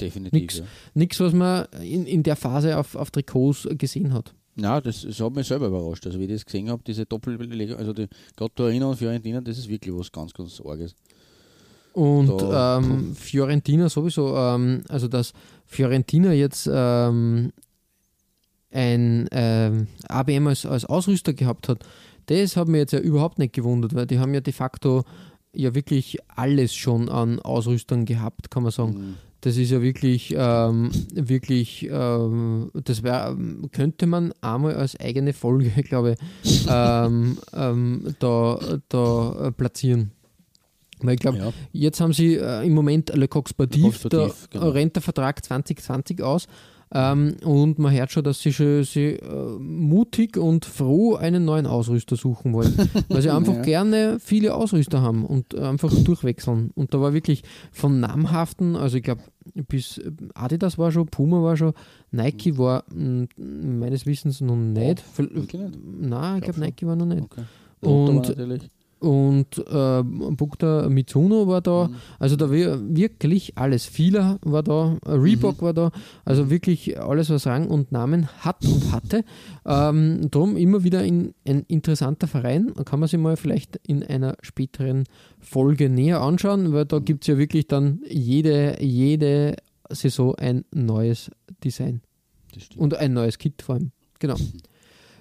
Definitiv. 0.00 0.40
nix. 0.40 0.58
Ja. 0.58 0.64
Nichts, 0.94 1.20
was 1.20 1.32
man 1.34 1.66
in, 1.82 2.06
in 2.06 2.22
der 2.22 2.36
Phase 2.36 2.78
auf, 2.78 2.96
auf 2.96 3.10
Trikots 3.10 3.68
gesehen 3.78 4.12
hat. 4.12 4.34
Ja, 4.56 4.80
das, 4.80 5.02
das 5.02 5.18
hat 5.20 5.34
mich 5.34 5.46
selber 5.46 5.66
überrascht. 5.68 6.06
Also 6.06 6.18
wie 6.20 6.24
ich 6.24 6.30
das 6.32 6.44
gesehen 6.44 6.68
habe, 6.70 6.82
diese 6.86 7.06
Doppelbeleg, 7.06 7.76
also 7.76 7.92
die, 7.92 8.06
gerade 8.36 8.54
Torino 8.54 8.90
und 8.90 8.96
Fiorentina, 8.96 9.40
das 9.40 9.58
ist 9.58 9.68
wirklich 9.68 9.94
was 9.96 10.12
ganz, 10.12 10.32
ganz 10.32 10.60
Arges. 10.64 10.94
Und 11.92 12.28
Da- 12.40 12.78
ähm, 12.78 13.14
Fiorentina 13.16 13.88
sowieso, 13.88 14.36
ähm, 14.36 14.82
also 14.88 15.08
dass 15.08 15.32
Fiorentina 15.66 16.32
jetzt 16.32 16.68
ähm, 16.72 17.52
ein 18.72 19.28
ähm, 19.30 19.86
ABM 20.08 20.46
als, 20.48 20.66
als 20.66 20.84
Ausrüster 20.84 21.32
gehabt 21.32 21.68
hat, 21.68 21.84
das 22.26 22.56
hat 22.56 22.68
mir 22.68 22.78
jetzt 22.78 22.92
ja 22.92 22.98
überhaupt 22.98 23.38
nicht 23.38 23.52
gewundert, 23.52 23.94
weil 23.94 24.06
die 24.06 24.18
haben 24.18 24.34
ja 24.34 24.40
de 24.40 24.52
facto 24.52 25.04
ja 25.52 25.74
wirklich 25.74 26.18
alles 26.34 26.74
schon 26.74 27.08
an 27.08 27.38
Ausrüstern 27.40 28.06
gehabt, 28.06 28.50
kann 28.50 28.64
man 28.64 28.72
sagen. 28.72 28.92
Mhm. 28.92 29.14
Das 29.44 29.58
ist 29.58 29.70
ja 29.70 29.82
wirklich, 29.82 30.34
ähm, 30.34 30.90
wirklich, 31.12 31.86
ähm, 31.90 32.70
das 32.72 33.02
wär, 33.02 33.36
könnte 33.72 34.06
man 34.06 34.32
einmal 34.40 34.74
als 34.74 34.98
eigene 34.98 35.34
Folge, 35.34 35.68
glaube 35.82 36.14
ich, 36.42 36.66
ähm, 36.66 37.36
ähm, 37.52 38.14
da, 38.20 38.78
da 38.88 39.50
platzieren. 39.54 40.12
Weil 41.00 41.16
ich 41.16 41.20
glaube, 41.20 41.36
Ja. 41.36 41.52
Jetzt 41.72 42.00
haben 42.00 42.14
sie 42.14 42.36
äh, 42.36 42.66
im 42.66 42.72
Moment 42.72 43.14
Le 43.14 43.28
Coq 43.28 43.50
Sportif, 43.50 43.96
Sportif, 43.96 44.48
da 44.50 44.58
genau. 44.58 44.70
rennt 44.70 44.96
der 44.96 45.02
Vertrag 45.02 45.44
2020 45.44 46.22
aus. 46.22 46.46
Ähm, 46.96 47.36
und 47.44 47.78
man 47.80 47.92
hört 47.92 48.12
schon, 48.12 48.22
dass 48.22 48.40
sie, 48.40 48.52
schon, 48.52 48.84
sie 48.84 49.14
äh, 49.16 49.58
mutig 49.58 50.36
und 50.36 50.64
froh 50.64 51.16
einen 51.16 51.44
neuen 51.44 51.66
Ausrüster 51.66 52.14
suchen 52.14 52.52
wollen. 52.52 52.72
Weil 53.08 53.20
sie 53.22 53.30
einfach 53.30 53.54
Ja. 53.56 53.62
gerne 53.62 54.18
viele 54.20 54.54
Ausrüster 54.54 55.02
haben 55.02 55.24
und 55.26 55.54
einfach 55.56 55.92
durchwechseln. 55.92 56.70
Und 56.76 56.94
da 56.94 57.00
war 57.00 57.12
wirklich 57.12 57.42
von 57.72 57.98
namhaften, 57.98 58.76
also 58.76 58.96
ich 58.96 59.02
glaube, 59.02 59.22
bis 59.68 59.98
äh, 59.98 60.12
Adidas 60.34 60.78
war 60.78 60.92
schon, 60.92 61.06
Puma 61.06 61.42
war 61.42 61.56
schon, 61.56 61.72
Nike 62.12 62.56
war 62.58 62.84
mh, 62.94 63.26
meines 63.36 64.06
Wissens 64.06 64.40
noch 64.40 64.54
nicht. 64.56 65.02
Wirklich 65.18 65.52
nicht? 65.52 65.78
Nein, 65.84 66.36
ich 66.38 66.42
Glaub 66.42 66.42
glaube, 66.42 66.52
schon. 66.54 66.60
Nike 66.62 66.86
war 66.86 66.96
noch 66.96 67.06
nicht. 67.06 67.22
Okay. 67.24 67.42
Und- 67.80 68.14
natürlich. 68.28 68.62
Und 69.00 69.58
äh, 69.58 70.02
Bukta 70.02 70.88
Mitsuno 70.88 71.46
war 71.46 71.60
da, 71.60 71.88
Mhm. 71.88 71.94
also 72.18 72.36
da 72.36 72.50
wir, 72.50 72.80
wirklich 72.96 73.58
alles. 73.58 73.84
Fila 73.84 74.38
war 74.42 74.62
da, 74.62 74.96
Reebok 75.06 75.60
war 75.60 75.74
da, 75.74 75.90
also 76.24 76.48
wirklich 76.50 76.98
alles, 77.00 77.28
was 77.30 77.46
Rang 77.46 77.66
und 77.68 77.92
Namen 77.92 78.28
hat 78.38 78.64
und 78.64 78.92
hatte. 78.92 79.24
Ähm, 79.66 80.30
drum 80.30 80.56
immer 80.56 80.84
wieder 80.84 81.04
in, 81.04 81.34
ein 81.46 81.64
interessanter 81.68 82.26
Verein. 82.28 82.72
Da 82.74 82.84
kann 82.84 83.00
man 83.00 83.08
sich 83.08 83.18
mal 83.20 83.36
vielleicht 83.36 83.76
in 83.86 84.02
einer 84.02 84.36
späteren 84.40 85.04
Folge 85.38 85.88
näher 85.90 86.20
anschauen, 86.22 86.72
weil 86.72 86.86
da 86.86 86.98
gibt 86.98 87.24
es 87.24 87.28
ja 87.28 87.36
wirklich 87.38 87.66
dann 87.66 88.00
jede, 88.08 88.82
jede 88.82 89.56
Saison 89.90 90.34
ein 90.36 90.64
neues 90.72 91.30
Design 91.62 92.00
und 92.76 92.94
ein 92.94 93.12
neues 93.12 93.36
Kit 93.38 93.60
vor 93.62 93.74
allem. 93.74 93.90
Genau. 94.18 94.36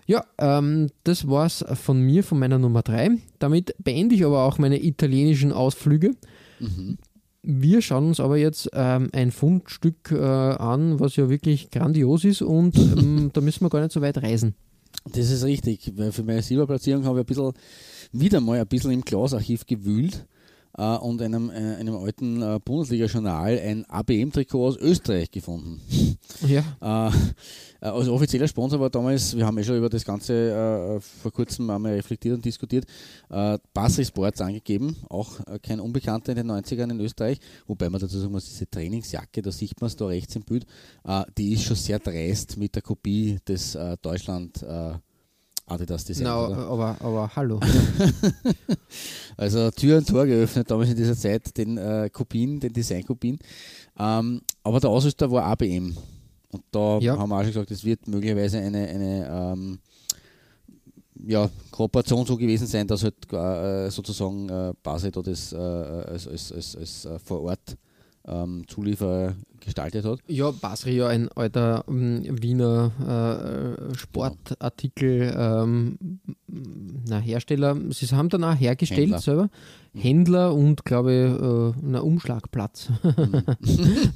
Ja, 0.06 0.26
ähm, 0.38 0.90
das 1.04 1.28
war's 1.28 1.64
von 1.74 2.02
mir, 2.02 2.24
von 2.24 2.40
meiner 2.40 2.60
Nummer 2.60 2.82
3. 2.82 3.18
Damit 3.40 3.76
beende 3.80 4.16
ich 4.16 4.26
aber 4.26 4.44
auch 4.44 4.58
meine 4.58 4.84
italienischen 4.84 5.52
Ausflüge. 5.52 6.12
Mhm. 6.60 6.98
Wir 7.42 7.82
schauen 7.82 8.08
uns 8.08 8.20
aber 8.20 8.38
jetzt 8.38 8.70
ähm, 8.74 9.10
ein 9.12 9.32
Fundstück 9.32 10.12
äh, 10.12 10.18
an, 10.18 11.00
was 11.00 11.18
ja 11.18 11.30
wirklich 11.30 11.72
grandios 11.72 12.24
ist 12.24 12.42
und 12.42 12.78
ähm, 12.98 13.32
da 13.34 13.42
müssen 13.42 13.66
wir 13.66 13.70
gar 13.70 13.82
nicht 13.82 13.92
so 13.92 14.02
weit 14.02 14.18
reisen. 14.18 14.56
Das 15.12 15.30
ist 15.30 15.44
richtig, 15.44 15.92
weil 15.96 16.12
für 16.12 16.24
meine 16.24 16.42
Silberplatzierung 16.42 17.04
habe 17.06 17.20
ich 17.20 17.24
ein 17.24 17.28
bisschen, 17.28 17.52
wieder 18.14 18.40
mal 18.40 18.60
ein 18.60 18.68
bisschen 18.68 18.92
im 18.92 19.04
Klaus-Archiv 19.04 19.66
gewühlt 19.66 20.26
äh, 20.78 20.98
und 20.98 21.22
einem, 21.22 21.50
äh, 21.50 21.76
einem 21.76 21.96
alten 21.96 22.42
äh, 22.42 22.60
Bundesliga-Journal 22.64 23.60
ein 23.60 23.86
ABM-Trikot 23.90 24.68
aus 24.68 24.78
Österreich 24.78 25.32
gefunden. 25.32 25.82
Ja, 26.48 26.64
Äh, 26.82 27.12
äh, 27.84 27.90
als 27.90 28.08
offizieller 28.08 28.48
Sponsor 28.48 28.80
war 28.80 28.90
damals, 28.90 29.36
wir 29.36 29.46
haben 29.46 29.58
ja 29.58 29.64
schon 29.64 29.78
über 29.78 29.90
das 29.90 30.06
Ganze 30.06 30.34
äh, 30.34 31.00
vor 31.00 31.32
kurzem 31.32 31.70
einmal 31.70 31.94
reflektiert 31.94 32.36
und 32.36 32.46
diskutiert, 32.46 32.86
äh, 33.30 33.58
Basri 33.74 34.06
Sports 34.06 34.42
angegeben, 34.42 34.96
auch 35.10 35.40
kein 35.62 35.80
Unbekannter 35.80 36.32
in 36.32 36.38
den 36.38 36.52
90ern 36.52 36.92
in 36.92 37.00
Österreich, 37.02 37.40
wobei 37.68 37.90
man 37.90 38.00
dazu 38.00 38.18
sagen 38.18 38.32
muss, 38.32 38.46
diese 38.46 38.70
Trainingsjacke, 38.70 39.42
da 39.42 39.52
sieht 39.52 39.80
man 39.82 39.88
es 39.88 39.96
da 39.96 40.06
rechts 40.06 40.36
im 40.36 40.44
Bild, 40.44 40.66
die 41.38 41.54
ist 41.54 41.64
schon 41.64 41.76
sehr 41.76 42.00
dreist 42.00 42.58
mit 42.58 42.76
der 42.76 42.82
Kopie 42.82 43.40
des 43.48 43.78
Deutschland 44.02 44.64
äh, 44.64 44.94
Adidas 45.74 46.06
Design. 46.06 46.26
na, 46.26 46.48
oder? 46.48 46.58
aber, 46.68 46.98
aber 47.02 47.32
hallo. 47.36 47.60
Also 49.38 49.72
Tür 49.72 49.98
und 49.98 50.08
Tor 50.08 50.26
geöffnet 50.26 50.70
damals 50.70 50.90
in 50.90 50.96
dieser 50.96 51.16
Zeit, 51.16 51.56
den 51.58 51.78
äh, 51.78 52.10
Kopien, 52.12 52.60
den 52.60 52.72
Designkopien. 52.72 53.40
Ähm, 53.98 54.42
aber 54.64 54.80
der 54.80 54.90
Ausrüster 54.90 55.30
war 55.32 55.44
ABM. 55.46 55.96
Und 56.52 56.64
da 56.72 57.00
Ja. 57.00 57.18
haben 57.18 57.30
wir 57.30 57.36
auch 57.38 57.42
schon 57.42 57.52
gesagt, 57.54 57.72
es 57.72 57.84
wird 57.84 58.08
möglicherweise 58.08 58.60
eine, 58.60 58.88
eine 58.88 59.54
ähm, 59.54 59.80
ja, 61.26 61.50
Kooperation 61.72 62.26
so 62.26 62.38
gewesen 62.38 62.68
sein, 62.68 62.86
dass 62.88 63.04
halt 63.04 63.16
äh, 63.34 63.90
sozusagen 63.90 64.50
äh, 64.50 64.74
Basel 64.84 65.10
da 65.12 65.22
das 65.22 65.52
äh, 65.54 65.56
als, 65.58 66.28
als, 66.28 66.52
als, 66.52 66.76
als 66.76 67.06
äh, 67.06 67.18
vor 67.20 67.42
Ort 67.42 67.76
ähm, 68.28 68.64
Zulieferer 68.68 69.36
gestaltet 69.60 70.06
hat. 70.06 70.20
Ja, 70.28 70.52
Basri 70.52 70.98
ja 70.98 71.08
ein 71.08 71.30
alter 71.30 71.86
ähm, 71.88 72.24
Wiener 72.42 72.92
äh, 73.90 73.96
Sportartikel 73.98 75.34
ähm, 75.38 75.98
na, 76.48 77.20
Hersteller. 77.20 77.78
Sie 77.90 78.08
haben 78.08 78.30
dann 78.30 78.44
auch 78.44 78.60
hergestellt 78.60 79.02
Händler. 79.02 79.20
selber. 79.20 79.50
Händler 79.96 80.54
und 80.54 80.86
glaube 80.86 81.14
ich, 81.14 81.80
äh, 81.80 81.82
na, 81.82 82.00
Umschlagplatz. 82.00 82.90
Nein, 83.04 83.44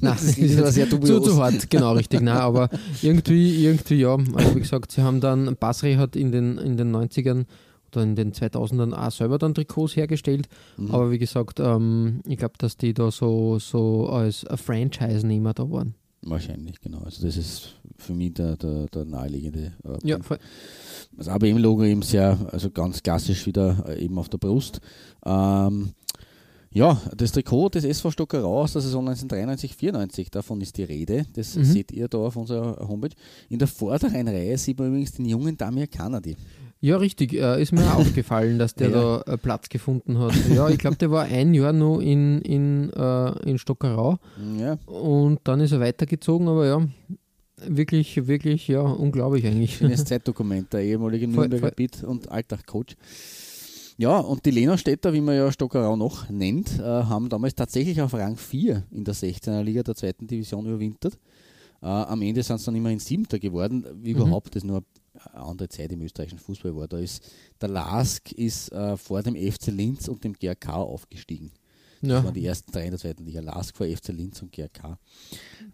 das 0.00 0.38
ist 0.38 0.58
aber 0.58 0.72
sehr 0.72 0.88
zu, 0.88 0.98
dubios. 0.98 1.24
zu 1.24 1.42
hart, 1.42 1.70
genau, 1.70 1.92
richtig. 1.92 2.20
Nein, 2.20 2.36
aber 2.36 2.68
irgendwie, 3.02 3.64
irgendwie, 3.64 4.00
ja, 4.00 4.16
also 4.16 4.54
wie 4.54 4.60
gesagt, 4.60 4.92
sie 4.92 5.02
haben 5.02 5.20
dann, 5.20 5.56
Basri 5.56 5.94
hat 5.94 6.16
in 6.16 6.32
den, 6.32 6.58
in 6.58 6.76
den 6.76 6.94
90ern 6.94 7.46
oder 7.96 8.04
in 8.04 8.14
den 8.16 8.32
2000ern 8.32 8.92
auch 8.94 9.10
selber 9.10 9.38
dann 9.38 9.54
Trikots 9.54 9.96
hergestellt. 9.96 10.48
Mhm. 10.76 10.90
Aber 10.92 11.10
wie 11.10 11.18
gesagt, 11.18 11.60
ähm, 11.60 12.20
ich 12.26 12.36
glaube, 12.38 12.54
dass 12.58 12.76
die 12.76 12.94
da 12.94 13.10
so, 13.10 13.58
so 13.58 14.08
als 14.08 14.44
Franchise-Nehmer 14.54 15.54
da 15.54 15.70
waren. 15.70 15.94
Wahrscheinlich, 16.22 16.80
genau. 16.80 16.98
Also 17.02 17.24
das 17.24 17.36
ist 17.36 17.76
für 17.96 18.12
mich 18.12 18.34
der, 18.34 18.56
der, 18.56 18.86
der 18.86 19.04
naheliegende 19.04 19.72
äh, 19.84 19.98
Ja, 20.08 20.18
voll. 20.20 20.38
Das 21.16 21.28
ABM-Logo 21.28 21.84
eben 21.84 22.02
sehr, 22.02 22.38
also 22.52 22.70
ganz 22.70 23.02
klassisch 23.02 23.46
wieder 23.46 23.84
äh, 23.88 24.04
eben 24.04 24.18
auf 24.18 24.28
der 24.28 24.38
Brust. 24.38 24.80
Ähm, 25.24 25.90
ja, 26.70 27.00
das 27.16 27.32
Trikot 27.32 27.70
des 27.70 27.84
SV 27.84 28.10
Stockerau 28.10 28.60
aus 28.62 28.72
der 28.74 28.82
Saison 28.82 29.08
1993-94, 29.08 30.30
davon 30.30 30.60
ist 30.60 30.76
die 30.76 30.82
Rede. 30.82 31.24
Das 31.34 31.56
Mhm. 31.56 31.64
seht 31.64 31.92
ihr 31.92 32.08
da 32.08 32.18
auf 32.18 32.36
unserer 32.36 32.86
Homepage. 32.86 33.14
In 33.48 33.58
der 33.58 33.68
vorderen 33.68 34.28
Reihe 34.28 34.58
sieht 34.58 34.78
man 34.78 34.88
übrigens 34.88 35.12
den 35.12 35.24
jungen 35.24 35.56
Damir 35.56 35.86
Kanadi. 35.86 36.36
Ja, 36.80 36.96
richtig. 36.96 37.32
Äh, 37.34 37.60
ist 37.60 37.72
mir 37.72 37.82
aufgefallen, 37.96 38.58
dass 38.58 38.74
der 38.74 38.90
Ja. 38.90 39.20
da 39.24 39.32
äh, 39.32 39.36
Platz 39.36 39.68
gefunden 39.68 40.18
hat. 40.18 40.32
Ja, 40.54 40.68
ich 40.68 40.78
glaube, 40.78 40.96
der 40.96 41.10
war 41.10 41.24
ein 41.24 41.52
Jahr 41.54 41.72
noch 41.72 41.98
in, 42.00 42.40
in, 42.42 42.90
äh, 42.92 43.48
in 43.50 43.58
Stockerau 43.58 44.18
Ja, 44.58 44.74
und 44.86 45.40
dann 45.44 45.60
ist 45.60 45.72
er 45.72 45.80
weitergezogen, 45.80 46.46
aber 46.48 46.66
ja, 46.66 46.88
wirklich, 47.66 48.26
wirklich, 48.28 48.68
ja, 48.68 48.80
unglaublich 48.82 49.44
eigentlich. 49.46 49.76
schönes 49.76 50.04
Zeitdokument, 50.04 50.72
der 50.72 50.82
ehemalige 50.82 51.26
Nürnberger. 51.26 51.70
Bit- 51.72 52.04
und 52.04 52.30
Alltag-Coach. 52.30 52.94
Ja, 54.00 54.18
und 54.18 54.46
die 54.46 54.52
Lena-Städter, 54.52 55.12
wie 55.12 55.20
man 55.20 55.34
ja 55.34 55.50
Stockerau 55.50 55.96
noch 55.96 56.28
nennt, 56.30 56.78
äh, 56.78 56.82
haben 56.82 57.28
damals 57.28 57.56
tatsächlich 57.56 58.00
auf 58.00 58.14
Rang 58.14 58.36
4 58.36 58.84
in 58.92 59.02
der 59.02 59.14
16er 59.14 59.60
Liga 59.62 59.82
der 59.82 59.96
zweiten 59.96 60.28
Division 60.28 60.66
überwintert. 60.66 61.14
Äh, 61.82 61.86
am 61.86 62.22
Ende 62.22 62.40
sind 62.44 62.56
es 62.56 62.64
dann 62.64 62.76
immerhin 62.76 63.00
Siebter 63.00 63.40
geworden. 63.40 63.84
Wie 64.00 64.14
Mhm. 64.14 64.20
überhaupt 64.20 64.54
das 64.54 64.62
nur 64.62 64.84
andere 65.32 65.68
Zeit 65.68 65.92
im 65.92 66.00
österreichischen 66.02 66.38
Fußball 66.38 66.74
war. 66.76 66.88
Da 66.88 66.98
ist 66.98 67.22
der 67.60 67.68
Lask 67.68 68.32
ist 68.32 68.72
äh, 68.72 68.96
vor 68.96 69.22
dem 69.22 69.34
FC 69.36 69.66
Linz 69.68 70.08
und 70.08 70.22
dem 70.24 70.32
GRK 70.32 70.74
aufgestiegen. 70.74 71.50
Das 72.00 72.10
Ja, 72.10 72.24
waren 72.24 72.34
die 72.34 72.46
ersten 72.46 72.70
drei 72.70 72.84
in 72.84 72.90
der 72.90 73.00
zweiten 73.00 73.24
Liga. 73.24 73.40
Lask 73.40 73.76
vor 73.76 73.86
FC 73.86 74.08
Linz 74.08 74.40
und 74.42 74.52
GRK. 74.52 74.98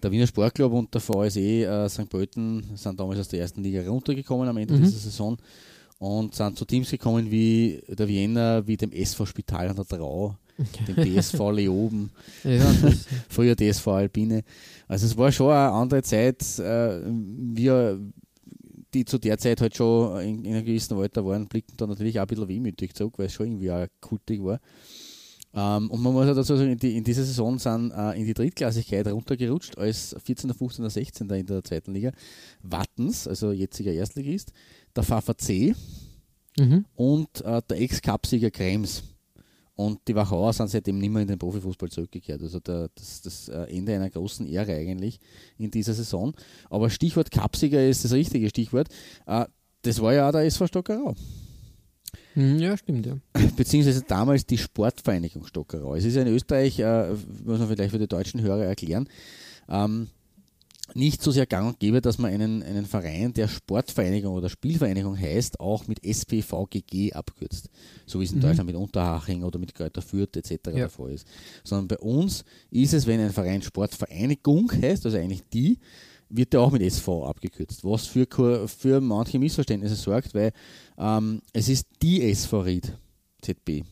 Der 0.03 0.11
Wiener 0.11 0.27
Sportclub 0.27 0.73
und 0.73 0.93
der 0.95 1.01
VSE 1.03 1.41
äh, 1.41 1.89
St. 1.89 2.09
Pölten 2.09 2.65
sind 2.77 2.99
damals 2.99 3.21
aus 3.21 3.29
der 3.29 3.41
ersten 3.41 3.63
Liga 3.63 3.87
runtergekommen 3.87 4.49
am 4.49 4.57
Ende 4.57 4.75
Mhm. 4.75 4.83
dieser 4.85 4.99
Saison 4.99 5.37
und 5.99 6.35
sind 6.35 6.57
zu 6.59 6.65
Teams 6.65 6.91
gekommen 6.91 7.31
wie 7.31 7.83
der 7.89 8.09
Wiener, 8.09 8.67
wie 8.67 8.77
dem 8.77 8.91
SV 8.93 9.27
Spital 9.27 9.69
an 9.69 9.77
der 9.77 9.85
Trau, 9.87 10.37
dem 10.89 10.97
DSV 10.97 11.39
Leoben, 11.53 12.11
ja 12.43 12.73
das, 12.81 13.07
früher 13.29 13.55
DSV 13.55 13.87
Alpine. 13.89 14.45
Also 14.89 15.07
es 15.07 15.17
war 15.17 15.31
schon 15.31 15.51
eine 15.51 15.71
andere 15.73 16.03
Zeit, 16.03 16.43
äh, 16.59 17.01
wir, 17.07 18.01
die 18.95 19.05
zu 19.05 19.19
der 19.19 19.39
Zeit 19.39 19.61
halt 19.61 19.77
schon 19.77 20.21
in, 20.21 20.45
in 20.45 20.55
einem 20.55 20.65
gewissen 20.65 20.97
Alter 20.97 21.25
waren, 21.27 21.47
blickten 21.47 21.77
da 21.77 21.87
natürlich 21.87 22.19
auch 22.19 22.23
ein 22.23 22.29
bisschen 22.29 22.49
wehmütig 22.49 22.95
zurück, 22.95 23.15
weil 23.19 23.27
es 23.27 23.33
schon 23.33 23.47
irgendwie 23.47 23.71
auch 23.71 23.87
kultig 24.01 24.43
war. 24.43 24.61
Ähm, 25.55 25.91
und 25.91 26.03
man 26.03 26.13
muss 26.13 26.27
ja 26.27 26.35
dazu 26.35 26.57
sagen, 26.57 26.73
in, 26.73 26.79
die, 26.79 26.97
in 26.97 27.05
dieser 27.05 27.23
Saison 27.23 27.59
sind 27.59 27.93
äh, 27.93 28.19
in 28.19 28.27
die 28.27 28.35
Drittklassigkeit 28.35 29.07
runtergerutscht 29.07 29.79
als 29.79 30.17
14., 30.25 30.53
15., 30.53 30.89
16. 30.89 31.31
in 31.31 31.47
der 31.47 31.63
zweiten 31.63 31.93
Liga. 31.93 32.11
Wattens, 32.63 33.29
also 33.29 33.53
jetziger 33.53 33.93
Erstligist, 33.93 34.53
der 34.97 35.05
VVC 35.05 35.77
mhm. 36.59 36.85
und 36.97 37.41
äh, 37.43 37.63
der 37.69 37.81
Ex-Cup-Sieger 37.81 38.51
Krems. 38.51 39.05
Und 39.77 40.01
die 40.07 40.15
Wachauer 40.15 40.53
sind 40.53 40.71
seitdem 40.71 40.99
nicht 40.99 41.11
mehr 41.11 41.23
in 41.23 41.29
den 41.29 41.39
Profifußball 41.39 41.91
zurückgekehrt. 41.91 42.41
Also 42.43 42.61
der, 42.61 42.91
das, 42.95 43.23
das 43.23 43.49
äh, 43.49 43.77
Ende 43.77 43.95
einer 43.95 44.09
großen 44.09 44.47
Ehre 44.47 44.73
eigentlich 44.73 45.19
in 45.59 45.71
dieser 45.71 45.95
Saison. 45.95 46.33
Aber 46.71 46.91
Stichwort 46.91 47.31
Kapsiger 47.31 47.85
ist 47.87 48.05
das 48.05 48.13
richtige 48.13 48.49
Stichwort. 48.49 48.89
Äh, 49.27 49.47
das 49.83 50.01
war 50.01 50.15
ja 50.15 50.29
auch 50.29 50.33
der 50.33 50.43
SV 50.45 50.69
Stockerau. 50.69 51.15
Hm, 52.35 52.59
ja, 52.59 52.77
stimmt, 52.77 53.07
ja. 53.07 53.17
Beziehungsweise 53.57 54.03
damals 54.03 54.47
die 54.47 54.59
Sportvereinigung 54.59 55.45
Stockerau. 55.47 55.95
Es 55.95 56.05
ist 56.05 56.15
ja 56.15 56.23
in 56.23 56.29
Österreich, 56.29 56.79
äh, 56.79 57.13
muss 57.45 57.59
man 57.59 57.69
vielleicht 57.69 57.91
für 57.91 57.99
die 57.99 58.09
deutschen 58.09 58.41
Hörer 58.41 58.65
erklären, 58.65 59.09
ähm, 59.69 60.09
nicht 60.97 61.23
so 61.23 61.31
sehr 61.31 61.47
gang 61.47 61.69
und 61.69 61.81
gäbe, 61.81 62.01
dass 62.01 62.19
man 62.19 62.33
einen, 62.33 62.63
einen 62.63 62.87
Verein, 62.87 63.33
der 63.33 63.49
Sportvereinigung 63.49 64.35
oder 64.35 64.49
Spielvereinigung 64.49 65.19
heißt, 65.19 65.61
auch 65.61 65.87
mit 65.87 66.05
SPVGG 66.05 67.13
abkürzt. 67.13 67.71
So 68.07 68.21
wie 68.21 68.25
es 68.25 68.33
in 68.33 68.39
mhm. 68.39 68.43
Deutschland 68.43 68.67
mit 68.67 68.77
Unterhaching 68.77 69.43
oder 69.43 69.59
mit 69.59 69.75
Kräuter 69.75 70.03
Fürth 70.03 70.37
etc. 70.37 70.51
Ja. 70.67 70.73
der 70.73 70.91
Fall 70.91 71.13
ist. 71.13 71.27
Sondern 71.65 71.89
bei 71.89 71.99
uns 71.99 72.45
ist 72.71 72.95
es, 72.95 73.07
wenn 73.07 73.21
ein 73.21 73.33
Verein 73.33 73.63
Sportvereinigung 73.63 74.71
heißt, 74.73 75.05
also 75.05 75.17
eigentlich 75.17 75.43
die, 75.53 75.79
wird 76.29 76.53
der 76.53 76.61
auch 76.61 76.71
mit 76.71 76.83
SV 76.83 77.27
abgekürzt, 77.27 77.85
was 77.85 78.07
für, 78.07 78.27
für 78.67 79.01
manche 79.01 79.39
Missverständnisse 79.39 79.95
sorgt, 79.95 80.35
weil 80.35 80.53
ähm, 80.99 81.41
es 81.53 81.69
ist 81.69 81.87
die 82.03 82.23
SV 82.23 82.61
Ried 82.61 82.97
ZB 83.43 83.85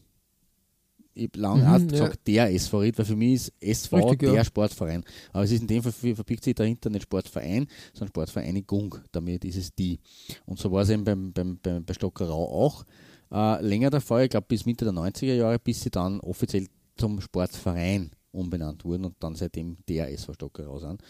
ich 1.14 1.24
habe 1.24 1.40
lange 1.40 1.78
mhm, 1.78 1.88
gesagt, 1.88 2.28
ja. 2.28 2.46
der 2.46 2.54
SV 2.54 2.78
Ried, 2.78 2.98
weil 2.98 3.04
für 3.04 3.16
mich 3.16 3.34
ist 3.34 3.52
SV 3.60 3.96
Richtig, 3.96 4.18
der 4.20 4.32
ja. 4.34 4.44
Sportverein. 4.44 5.04
Aber 5.32 5.44
es 5.44 5.52
ist 5.52 5.60
in 5.60 5.66
dem 5.66 5.82
Fall 5.82 5.92
verbirgt 5.92 6.44
sich 6.44 6.54
dahinter 6.54 6.90
nicht 6.90 7.02
Sportverein, 7.02 7.66
sondern 7.92 8.08
Sportvereinigung. 8.08 8.96
Damit 9.12 9.44
ist 9.44 9.56
es 9.56 9.74
die. 9.74 9.98
Und 10.46 10.58
so 10.58 10.70
war 10.72 10.82
es 10.82 10.90
eben 10.90 11.04
beim, 11.04 11.32
beim, 11.32 11.58
beim, 11.62 11.84
bei 11.84 11.94
Stockerau 11.94 12.48
auch 12.48 12.84
äh, 13.32 13.62
länger 13.62 13.90
der 13.90 14.00
Fall, 14.00 14.24
ich 14.24 14.30
glaube 14.30 14.46
bis 14.48 14.66
Mitte 14.66 14.84
der 14.84 14.94
90er 14.94 15.34
Jahre, 15.34 15.58
bis 15.58 15.80
sie 15.80 15.90
dann 15.90 16.20
offiziell 16.20 16.66
zum 16.96 17.20
Sportverein 17.20 18.10
umbenannt 18.32 18.84
wurden 18.84 19.04
und 19.04 19.16
dann 19.20 19.34
seitdem 19.34 19.76
der 19.88 20.10
SV 20.12 20.34
Stockerau 20.34 20.78
sind. 20.78 21.02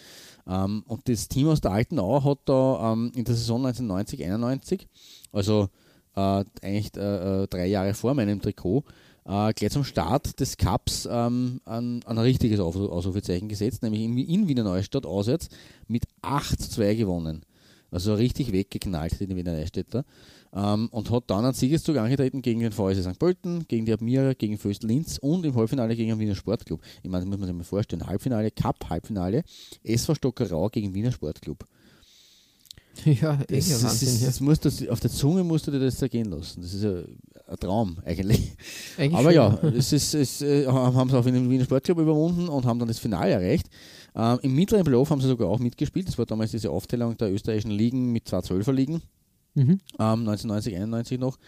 Ähm, 0.46 0.84
und 0.86 1.08
das 1.08 1.28
Team 1.28 1.48
aus 1.48 1.60
der 1.60 1.72
Alten 1.72 1.98
Au 1.98 2.22
hat 2.22 2.38
da 2.44 2.92
ähm, 2.92 3.12
in 3.14 3.24
der 3.24 3.34
Saison 3.34 3.66
1990-91, 3.66 4.86
also 5.32 5.68
äh, 6.14 6.44
eigentlich 6.62 6.96
äh, 6.96 7.42
äh, 7.42 7.46
drei 7.48 7.66
Jahre 7.66 7.94
vor 7.94 8.14
meinem 8.14 8.40
Trikot, 8.40 8.84
äh, 9.24 9.52
gleich 9.52 9.70
zum 9.70 9.84
Start 9.84 10.38
des 10.40 10.56
Cups 10.56 11.08
ähm, 11.10 11.60
ein, 11.64 12.02
ein 12.04 12.18
richtiges 12.18 12.60
Ausrufezeichen 12.60 13.48
gesetzt, 13.48 13.82
nämlich 13.82 14.02
in, 14.02 14.16
in 14.18 14.48
Wiener 14.48 14.64
Neustadt 14.64 15.06
auswärts 15.06 15.48
mit 15.88 16.04
8 16.22 16.60
zu 16.60 16.70
2 16.70 16.94
gewonnen. 16.94 17.42
Also 17.90 18.14
richtig 18.14 18.52
weggeknallt, 18.52 19.20
die 19.20 19.36
Wiener 19.36 19.52
Neustädter. 19.52 20.04
Ähm, 20.54 20.88
und 20.90 21.10
hat 21.10 21.24
dann 21.28 21.44
einen 21.44 21.54
Siegeszug 21.54 21.96
angetreten 21.98 22.42
gegen 22.42 22.60
den 22.60 22.72
VSC 22.72 23.02
St. 23.02 23.18
Pölten, 23.18 23.66
gegen 23.68 23.86
die 23.86 23.92
Admira, 23.92 24.32
gegen 24.32 24.58
Föst 24.58 24.82
Linz 24.82 25.18
und 25.18 25.44
im 25.44 25.54
Halbfinale 25.54 25.94
gegen 25.94 26.10
den 26.10 26.18
Wiener 26.18 26.34
Sportclub. 26.34 26.80
Ich 27.02 27.10
meine, 27.10 27.24
das 27.24 27.30
muss 27.30 27.38
man 27.38 27.46
sich 27.48 27.56
mal 27.56 27.64
vorstellen. 27.64 28.06
Halbfinale, 28.06 28.50
Cup, 28.50 28.88
Halbfinale, 28.88 29.44
SV 29.82 30.14
Stockerau 30.14 30.68
gegen 30.68 30.94
Wiener 30.94 31.12
Sportclub. 31.12 31.66
Ja, 33.04 33.36
das, 33.36 33.68
das, 33.68 33.84
Wahnsinn, 33.84 34.08
ist, 34.08 34.26
das 34.26 34.40
musst 34.40 34.64
du, 34.64 34.90
auf 34.90 35.00
der 35.00 35.10
Zunge 35.10 35.42
musst 35.42 35.66
du 35.66 35.70
dir 35.70 35.80
das 35.80 35.96
zergehen 35.96 36.30
lassen. 36.30 36.60
Das 36.60 36.74
ist 36.74 36.84
ja 36.84 37.02
ein 37.46 37.56
Traum 37.58 37.98
eigentlich. 38.04 38.52
eigentlich 38.98 39.14
Aber 39.14 39.32
ja, 39.32 39.58
es 39.62 39.92
ist, 39.92 40.14
es, 40.14 40.42
äh, 40.42 40.66
haben 40.66 41.08
sie 41.08 41.18
auch 41.18 41.26
in 41.26 41.34
den 41.34 41.50
Wiener 41.50 41.64
Sportclub 41.64 41.98
überwunden 41.98 42.48
und 42.48 42.64
haben 42.64 42.78
dann 42.78 42.88
das 42.88 42.98
Finale 42.98 43.32
erreicht. 43.32 43.66
Ähm, 44.14 44.38
Im 44.42 44.54
mittleren 44.54 44.84
Playoff 44.84 45.10
haben 45.10 45.20
sie 45.20 45.28
sogar 45.28 45.48
auch 45.48 45.58
mitgespielt. 45.58 46.08
Das 46.08 46.18
war 46.18 46.26
damals 46.26 46.50
diese 46.50 46.70
Aufteilung 46.70 47.16
der 47.16 47.32
österreichischen 47.32 47.70
Ligen 47.70 48.12
mit 48.12 48.28
zwei 48.28 48.42
Zwölferligen. 48.42 49.02
Mhm. 49.54 49.80
Ähm, 49.98 50.28
1990, 50.28 50.76
91 50.76 51.18
noch. 51.18 51.38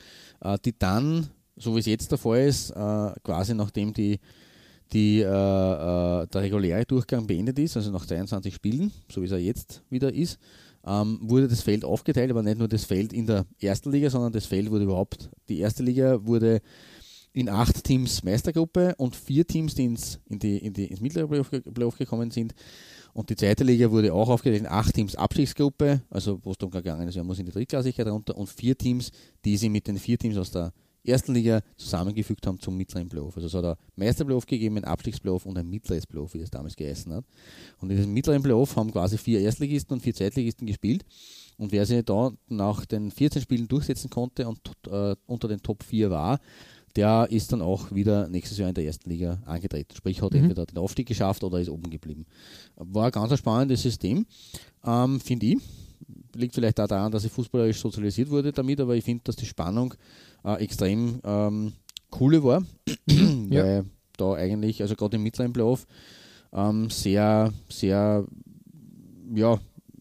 Äh, 0.41 0.59
die 0.65 0.77
dann, 0.79 1.29
so 1.57 1.75
wie 1.75 1.81
es 1.81 1.87
jetzt 1.87 2.11
der 2.11 2.19
Fall 2.19 2.47
ist, 2.47 2.71
äh, 2.71 3.13
quasi 3.23 3.55
nachdem 3.55 3.93
die 3.93 4.19
die, 4.93 5.21
äh, 5.21 5.25
äh, 5.25 6.27
der 6.27 6.43
reguläre 6.43 6.85
Durchgang 6.85 7.27
beendet 7.27 7.59
ist, 7.59 7.77
also 7.77 7.91
nach 7.91 8.07
22 8.07 8.55
Spielen, 8.55 8.93
so 9.11 9.23
wie 9.23 9.27
es 9.27 9.33
er 9.33 9.39
jetzt 9.39 9.83
wieder 9.91 10.13
ist, 10.13 10.39
ähm, 10.87 11.19
wurde 11.23 11.49
das 11.49 11.63
Feld 11.63 11.85
aufgeteilt, 11.85 12.31
aber 12.31 12.43
nicht 12.43 12.59
nur 12.59 12.69
das 12.69 12.85
Feld 12.85 13.13
in 13.13 13.27
der 13.27 13.47
ersten 13.61 13.91
Liga, 13.91 14.11
sondern 14.11 14.33
das 14.33 14.47
Feld 14.47 14.71
wurde 14.71 14.85
überhaupt, 14.85 15.31
die 15.49 15.59
erste 15.59 15.83
Liga 15.83 16.25
wurde 16.25 16.61
in 17.33 17.49
acht 17.49 17.83
Teams 17.83 18.23
Meistergruppe 18.23 18.95
und 18.97 19.17
vier 19.17 19.47
Teams, 19.47 19.75
die 19.75 19.85
ins, 19.85 20.21
in 20.27 20.39
die, 20.39 20.59
in 20.59 20.73
die, 20.73 20.87
ins 20.87 21.01
mittlere 21.01 21.27
Playoff 21.27 21.99
gekommen 21.99 22.31
sind. 22.31 22.55
Und 23.13 23.31
die 23.31 23.37
zweite 23.37 23.65
Liga 23.65 23.91
wurde 23.91 24.13
auch 24.13 24.29
aufgeteilt 24.29 24.63
in 24.63 24.69
acht 24.69 24.95
Teams 24.95 25.17
Abstiegsgruppe, 25.17 26.03
also 26.11 26.41
wo 26.43 26.53
es 26.53 26.59
darum 26.59 26.73
gegangen 26.73 27.09
ist, 27.09 27.17
man 27.17 27.27
muss 27.27 27.39
in 27.39 27.47
die 27.47 27.53
Drittklassigkeit 27.53 28.07
runter 28.07 28.37
und 28.37 28.49
vier 28.49 28.77
Teams, 28.77 29.11
die 29.45 29.57
sie 29.57 29.69
mit 29.69 29.87
den 29.87 29.99
vier 29.99 30.19
Teams 30.19 30.37
aus 30.37 30.51
der 30.51 30.73
ersten 31.05 31.35
Liga 31.35 31.61
zusammengefügt 31.77 32.47
haben 32.47 32.61
zum 32.61 32.77
mittleren 32.77 33.09
Playoff. 33.09 33.37
Also 33.37 33.47
es 33.47 33.55
hat 33.55 33.65
ein 33.65 33.77
Meisterplayoff 33.97 34.47
gegeben, 34.47 34.79
ein 34.79 34.85
Abstiegsplayoff 34.85 35.47
und 35.47 35.59
ein 35.59 35.69
mittleres 35.69 36.07
Playoff, 36.07 36.35
wie 36.35 36.41
das 36.41 36.51
damals 36.51 36.77
geheißen 36.77 37.13
hat. 37.13 37.25
Und 37.81 37.91
in 37.91 37.97
diesem 37.97 38.13
mittleren 38.13 38.43
Playoff 38.43 38.77
haben 38.77 38.91
quasi 38.91 39.19
vier 39.19 39.41
Erstligisten 39.41 39.95
und 39.95 40.01
vier 40.01 40.15
Zweitligisten 40.15 40.67
gespielt. 40.67 41.05
Und 41.57 41.73
wer 41.73 41.87
sich 41.87 42.05
da 42.05 42.33
nach 42.49 42.85
den 42.85 43.11
14 43.11 43.43
Spielen 43.43 43.69
durchsetzen 43.69 44.11
konnte 44.11 44.49
und 44.49 44.61
äh, 44.91 45.15
unter 45.27 45.49
den 45.49 45.63
Top 45.63 45.83
4 45.85 46.11
war, 46.11 46.41
der 46.97 47.27
ist 47.31 47.53
dann 47.53 47.61
auch 47.61 47.93
wieder 47.93 48.29
nächstes 48.29 48.59
Jahr 48.59 48.69
in 48.69 48.75
der 48.75 48.85
ersten 48.85 49.11
Liga 49.11 49.43
angetreten. 49.47 49.95
Sprich, 49.97 50.23
hat 50.23 50.33
mhm. 50.33 50.41
entweder 50.41 50.67
den 50.67 50.79
Aufstieg 50.79 51.09
geschafft 51.09 51.43
oder 51.43 51.59
ist 51.59 51.69
oben 51.69 51.91
geblieben. 51.91 52.25
War 52.77 53.07
ein 53.07 53.13
ganz 53.13 53.37
spannendes 53.37 53.83
System, 53.83 54.27
ähm, 54.85 55.21
finde 55.21 55.47
ich. 55.47 55.59
Liegt 56.35 56.55
vielleicht 56.55 56.79
auch 56.81 56.87
daran, 56.87 57.11
dass 57.11 57.25
ich 57.25 57.33
fußballerisch 57.33 57.81
sozialisiert 57.81 58.31
wurde 58.31 58.53
damit, 58.53 58.81
aber 58.81 58.95
ich 58.95 59.05
finde, 59.05 59.25
dass 59.25 59.37
die 59.37 59.47
Spannung 59.47 59.95
äh, 60.45 60.63
extrem 60.63 61.21
ähm, 61.25 61.73
coole 62.11 62.43
war, 62.43 62.65
ja. 63.51 63.65
weil 63.65 63.85
da 64.17 64.35
eigentlich, 64.35 64.81
also 64.83 64.95
gerade 64.95 65.17
im 65.17 65.23
mittleren 65.23 65.53
Playoff, 65.53 65.87
ähm, 66.53 66.91
sehr, 66.91 67.53
sehr, 67.69 68.25
ja, 69.35 69.59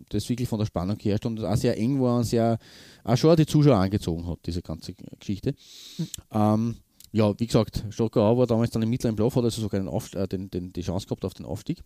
das 0.09 0.29
wirklich 0.29 0.47
von 0.47 0.59
der 0.59 0.65
Spannung 0.65 0.97
geherrscht 0.97 1.25
und 1.25 1.43
auch 1.43 1.55
sehr 1.55 1.77
eng 1.77 1.99
war 1.99 2.17
und 2.17 2.25
sehr, 2.25 2.59
auch 3.03 3.17
schon 3.17 3.35
die 3.35 3.45
Zuschauer 3.45 3.77
angezogen 3.77 4.27
hat, 4.27 4.39
diese 4.45 4.61
ganze 4.61 4.93
Geschichte. 4.93 5.55
Mhm. 5.97 6.07
Ähm, 6.31 6.75
ja, 7.11 7.39
wie 7.39 7.47
gesagt, 7.47 7.83
Stockerau 7.89 8.37
war 8.37 8.47
damals 8.47 8.71
dann 8.71 8.81
im 8.81 8.89
mittleren 8.89 9.15
Playoff, 9.15 9.35
hat 9.35 9.43
also 9.43 9.61
sogar 9.61 9.79
den 9.79 9.87
Auf, 9.87 10.13
äh, 10.13 10.27
den, 10.27 10.49
den, 10.49 10.73
die 10.73 10.81
Chance 10.81 11.07
gehabt 11.07 11.25
auf 11.25 11.33
den 11.33 11.45
Aufstieg. 11.45 11.81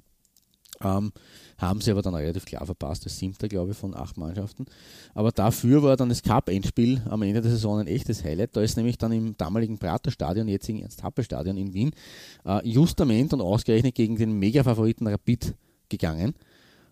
Ähm, 0.83 1.11
haben 1.57 1.81
sie 1.81 1.89
aber 1.91 2.03
dann 2.03 2.13
relativ 2.13 2.45
klar 2.45 2.65
verpasst, 2.65 3.05
das 3.05 3.17
siebte, 3.17 3.47
glaube 3.47 3.71
ich, 3.71 3.77
von 3.77 3.95
acht 3.95 4.17
Mannschaften. 4.17 4.65
Aber 5.15 5.31
dafür 5.31 5.81
war 5.81 5.97
dann 5.97 6.09
das 6.09 6.21
Cup-Endspiel 6.21 7.01
am 7.09 7.23
Ende 7.23 7.41
der 7.41 7.51
Saison 7.51 7.79
ein 7.79 7.87
echtes 7.87 8.23
Highlight. 8.23 8.55
Da 8.55 8.61
ist 8.61 8.77
nämlich 8.77 8.97
dann 8.97 9.11
im 9.11 9.35
damaligen 9.37 9.79
Praterstadion, 9.79 10.47
jetzigen 10.47 10.81
Ernst-Happel-Stadion 10.81 11.57
in 11.57 11.73
Wien, 11.73 11.91
äh, 12.45 12.67
justament 12.67 13.33
und 13.33 13.41
ausgerechnet 13.41 13.95
gegen 13.95 14.17
den 14.17 14.37
Mega-Favoriten 14.37 15.07
Rapid 15.07 15.55
gegangen. 15.89 16.35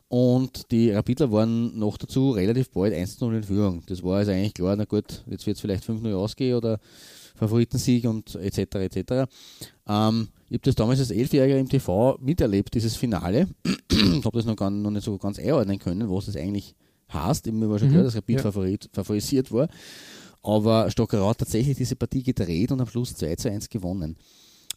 Und 0.07 0.71
die 0.71 0.91
Rapidler 0.91 1.31
waren 1.31 1.77
noch 1.77 1.97
dazu 1.97 2.31
relativ 2.31 2.69
bald 2.69 2.93
1-0 2.93 3.35
in 3.35 3.43
Führung. 3.43 3.83
Das 3.87 4.03
war 4.03 4.17
also 4.17 4.31
eigentlich 4.31 4.53
klar, 4.53 4.75
na 4.75 4.85
gut, 4.85 5.23
jetzt 5.27 5.45
wird 5.45 5.57
es 5.57 5.61
vielleicht 5.61 5.83
5-0 5.83 6.13
ausgehen 6.15 6.57
oder 6.57 6.79
Favoritensieg 7.35 8.05
und 8.05 8.35
etc. 8.35 8.75
etc. 8.75 9.29
Ähm, 9.87 10.29
ich 10.47 10.53
habe 10.53 10.63
das 10.63 10.75
damals 10.75 10.99
als 10.99 11.11
Elfjähriger 11.11 11.57
im 11.57 11.67
TV 11.67 12.17
miterlebt, 12.21 12.73
dieses 12.73 12.95
Finale. 12.95 13.47
ich 13.91 14.25
habe 14.25 14.37
das 14.37 14.45
noch, 14.45 14.55
gar, 14.55 14.69
noch 14.69 14.91
nicht 14.91 15.03
so 15.03 15.17
ganz 15.17 15.39
einordnen 15.39 15.79
können, 15.79 16.09
was 16.09 16.27
das 16.27 16.35
eigentlich 16.35 16.75
heißt. 17.11 17.51
Mir 17.51 17.69
war 17.69 17.79
schon 17.79 17.89
mhm. 17.89 17.93
klar, 17.93 18.03
dass 18.03 18.15
Rapid 18.15 18.35
ja. 18.37 18.41
favorit, 18.41 18.89
favorisiert 18.93 19.51
war. 19.51 19.67
Aber 20.43 20.91
Stockerau 20.91 21.29
hat 21.29 21.39
tatsächlich 21.39 21.77
diese 21.77 21.95
Partie 21.95 22.21
gedreht 22.21 22.71
und 22.71 22.79
am 22.79 22.87
Schluss 22.87 23.15
2 23.15 23.35
zu 23.35 23.49
1 23.49 23.69
gewonnen. 23.69 24.15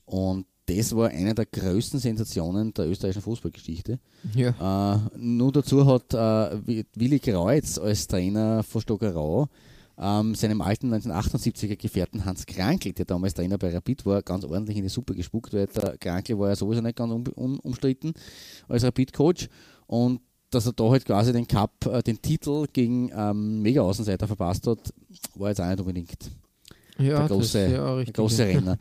Und 0.07 0.47
das 0.65 0.95
war 0.95 1.09
eine 1.09 1.35
der 1.35 1.47
größten 1.47 2.01
Sensationen 2.01 2.73
der 2.75 2.89
österreichischen 2.89 3.23
Fußballgeschichte. 3.23 3.99
Ja. 4.35 4.95
Äh, 4.95 5.19
nur 5.19 5.53
dazu 5.53 5.87
hat 5.87 6.13
äh, 6.15 6.85
Willi 6.95 7.21
Kreuz 7.21 7.79
als 7.79 8.07
Trainer 8.07 8.63
von 8.63 8.81
Stockerau 8.81 9.49
ähm, 10.01 10.35
seinem 10.35 10.61
alten 10.61 10.93
1978er 10.95 11.77
Gefährten 11.77 12.25
Hans 12.25 12.47
Krankl, 12.47 12.93
der 12.93 13.05
damals 13.05 13.35
Trainer 13.35 13.59
bei 13.59 13.75
Rapid 13.75 14.07
war, 14.07 14.23
ganz 14.23 14.45
ordentlich 14.45 14.77
in 14.77 14.85
die 14.85 14.89
Suppe 14.89 15.15
gespuckt, 15.15 15.53
weil 15.53 15.67
der 15.67 15.99
Krankl 15.99 16.39
war 16.39 16.51
ja 16.51 16.57
sowieso 16.57 16.81
nicht 16.81 16.97
ganz 16.97 17.13
um, 17.35 17.59
umstritten 17.61 18.13
als 18.69 18.85
Rapid-Coach 18.85 19.49
und 19.87 20.21
dass 20.51 20.67
er 20.67 20.73
da 20.73 20.89
halt 20.89 21.05
quasi 21.05 21.33
den 21.33 21.47
Cup, 21.47 21.87
äh, 21.87 22.03
den 22.03 22.23
Titel 22.23 22.67
gegen 22.73 23.11
ähm, 23.15 23.61
Mega-Außenseiter 23.61 24.27
verpasst 24.27 24.67
hat, 24.67 24.79
war 25.35 25.49
jetzt 25.49 25.61
auch 25.61 25.69
nicht 25.69 25.81
unbedingt 25.81 26.31
ja, 26.99 27.19
der 27.19 27.29
große, 27.29 27.71
ja 27.71 28.05
große 28.05 28.45
Renner. 28.45 28.79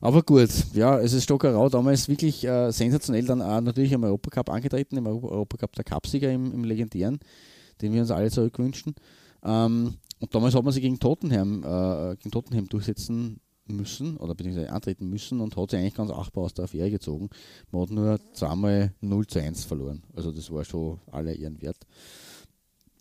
Aber 0.00 0.22
gut, 0.22 0.48
ja, 0.74 0.98
es 1.00 1.12
ist 1.12 1.24
Stockerau 1.24 1.68
damals 1.68 2.08
wirklich 2.08 2.46
äh, 2.46 2.70
sensationell 2.70 3.24
dann 3.24 3.42
auch 3.42 3.60
natürlich 3.60 3.92
im 3.92 4.04
Europacup 4.04 4.50
angetreten, 4.50 4.96
im 4.96 5.06
Europacup 5.06 5.74
der 5.74 5.84
Cupsieger 5.84 6.30
im, 6.30 6.52
im 6.52 6.64
legendären, 6.64 7.18
den 7.82 7.92
wir 7.92 8.00
uns 8.00 8.10
alle 8.10 8.30
zurückwünschen. 8.30 8.94
Ähm, 9.44 9.94
und 10.20 10.34
damals 10.34 10.54
hat 10.54 10.64
man 10.64 10.72
sich 10.72 10.82
gegen 10.82 10.98
Tottenham, 10.98 11.62
äh, 11.62 12.16
gegen 12.16 12.30
Tottenham 12.30 12.68
durchsetzen 12.68 13.40
müssen 13.66 14.16
oder 14.16 14.34
beziehungsweise 14.34 14.72
antreten 14.72 15.08
müssen 15.08 15.40
und 15.40 15.56
hat 15.56 15.70
sich 15.70 15.78
eigentlich 15.78 15.94
ganz 15.94 16.10
achtbar 16.10 16.44
aus 16.44 16.54
der 16.54 16.64
Affäre 16.64 16.90
gezogen. 16.90 17.28
Man 17.70 17.82
hat 17.82 17.90
nur 17.90 18.20
zweimal 18.32 18.94
0 19.00 19.26
zu 19.26 19.40
1 19.40 19.64
verloren. 19.64 20.02
Also 20.14 20.32
das 20.32 20.50
war 20.50 20.64
schon 20.64 20.98
alle 21.10 21.34
ihren 21.34 21.60
Wert. 21.60 21.86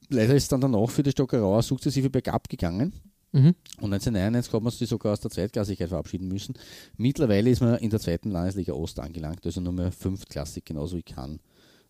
Leider 0.10 0.36
ist 0.36 0.52
dann 0.52 0.62
danach 0.62 0.90
für 0.90 1.04
die 1.04 1.12
Stockerauer 1.12 1.62
sukzessive 1.62 2.10
bergab 2.10 2.48
gegangen. 2.48 2.94
Mhm. 3.34 3.56
Und 3.82 3.94
1991 3.94 4.54
hat 4.54 4.64
man 4.64 4.72
sich 4.72 4.88
sogar 4.88 5.14
aus 5.14 5.20
der 5.20 5.32
Zweitklassigkeit 5.32 5.90
verabschieden 5.90 6.28
müssen. 6.30 6.56
Mittlerweile 6.96 7.50
ist 7.50 7.60
man 7.60 7.78
in 7.80 7.90
der 7.90 8.00
zweiten 8.00 8.32
Landesliga 8.32 8.74
Ost 8.74 9.00
angelangt, 9.00 9.46
also 9.46 9.60
nur 9.60 9.74
mehr 9.74 9.92
fünftklassig, 9.92 10.64
genauso 10.64 10.98
wie 10.98 11.04
kann. 11.04 11.40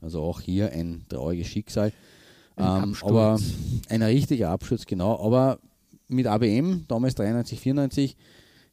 Also 0.02 0.22
auch 0.22 0.42
hier 0.42 0.72
ein 0.72 1.06
trauriges 1.10 1.48
Schicksal. 1.48 1.94
Ein 2.58 2.84
Ähm, 2.84 2.96
aber 3.02 3.40
ein 3.90 4.02
richtiger 4.02 4.50
Absturz, 4.50 4.86
genau. 4.86 5.24
Aber 5.24 5.60
mit 6.08 6.28
ABM, 6.28 6.86
damals 6.88 7.16
93, 7.16 7.60
94, 7.60 8.18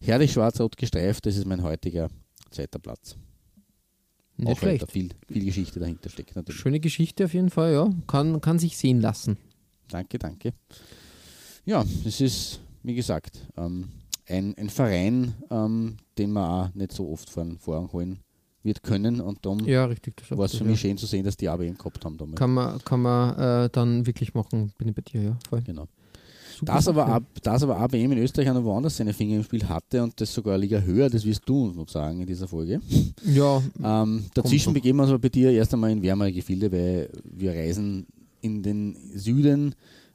herrlich 0.01 0.33
schwarz-rot 0.33 0.77
gestreift, 0.77 1.27
das 1.27 1.37
ist 1.37 1.47
mein 1.47 1.63
heutiger 1.63 2.09
zweiter 2.51 2.79
Platz. 2.79 3.17
Nicht 4.37 4.51
auch 4.51 4.59
schlecht. 4.59 4.83
da 4.83 4.87
viel, 4.87 5.11
viel 5.29 5.45
Geschichte 5.45 5.79
dahinter 5.79 6.11
steckt 6.11 6.35
natürlich. 6.35 6.61
Schöne 6.61 6.81
Geschichte 6.81 7.27
auf 7.27 7.35
jeden 7.35 7.51
Fall, 7.51 7.73
ja. 7.73 7.91
Kann, 8.07 8.41
kann 8.41 8.59
sich 8.59 8.77
sehen 8.77 9.01
lassen. 9.01 9.37
Danke, 9.89 10.19
danke. 10.19 10.55
Ja, 11.65 11.85
das 12.05 12.21
ist, 12.21 12.61
wie 12.83 12.95
gesagt, 12.95 13.47
ähm, 13.57 13.89
ein, 14.27 14.57
ein 14.57 14.71
Verein, 14.71 15.35
ähm, 15.51 15.99
den 16.19 16.33
man 16.33 16.51
auch 16.51 16.75
nicht 16.75 16.93
so 16.93 17.11
oft 17.11 17.31
vor 17.31 17.45
den 17.45 17.59
Vorhang 17.59 17.93
holen 17.93 18.24
wird 18.65 18.83
können. 18.83 19.21
Und 19.21 19.45
darum 19.45 19.61
Ja, 19.67 19.85
richtig. 19.85 20.17
das 20.17 20.37
war 20.37 20.47
es 20.47 20.55
für 20.55 20.65
mich 20.65 20.83
ja. 20.83 20.89
schön 20.89 20.99
zu 20.99 21.07
sehen, 21.07 21.25
dass 21.25 21.37
die 21.37 21.49
ABM 21.49 21.77
gehabt 21.77 22.05
haben 22.05 22.17
damals. 22.17 22.37
Kann 22.37 22.53
man, 22.53 22.83
kann 22.85 23.03
man 23.03 23.39
äh, 23.67 23.69
dann 23.71 24.07
wirklich 24.07 24.35
machen, 24.35 24.73
bin 24.79 24.89
ich 24.89 24.95
bei 24.95 25.03
dir, 25.03 25.23
ja. 25.23 25.39
Voll. 25.49 25.63
Genau. 25.63 25.87
Super 26.59 26.75
Das 26.75 26.89
aber, 26.89 27.07
ab, 27.07 27.25
das 27.43 27.63
aber 27.65 27.79
ABM 27.79 28.13
in 28.13 28.19
Österreich 28.19 28.49
auch 28.49 28.55
noch 28.55 28.65
woanders 28.65 28.97
seine 28.97 29.13
Finger 29.13 29.37
im 29.37 29.43
Spiel 29.43 29.69
hatte 29.69 30.03
und 30.03 30.21
das 30.21 30.33
sogar 30.33 30.57
Liga 30.57 30.81
höher, 30.81 31.11
das 31.11 31.25
wirst 31.25 31.43
du 31.47 31.65
uns 31.65 31.77
noch 31.77 31.89
sagen 31.89 32.21
in 32.21 32.27
dieser 32.27 32.47
Folge. 32.47 32.81
Ja, 33.27 33.61
Ähm, 33.83 34.25
dazwischen 34.35 34.73
begeben 34.73 34.99
wir 34.99 35.03
uns 35.03 35.11
aber 35.11 35.19
bei 35.19 35.29
dir 35.31 35.51
erst 35.51 35.75
einmal 35.75 35.91
in 35.91 36.03
wärmere 36.03 36.33
Gefilde, 36.33 36.71
weil 36.71 37.11
wir 37.25 37.53
reisen 37.53 38.07
in 38.41 38.63
den 38.63 38.97
Süden 39.15 39.75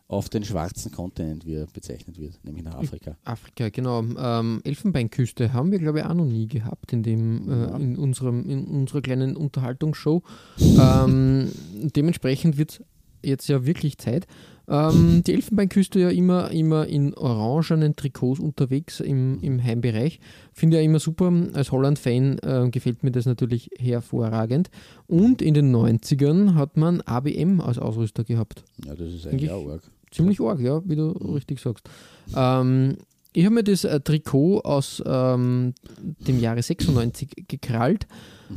auf 0.09 0.27
den 0.27 0.43
schwarzen 0.43 0.91
Kontinent, 0.91 1.45
wie 1.45 1.53
er 1.53 1.67
bezeichnet 1.67 2.19
wird, 2.19 2.43
nämlich 2.43 2.63
nach 2.63 2.73
Afrika. 2.75 3.15
Afrika, 3.23 3.69
genau. 3.69 4.03
Ähm, 4.17 4.59
Elfenbeinküste 4.63 5.53
haben 5.53 5.71
wir, 5.71 5.77
glaube 5.77 5.99
ich, 5.99 6.05
auch 6.05 6.15
noch 6.15 6.25
nie 6.25 6.47
gehabt 6.47 6.91
in, 6.91 7.03
dem, 7.03 7.47
äh, 7.47 7.75
in, 7.75 7.95
unserem, 7.95 8.49
in 8.49 8.65
unserer 8.65 9.01
kleinen 9.01 9.37
Unterhaltungsshow. 9.37 10.23
ähm, 10.59 11.51
dementsprechend 11.95 12.57
wird 12.57 12.71
es 12.71 12.81
jetzt 13.21 13.47
ja 13.49 13.67
wirklich 13.67 13.99
Zeit. 13.99 14.25
Ähm, 14.67 15.21
die 15.27 15.33
Elfenbeinküste 15.33 15.99
ja 15.99 16.09
immer, 16.09 16.49
immer 16.49 16.87
in 16.87 17.13
orangenen 17.13 17.95
Trikots 17.95 18.39
unterwegs 18.39 19.01
im, 19.01 19.39
im 19.41 19.63
Heimbereich. 19.63 20.19
Finde 20.53 20.77
ich 20.77 20.81
ja 20.81 20.85
immer 20.89 20.99
super. 20.99 21.31
Als 21.53 21.71
Holland-Fan 21.71 22.39
äh, 22.39 22.69
gefällt 22.71 23.03
mir 23.03 23.11
das 23.11 23.27
natürlich 23.27 23.69
hervorragend. 23.77 24.71
Und 25.05 25.43
in 25.43 25.53
den 25.53 25.75
90ern 25.75 26.55
hat 26.55 26.77
man 26.77 27.01
ABM 27.01 27.61
als 27.61 27.77
Ausrüster 27.77 28.23
gehabt. 28.23 28.63
Ja, 28.85 28.95
das 28.95 29.13
ist 29.13 29.27
eigentlich 29.27 29.51
Eigentlich- 29.51 29.51
auch 29.51 29.69
arg. 29.69 29.83
Ziemlich 30.11 30.39
arg, 30.41 30.59
ja, 30.59 30.81
wie 30.85 30.95
du 30.95 31.09
richtig 31.11 31.59
sagst. 31.59 31.89
Ähm, 32.35 32.97
ich 33.33 33.45
habe 33.45 33.55
mir 33.55 33.63
das 33.63 33.83
äh, 33.83 33.99
Trikot 33.99 34.61
aus 34.61 35.03
ähm, 35.05 35.73
dem 35.99 36.39
Jahre 36.39 36.61
96 36.61 37.45
gekrallt. 37.47 38.07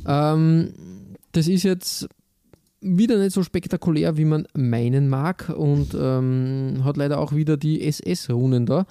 Ähm, 0.06 0.72
das 1.32 1.48
ist 1.48 1.62
jetzt 1.62 2.08
wieder 2.80 3.18
nicht 3.18 3.32
so 3.32 3.42
spektakulär, 3.42 4.16
wie 4.16 4.24
man 4.24 4.46
meinen 4.54 5.08
mag 5.08 5.52
und 5.54 5.94
ähm, 5.98 6.80
hat 6.84 6.96
leider 6.96 7.18
auch 7.18 7.32
wieder 7.32 7.56
die 7.56 7.82
SS-Runen 7.86 8.66
da. 8.66 8.86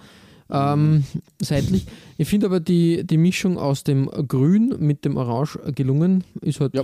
Ähm, 0.49 1.03
seitlich. 1.41 1.85
Ich 2.17 2.27
finde 2.27 2.47
aber 2.47 2.59
die, 2.59 3.05
die 3.05 3.17
Mischung 3.17 3.57
aus 3.57 3.83
dem 3.83 4.07
Grün 4.07 4.75
mit 4.79 5.05
dem 5.05 5.17
Orange 5.17 5.59
gelungen, 5.73 6.23
ist 6.41 6.59
halt 6.59 6.75
Ja, 6.75 6.83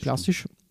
klassisch. 0.00 0.46
Mhm. 0.46 0.63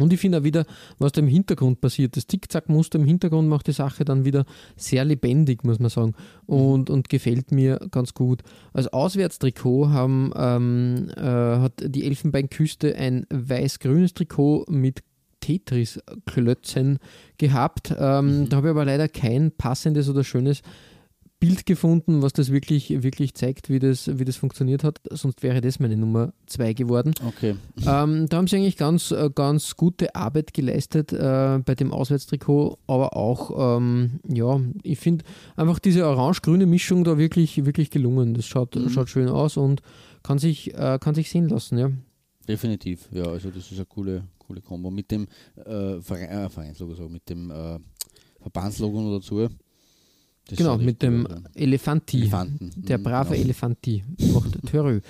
Und 0.00 0.12
ich 0.12 0.20
finde 0.20 0.38
auch 0.38 0.44
wieder, 0.44 0.64
was 0.98 1.12
da 1.12 1.20
im 1.20 1.28
Hintergrund 1.28 1.80
passiert. 1.80 2.16
Das 2.16 2.26
Zickzack-Muster 2.26 2.98
im 2.98 3.04
Hintergrund 3.04 3.48
macht 3.48 3.66
die 3.66 3.72
Sache 3.72 4.04
dann 4.04 4.24
wieder 4.24 4.44
sehr 4.76 5.04
lebendig, 5.04 5.64
muss 5.64 5.78
man 5.78 5.90
sagen. 5.90 6.14
Und, 6.46 6.90
und 6.90 7.08
gefällt 7.08 7.52
mir 7.52 7.80
ganz 7.90 8.14
gut. 8.14 8.42
Als 8.72 8.88
Auswärtstrikot 8.88 9.90
haben, 9.90 10.32
ähm, 10.36 11.10
äh, 11.16 11.22
hat 11.22 11.72
die 11.84 12.04
Elfenbeinküste 12.04 12.94
ein 12.96 13.26
weiß-grünes 13.30 14.14
Trikot 14.14 14.66
mit 14.68 15.02
Tetris-Klötzen 15.40 16.98
gehabt. 17.38 17.94
Ähm, 17.98 18.48
Da 18.48 18.58
habe 18.58 18.68
ich 18.68 18.70
aber 18.70 18.84
leider 18.84 19.08
kein 19.08 19.50
passendes 19.52 20.08
oder 20.08 20.24
schönes 20.24 20.62
Bild 21.40 21.64
gefunden, 21.64 22.20
was 22.20 22.34
das 22.34 22.52
wirklich, 22.52 23.02
wirklich 23.02 23.32
zeigt, 23.34 23.70
wie 23.70 23.78
das, 23.78 24.18
wie 24.18 24.26
das 24.26 24.36
funktioniert 24.36 24.84
hat. 24.84 25.00
Sonst 25.10 25.42
wäre 25.42 25.62
das 25.62 25.80
meine 25.80 25.96
Nummer 25.96 26.34
zwei 26.46 26.74
geworden. 26.74 27.14
Okay. 27.26 27.56
Ähm, 27.78 28.28
da 28.28 28.36
haben 28.36 28.46
sie 28.46 28.56
eigentlich 28.56 28.76
ganz, 28.76 29.10
äh, 29.10 29.30
ganz 29.34 29.74
gute 29.74 30.14
Arbeit 30.14 30.52
geleistet 30.52 31.12
äh, 31.14 31.58
bei 31.64 31.74
dem 31.74 31.92
Auswärtstrikot, 31.92 32.76
aber 32.86 33.16
auch, 33.16 33.78
ähm, 33.78 34.20
ja, 34.28 34.60
ich 34.82 34.98
finde 34.98 35.24
einfach 35.56 35.78
diese 35.78 36.06
orange-grüne 36.06 36.66
Mischung 36.66 37.04
da 37.04 37.16
wirklich, 37.16 37.64
wirklich 37.64 37.90
gelungen. 37.90 38.34
Das 38.34 38.44
schaut, 38.44 38.76
Mhm. 38.76 38.90
schaut 38.90 39.08
schön 39.08 39.28
aus 39.28 39.56
und 39.56 39.80
kann 40.22 40.38
sich, 40.38 40.74
äh, 40.74 40.98
kann 41.00 41.14
sich 41.14 41.30
sehen 41.30 41.48
lassen, 41.48 41.78
ja. 41.78 41.90
Definitiv, 42.46 43.08
ja, 43.12 43.24
also 43.24 43.48
das 43.50 43.70
ist 43.72 43.78
eine 43.78 43.86
coole, 43.86 44.24
coole 44.38 44.60
Kombo. 44.60 44.90
Mit 44.90 45.10
dem 45.10 45.26
äh, 45.56 46.00
Verein, 46.02 46.28
äh, 46.28 46.48
Vereinslogo, 46.50 46.94
so, 46.94 47.08
mit 47.08 47.28
dem 47.30 47.50
äh, 47.50 47.78
Verbandslogo 48.42 49.18
dazu. 49.18 49.48
Das 50.50 50.58
genau, 50.58 50.76
mit 50.78 51.02
dem. 51.02 51.26
Elefanti. 51.54 52.18
Elefanten. 52.22 52.70
Der 52.76 52.98
Mhm, 52.98 53.02
brave 53.02 53.30
genau. 53.30 53.42
Elefanti 53.44 54.04
macht 54.32 54.58
Törö. 54.70 55.00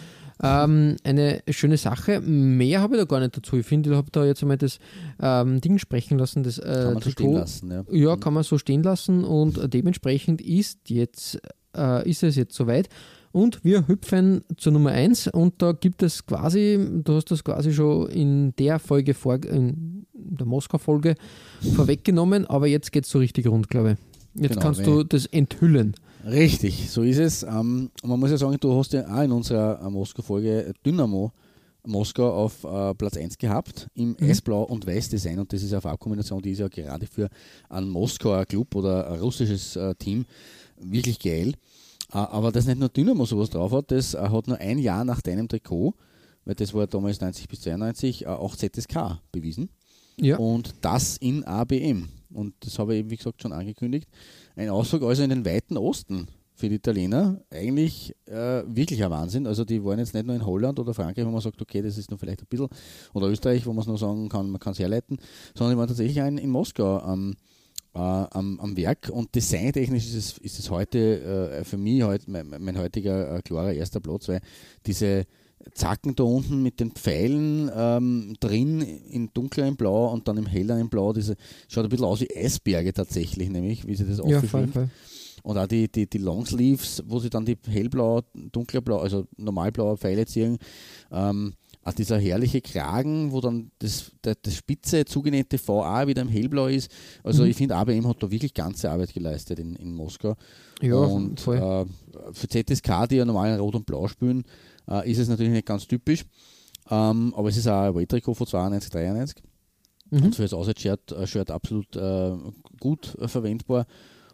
Ähm, 0.43 0.97
eine 1.05 1.43
schöne 1.51 1.77
Sache. 1.77 2.21
Mehr 2.23 2.81
habe 2.81 2.95
ich 2.95 3.01
da 3.01 3.05
gar 3.05 3.21
nicht 3.21 3.37
dazu. 3.37 3.57
Ich 3.59 3.67
finde, 3.67 3.91
ich 3.91 3.97
habe 3.97 4.11
da 4.11 4.25
jetzt 4.25 4.41
einmal 4.43 4.57
das 4.57 4.79
ähm, 5.21 5.61
Ding 5.61 5.79
sprechen 5.79 6.19
lassen, 6.19 6.43
das 6.43 6.59
äh, 6.59 6.63
Kann 6.63 6.95
man 6.95 7.03
so 7.03 7.11
stehen 7.11 7.33
lassen, 7.35 7.71
ja. 7.71 7.85
Ja, 7.91 8.17
Mhm. 8.17 8.21
kann 8.21 8.35
man 8.35 8.43
so 8.43 8.57
stehen 8.57 8.83
lassen 8.83 9.25
und 9.25 9.61
dementsprechend 9.75 10.41
ist, 10.41 10.89
jetzt, 10.89 11.39
äh, 11.77 12.09
ist 12.09 12.23
es 12.23 12.37
jetzt 12.37 12.55
soweit. 12.55 12.89
Und 13.33 13.63
wir 13.65 13.87
hüpfen 13.87 14.41
zur 14.57 14.73
Nummer 14.73 14.91
1 14.93 15.29
und 15.29 15.61
da 15.63 15.73
gibt 15.73 16.03
es 16.03 16.25
quasi, 16.27 16.79
du 17.05 17.15
hast 17.15 17.31
das 17.31 17.45
quasi 17.45 17.73
schon 17.73 18.09
in 18.09 18.55
der 18.57 18.79
Folge, 18.81 19.13
vor, 19.15 19.45
in 19.45 20.07
der 20.15 20.47
Moskau-Folge 20.47 21.15
vorweggenommen, 21.77 22.47
aber 22.47 22.67
jetzt 22.67 22.91
geht 22.93 23.05
es 23.05 23.11
so 23.11 23.19
richtig 23.19 23.47
rund, 23.47 23.69
glaube 23.69 23.93
ich. 23.93 24.10
Jetzt 24.41 24.55
Genau, 24.55 24.63
kannst 24.63 24.87
du 24.87 25.05
das 25.05 25.27
enthüllen. 25.27 25.95
Richtig, 26.25 26.91
so 26.91 27.03
ist 27.03 27.19
es. 27.19 27.43
Ähm, 27.43 27.91
man 28.03 28.19
muss 28.19 28.31
ja 28.31 28.37
sagen, 28.39 28.57
du 28.61 28.75
hast 28.77 28.93
ja 28.93 29.07
auch 29.07 29.23
in 29.23 29.33
unserer 29.33 29.81
äh, 29.85 29.91
Moskau-Folge 29.91 30.73
Dynamo 30.85 31.33
Moskau 31.87 32.31
auf 32.31 32.65
äh, 32.65 32.95
Platz 32.95 33.17
1 33.17 33.39
gehabt 33.39 33.89
im 33.95 34.17
Mhm. 34.19 34.29
S-Blau 34.31 34.65
und 34.65 34.87
Weiß-Design 34.87 35.39
und 35.39 35.51
das 35.53 35.63
ist 35.63 35.73
eine 35.73 35.81
Farbkombination, 35.81 36.43
die 36.43 36.51
ist 36.51 36.59
ja 36.59 36.69
gerade 36.69 37.07
für 37.07 37.29
einen 37.71 37.89
Moskauer 37.89 38.45
Club 38.45 38.75
oder 38.75 39.11
ein 39.11 39.21
russisches 39.21 39.77
äh, 39.77 39.95
Team 39.95 40.27
wirklich 40.79 41.19
geil. 41.19 41.55
Äh, 42.13 42.19
aber 42.19 42.53
dass 42.53 42.67
nicht 42.67 42.79
nur 42.79 42.89
Dynamo 42.91 43.25
sowas 43.25 43.49
drauf 43.51 43.73
hat, 43.73 43.91
das 43.91 44.15
äh, 44.15 44.19
hat 44.19 44.47
nur 44.47 44.59
ein 44.59 44.79
Jahr 44.79 45.05
nach 45.05 45.23
deinem 45.23 45.49
Trikot, 45.49 45.95
weil 46.45 46.55
das 46.55 46.75
war 46.75 46.87
damals 46.87 47.21
90 47.21 47.49
bis 47.49 47.63
92, 47.63 48.25
äh, 48.25 48.29
auch 48.29 48.57
ZSK 48.57 49.21
bewiesen. 49.33 49.71
Ja, 50.21 50.39
Und 50.39 50.75
das 50.81 51.17
in 51.17 51.45
ABM. 51.45 52.09
Und 52.33 52.55
das 52.61 52.79
habe 52.79 52.95
ich 52.95 53.01
eben, 53.01 53.11
wie 53.11 53.17
gesagt, 53.17 53.43
schon 53.43 53.53
angekündigt. 53.53 54.09
Ein 54.57 54.69
Ausflug 54.69 55.03
also 55.03 55.23
in 55.23 55.31
den 55.31 55.45
weiten 55.45 55.77
Osten 55.77 56.29
für 56.55 56.69
die 56.69 56.77
Italiener. 56.77 57.41
Eigentlich 57.51 58.15
äh, 58.27 58.63
wirklich 58.67 59.03
ein 59.03 59.11
Wahnsinn. 59.11 59.47
Also 59.47 59.65
die 59.65 59.83
waren 59.85 59.99
jetzt 59.99 60.15
nicht 60.15 60.27
nur 60.27 60.37
in 60.37 60.45
Holland 60.45 60.79
oder 60.79 60.95
Frankreich, 60.95 61.25
wo 61.25 61.31
man 61.31 61.41
sagt, 61.41 61.61
okay, 61.61 61.83
das 61.83 61.99
ist 61.99 62.11
nur 62.11 62.19
vielleicht 62.19 62.43
ein 62.43 62.47
bisschen, 62.49 62.69
oder 63.15 63.29
Österreich, 63.29 63.67
wo 63.67 63.73
man 63.73 63.81
es 63.81 63.89
nur 63.89 63.99
sagen 63.99 64.29
kann, 64.29 64.51
man 64.51 64.61
kann 64.61 64.73
es 64.73 64.79
herleiten, 64.79 65.19
sondern 65.57 65.75
die 65.75 65.79
waren 65.79 65.89
tatsächlich 65.89 66.21
auch 66.21 66.27
in, 66.27 66.51
Moskau 66.51 66.99
am, 66.99 67.35
äh, 67.95 67.99
am, 67.99 68.61
am 68.61 68.77
Werk. 68.77 69.09
Und 69.09 69.35
designtechnisch 69.35 70.07
ist 70.07 70.15
es, 70.15 70.39
ist 70.39 70.59
es 70.59 70.71
heute 70.71 71.59
äh, 71.59 71.65
für 71.65 71.79
mich 71.79 72.03
heut, 72.03 72.29
mein, 72.29 72.49
mein 72.49 72.79
heutiger 72.79 73.37
äh, 73.37 73.43
klarer 73.43 73.73
erster 73.73 74.01
Platz, 74.01 74.29
weil 74.29 74.41
diese 74.87 75.25
Zacken 75.75 76.15
da 76.17 76.25
unten 76.25 76.63
mit 76.63 76.81
den 76.81 76.93
Pfeilen 76.93 77.71
ähm, 77.75 78.35
drin 78.41 78.81
in 78.81 79.31
dunklerem 79.35 79.77
Blau 79.77 80.13
und 80.13 80.27
dann 80.27 80.37
im 80.39 80.47
helleren 80.47 80.89
Blau, 80.89 81.13
diese 81.13 81.37
schaut 81.69 81.85
ein 81.85 81.91
bisschen 81.91 82.07
aus 82.07 82.21
wie 82.21 82.35
Eisberge 82.37 82.93
tatsächlich, 82.93 83.51
nämlich, 83.51 83.87
wie 83.87 83.95
sie 83.95 84.05
das 84.07 84.21
ja 84.27 84.41
voll, 84.43 84.69
voll. 84.69 84.89
Und 85.43 85.57
auch 85.57 85.67
die, 85.67 85.91
die, 85.91 86.09
die 86.09 86.19
Longsleeves, 86.19 87.03
wo 87.07 87.19
sie 87.19 87.31
dann 87.31 87.47
die 87.47 87.57
hellblau, 87.67 88.21
dunkelblau, 88.53 88.99
also 88.99 89.27
normalblaue 89.39 89.97
Pfeile 89.97 90.27
ziehen. 90.27 90.59
Ähm, 91.11 91.55
auch 91.83 91.95
dieser 91.95 92.19
herrliche 92.19 92.61
Kragen, 92.61 93.33
wo 93.33 93.41
dann 93.41 93.71
das, 93.79 94.13
der, 94.23 94.35
das 94.35 94.55
spitze 94.55 95.07
zugenähte 95.07 95.59
VA 95.67 96.07
wieder 96.07 96.21
im 96.21 96.29
hellblau 96.29 96.67
ist. 96.67 96.91
Also 97.23 97.45
Mhm. 97.45 97.51
ich 97.51 97.57
finde, 97.57 97.77
ABM 97.77 98.07
hat 98.07 98.23
da 98.23 98.31
wirklich 98.31 98.53
ganze 98.53 98.91
Arbeit 98.91 99.15
geleistet 99.15 99.59
in, 99.59 99.77
in 99.77 99.95
Moskau. 99.95 100.35
Ja, 100.83 100.95
und 100.97 101.41
voll. 101.41 101.57
äh, 101.57 101.87
für 102.35 102.49
ZSK, 102.49 103.07
die 103.09 103.17
ja 103.17 103.25
normal 103.25 103.55
in 103.55 103.61
Rot 103.61 103.75
und 103.77 103.87
Blau 103.87 104.09
spielen, 104.09 104.45
äh, 104.91 105.11
ist 105.11 105.19
es 105.19 105.29
natürlich 105.29 105.53
nicht 105.53 105.67
ganz 105.67 105.87
typisch. 105.87 106.25
Ähm, 106.91 107.33
aber 107.37 107.49
es 107.49 107.57
ist 107.57 107.69
auch 107.69 107.83
ein 107.83 107.95
Welttrikot 107.95 108.35
von 108.35 108.47
92, 108.47 108.91
93. 108.91 109.43
Mhm. 110.11 110.23
Und 110.25 110.35
für 110.35 110.43
das 110.43 110.53
Auswärtsshirt 110.53 111.13
äh, 111.13 111.27
Shirt 111.27 111.51
absolut 111.51 111.95
äh, 111.97 112.33
gut 112.81 113.15
äh, 113.21 113.29
verwendbar. 113.29 113.87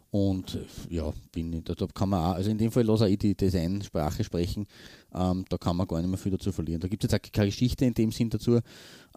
Und 0.09 0.55
äh, 0.55 0.95
ja, 0.95 1.13
bin, 1.31 1.53
ich- 1.53 1.63
da, 1.65 1.75
da 1.75 1.85
kann 1.87 2.09
man 2.09 2.23
auch, 2.23 2.35
also 2.35 2.49
in 2.49 2.57
dem 2.57 2.71
Fall 2.71 2.83
lasse 2.83 3.07
ich 3.09 3.19
die 3.19 3.35
Designsprache 3.35 4.23
sprechen, 4.23 4.65
ähm, 5.13 5.45
da 5.49 5.57
kann 5.57 5.75
man 5.75 5.85
gar 5.87 5.99
nicht 5.99 6.09
mehr 6.09 6.17
viel 6.17 6.31
dazu 6.31 6.51
verlieren. 6.51 6.79
Da 6.81 6.87
gibt 6.87 7.03
es 7.03 7.11
jetzt 7.11 7.21
auch 7.27 7.31
keine 7.31 7.49
Geschichte 7.49 7.85
in 7.85 7.93
dem 7.93 8.11
Sinn 8.11 8.29
dazu, 8.29 8.59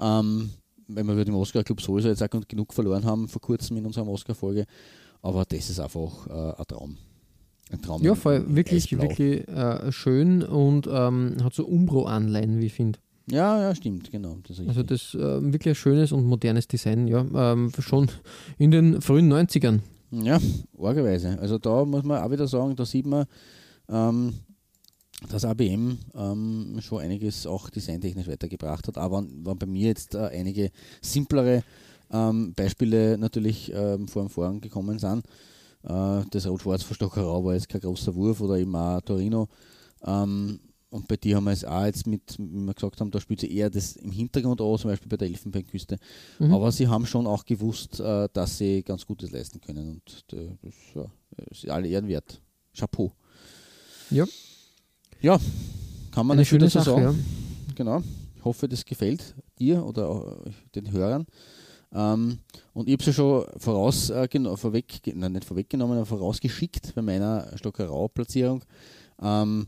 ähm, 0.00 0.50
weil 0.88 1.16
wir 1.16 1.24
den 1.24 1.32
Moskauer 1.34 1.62
Club 1.62 1.80
sowieso 1.80 2.08
jetzt 2.08 2.22
auch 2.22 2.28
genug 2.48 2.74
verloren 2.74 3.04
haben 3.04 3.28
vor 3.28 3.40
kurzem 3.40 3.76
in 3.76 3.86
unserer 3.86 4.04
Moskau-Folge. 4.04 4.66
Aber 5.22 5.44
das 5.44 5.70
ist 5.70 5.78
einfach 5.78 6.26
äh, 6.26 6.58
ein 6.60 6.66
Traum. 6.66 6.96
Ein 7.70 7.82
Traum. 7.82 8.02
Ja, 8.02 8.14
voll, 8.14 8.44
wirklich, 8.48 8.90
wirklich 8.98 9.46
äh, 9.48 9.92
schön 9.92 10.42
und 10.42 10.88
ähm, 10.90 11.36
hat 11.42 11.54
so 11.54 11.66
Umbro-Anleihen, 11.66 12.60
wie 12.60 12.66
ich 12.66 12.72
finde. 12.72 12.98
Ja, 13.30 13.60
ja, 13.60 13.74
stimmt, 13.74 14.10
genau. 14.10 14.38
Das 14.46 14.58
Also 14.66 14.82
das 14.82 15.14
äh, 15.14 15.18
wirklich 15.52 15.72
ein 15.72 15.74
schönes 15.76 16.10
und 16.10 16.24
modernes 16.24 16.66
Design, 16.66 17.06
ja. 17.06 17.24
Ähm, 17.34 17.70
schon 17.78 18.10
in 18.58 18.72
den 18.72 19.00
frühen 19.00 19.32
90ern. 19.32 19.80
Ja, 20.10 20.40
argerweise. 20.78 21.38
Also 21.38 21.58
da 21.58 21.84
muss 21.84 22.02
man 22.02 22.22
auch 22.22 22.30
wieder 22.30 22.48
sagen, 22.48 22.74
da 22.74 22.84
sieht 22.84 23.06
man, 23.06 23.26
ähm, 23.88 24.34
dass 25.28 25.44
ABM 25.44 25.98
ähm, 26.14 26.78
schon 26.80 27.00
einiges 27.00 27.46
auch 27.46 27.70
designtechnisch 27.70 28.26
weitergebracht 28.26 28.88
hat. 28.88 28.98
Aber 28.98 29.24
waren 29.42 29.58
bei 29.58 29.66
mir 29.66 29.88
jetzt 29.88 30.14
äh, 30.16 30.30
einige 30.32 30.70
simplere 31.00 31.62
ähm, 32.10 32.52
Beispiele 32.54 33.16
natürlich 33.18 33.70
ähm, 33.72 34.08
vor 34.08 34.22
dem 34.22 34.30
Vorhang 34.30 34.60
gekommen 34.60 34.98
sind. 34.98 35.24
Äh, 35.84 36.24
das 36.30 36.46
Rot-Schwarz 36.46 36.82
von 36.82 36.94
Stockerau 36.94 37.44
war 37.44 37.54
jetzt 37.54 37.68
kein 37.68 37.80
großer 37.80 38.14
Wurf 38.14 38.40
oder 38.40 38.56
eben 38.56 38.74
auch 38.74 39.00
Torino. 39.00 39.48
Ähm, 40.04 40.60
und 40.90 41.06
bei 41.06 41.16
dir 41.16 41.36
haben 41.36 41.44
wir 41.44 41.52
es 41.52 41.64
auch 41.64 41.84
jetzt 41.84 42.06
mit, 42.06 42.36
wie 42.38 42.66
wir 42.66 42.74
gesagt 42.74 43.00
haben, 43.00 43.12
da 43.12 43.20
spielt 43.20 43.40
sie 43.40 43.54
eher 43.54 43.70
das 43.70 43.94
im 43.94 44.10
Hintergrund 44.10 44.60
an, 44.60 44.76
zum 44.76 44.90
Beispiel 44.90 45.08
bei 45.08 45.16
der 45.16 45.28
Elfenbeinküste. 45.28 45.98
Mhm. 46.40 46.52
Aber 46.52 46.72
sie 46.72 46.88
haben 46.88 47.06
schon 47.06 47.28
auch 47.28 47.44
gewusst, 47.44 48.00
äh, 48.00 48.28
dass 48.32 48.58
sie 48.58 48.82
ganz 48.82 49.06
Gutes 49.06 49.30
leisten 49.30 49.60
können. 49.60 49.88
Und 49.88 50.32
äh, 50.32 50.48
das 50.62 50.74
ja, 50.94 51.04
ist 51.50 51.68
alle 51.68 51.86
Ehren 51.86 52.08
wert. 52.08 52.42
Chapeau. 52.76 53.12
Ja. 54.10 54.24
Ja, 55.20 55.38
kann 56.10 56.26
man 56.26 56.34
Eine 56.34 56.40
nicht 56.40 56.48
schöne 56.48 56.68
so 56.68 56.80
Sache, 56.80 57.02
sagen. 57.02 57.24
Genau. 57.76 58.02
Ich 58.34 58.44
hoffe, 58.44 58.68
das 58.68 58.84
gefällt 58.84 59.34
dir 59.58 59.84
oder 59.84 60.08
auch 60.08 60.44
den 60.74 60.90
Hörern. 60.90 61.26
Ähm, 61.92 62.38
und 62.72 62.88
ich 62.88 62.92
habe 62.92 63.00
es 63.00 63.06
ja 63.06 63.12
schon 63.12 63.46
voraus, 63.56 64.10
äh, 64.10 64.28
vorweg, 64.56 65.00
nein, 65.14 65.32
nicht 65.32 65.44
vorweggenommen, 65.44 65.96
aber 65.96 66.06
vorausgeschickt 66.06 66.94
bei 66.94 67.02
meiner 67.02 67.48
Stockerau-Platzierung. 67.56 68.62
Ähm, 69.20 69.66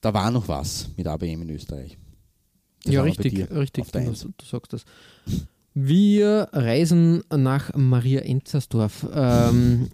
da 0.00 0.14
war 0.14 0.30
noch 0.30 0.48
was 0.48 0.88
mit 0.96 1.06
ABM 1.06 1.42
in 1.42 1.50
Österreich. 1.50 1.98
Das 2.84 2.94
ja, 2.94 3.02
richtig, 3.02 3.50
richtig. 3.50 3.90
Du, 3.90 3.98
Eins. 3.98 4.20
du 4.20 4.44
sagst 4.44 4.72
das. 4.72 4.84
Wir 5.74 6.48
reisen 6.52 7.22
nach 7.30 7.74
Maria 7.74 8.20
Enzersdorf, 8.20 9.06
ähm, 9.12 9.90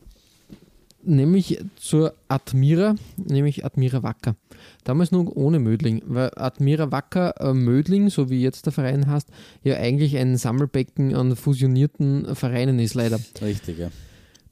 nämlich 1.06 1.60
zur 1.76 2.14
Admira, 2.28 2.94
nämlich 3.16 3.64
Admira 3.64 4.02
Wacker. 4.02 4.36
Damals 4.84 5.12
noch 5.12 5.26
ohne 5.34 5.58
Mödling, 5.58 6.02
weil 6.06 6.30
Admira 6.36 6.90
Wacker 6.92 7.34
äh, 7.40 7.54
Mödling, 7.54 8.10
so 8.10 8.30
wie 8.30 8.42
jetzt 8.42 8.66
der 8.66 8.72
Verein 8.72 9.06
heißt, 9.06 9.28
ja 9.62 9.76
eigentlich 9.76 10.16
ein 10.16 10.36
Sammelbecken 10.36 11.14
an 11.14 11.36
fusionierten 11.36 12.34
Vereinen 12.34 12.78
ist, 12.78 12.94
leider. 12.94 13.18
Richtig, 13.40 13.78
ja. 13.78 13.90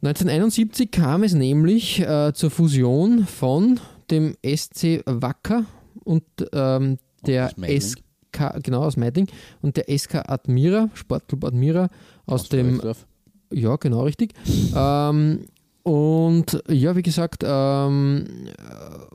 1971 0.03 0.90
kam 0.90 1.22
es 1.22 1.32
nämlich 1.32 2.00
äh, 2.00 2.32
zur 2.34 2.50
Fusion 2.50 3.26
von 3.26 3.78
dem 4.11 4.34
SC 4.44 5.03
Wacker 5.07 5.64
und 6.03 6.24
ähm, 6.53 6.98
der 7.24 7.46
aus 7.46 7.57
Meidling. 7.57 7.80
SK, 7.80 8.62
genau 8.64 8.82
aus 8.82 8.96
Meidling, 8.96 9.28
und 9.61 9.76
der 9.76 9.96
SK 9.96 10.28
Admira, 10.28 10.90
Sportclub 10.94 11.44
Admira 11.44 11.88
aus, 12.26 12.48
dem, 12.48 12.80
Floridsdorf. 12.80 13.07
ja 13.53 13.76
genau 13.76 14.03
richtig. 14.03 14.32
ähm, 14.74 15.44
und 15.83 16.62
ja, 16.68 16.95
wie 16.97 17.03
gesagt, 17.03 17.43
ähm, 17.45 18.24
äh, 18.47 18.53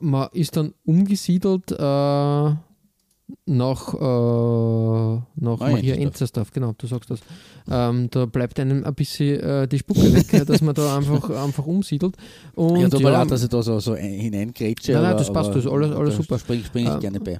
man 0.00 0.28
ist 0.32 0.56
dann 0.56 0.74
umgesiedelt 0.84 1.70
äh, 1.72 2.54
nach, 3.44 3.92
äh, 3.94 3.98
nach 3.98 5.60
Ah, 5.60 5.70
Maria 5.70 5.94
Enzersdorf. 5.94 5.98
Enzersdorf, 6.06 6.50
genau, 6.52 6.74
du 6.78 6.86
sagst 6.86 7.10
das. 7.10 7.20
Ähm, 7.70 8.08
da 8.10 8.24
bleibt 8.26 8.58
einem 8.58 8.84
ein 8.84 8.94
bisschen 8.94 9.40
äh, 9.40 9.68
die 9.68 9.78
Spucke 9.78 10.12
weg, 10.14 10.46
dass 10.46 10.62
man 10.62 10.74
da 10.74 10.96
einfach, 10.96 11.28
einfach 11.44 11.66
umsiedelt. 11.66 12.16
Und 12.54 12.80
ja, 12.80 12.88
tut 12.88 13.00
mir 13.02 13.10
ja, 13.12 13.18
leid, 13.20 13.30
dass 13.30 13.42
ich 13.42 13.48
da 13.50 13.62
so, 13.62 13.78
so 13.80 13.92
ein- 13.92 14.02
hineingrätsche. 14.18 14.92
Nein, 14.92 15.02
nein, 15.02 15.16
das 15.18 15.30
passt, 15.32 15.50
das 15.50 15.64
ist 15.64 15.70
alles- 15.70 15.94
alles 15.94 16.16
super. 16.16 16.38
Spring, 16.38 16.64
spring 16.64 16.86
ich 16.86 16.92
Ähm, 16.94 17.00
gerne 17.00 17.20
bei. 17.20 17.38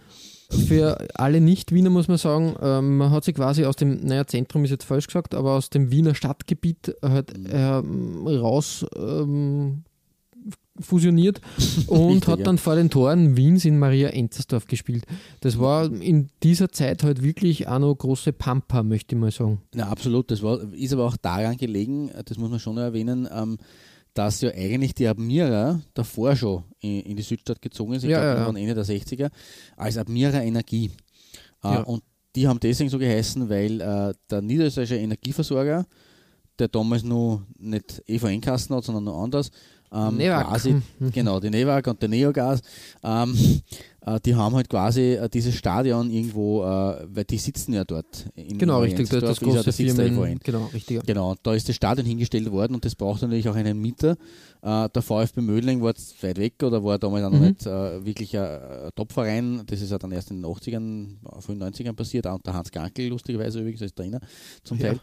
Für 0.50 0.96
alle 1.14 1.40
Nicht-Wiener 1.40 1.90
muss 1.90 2.08
man 2.08 2.16
sagen, 2.18 2.54
ähm, 2.62 2.96
man 2.98 3.10
hat 3.10 3.24
sich 3.24 3.34
quasi 3.34 3.64
aus 3.64 3.76
dem, 3.76 4.04
naja, 4.04 4.26
Zentrum 4.26 4.64
ist 4.64 4.70
jetzt 4.70 4.84
falsch 4.84 5.06
gesagt, 5.06 5.34
aber 5.34 5.52
aus 5.52 5.68
dem 5.70 5.90
Wiener 5.90 6.14
Stadtgebiet 6.14 6.94
halt 7.02 7.36
Mhm. 7.36 7.46
ähm, 7.50 8.26
raus 8.26 8.86
ähm, 8.96 9.84
fusioniert 10.80 11.40
und 11.88 12.08
Richtig, 12.12 12.28
hat 12.28 12.38
ja. 12.38 12.44
dann 12.44 12.56
vor 12.58 12.76
den 12.76 12.88
Toren 12.88 13.36
Wiens 13.36 13.64
in 13.64 13.78
Maria 13.78 14.08
Enzersdorf 14.08 14.66
gespielt. 14.66 15.04
Das 15.40 15.58
war 15.58 15.90
in 15.92 16.28
dieser 16.42 16.70
Zeit 16.70 17.02
halt 17.02 17.22
wirklich 17.22 17.68
auch 17.68 17.80
noch 17.80 17.94
große 17.94 18.32
Pampa, 18.32 18.82
möchte 18.82 19.14
ich 19.16 19.20
mal 19.20 19.30
sagen. 19.32 19.60
Na, 19.74 19.88
absolut. 19.88 20.30
Das 20.30 20.42
war, 20.42 20.60
ist 20.72 20.92
aber 20.92 21.04
auch 21.06 21.16
daran 21.16 21.56
gelegen, 21.56 22.10
das 22.24 22.38
muss 22.38 22.50
man 22.50 22.60
schon 22.60 22.78
erwähnen, 22.78 23.28
ähm, 23.34 23.58
dass 24.14 24.40
ja 24.40 24.50
eigentlich 24.50 24.94
die 24.94 25.06
Admira 25.06 25.80
davor 25.94 26.34
schon 26.36 26.64
in, 26.80 27.00
in 27.02 27.16
die 27.16 27.22
Südstadt 27.22 27.60
gezogen 27.62 27.92
ist, 27.94 28.04
ich 28.04 28.10
Ja, 28.10 28.20
glaube 28.34 28.58
ja, 28.58 28.64
ja. 28.64 28.68
Ende 28.70 28.74
der 28.74 28.84
60er, 28.84 29.30
als 29.76 29.96
Admira 29.96 30.42
Energie. 30.42 30.90
Äh, 31.62 31.68
Ja. 31.68 31.80
Und 31.82 32.02
die 32.36 32.46
haben 32.46 32.60
deswegen 32.60 32.90
so 32.90 32.98
geheißen, 32.98 33.48
weil 33.48 33.80
äh, 33.80 34.14
der 34.30 34.42
niederösterreichische 34.42 34.96
Energieversorger, 35.00 35.86
der 36.58 36.68
damals 36.68 37.02
noch 37.04 37.42
nicht 37.58 38.02
EVN-Kasten 38.06 38.74
hat, 38.74 38.84
sondern 38.84 39.04
noch 39.04 39.22
anders, 39.22 39.50
ähm, 39.92 40.18
quasi, 40.18 40.72
Mhm. 40.98 41.12
genau, 41.12 41.40
die 41.40 41.50
Newag 41.50 41.86
und 41.86 42.00
der 42.02 42.08
Neogas, 42.10 42.60
ähm, 43.02 43.34
äh, 43.34 43.60
die 44.24 44.34
haben 44.34 44.54
halt 44.54 44.68
quasi 44.68 45.14
äh, 45.14 45.28
dieses 45.28 45.54
Stadion 45.54 46.10
irgendwo, 46.10 46.62
äh, 46.62 47.06
weil 47.08 47.24
die 47.24 47.38
sitzen 47.38 47.72
ja 47.74 47.84
dort. 47.84 48.26
In 48.34 48.58
Genau, 48.58 48.80
richtig, 48.80 49.08
das, 49.08 49.20
das 49.20 49.38
Enzersdorf, 49.42 49.66
ist 49.66 49.78
ja 49.78 49.84
große 49.84 50.04
Firmen, 50.12 50.38
genau, 50.42 50.66
richtig. 50.72 50.96
ja. 50.96 51.02
Genau, 51.04 51.34
da 51.42 51.54
ist 51.54 51.68
das 51.68 51.76
Stadion 51.76 52.06
hingestellt 52.06 52.50
worden 52.50 52.74
und 52.74 52.84
das 52.84 52.94
braucht 52.94 53.22
natürlich 53.22 53.48
auch 53.48 53.54
einen 53.56 53.80
Mieter. 53.80 54.16
Äh, 54.62 54.88
der 54.88 55.02
VfB 55.02 55.40
Mödling 55.40 55.80
war 55.82 55.88
jetzt 55.90 56.22
weit 56.22 56.38
weg 56.38 56.54
oder 56.62 56.82
war 56.84 56.98
damals 56.98 57.24
auch 57.24 57.30
noch 57.30 57.38
Mhm. 57.38 57.44
nicht 57.46 57.66
äh, 57.66 58.04
wirklich 58.04 58.36
ein, 58.36 58.44
ein 58.44 58.90
Top-Verein. 58.94 59.62
Das 59.66 59.80
ist 59.80 59.90
ja 59.90 59.98
dann 59.98 60.12
erst 60.12 60.30
in 60.30 60.42
den 60.42 60.46
80ern, 60.50 61.16
frühen 61.40 61.62
90ern 61.62 61.92
passiert, 61.94 62.26
auch 62.26 62.36
unter 62.36 62.54
Hans 62.54 62.70
Gankel, 62.70 63.08
lustigerweise 63.08 63.60
übrigens 63.60 63.82
als 63.82 63.94
Trainer 63.94 64.20
zum 64.64 64.78
Ja. 64.78 64.88
Teil. 64.88 65.00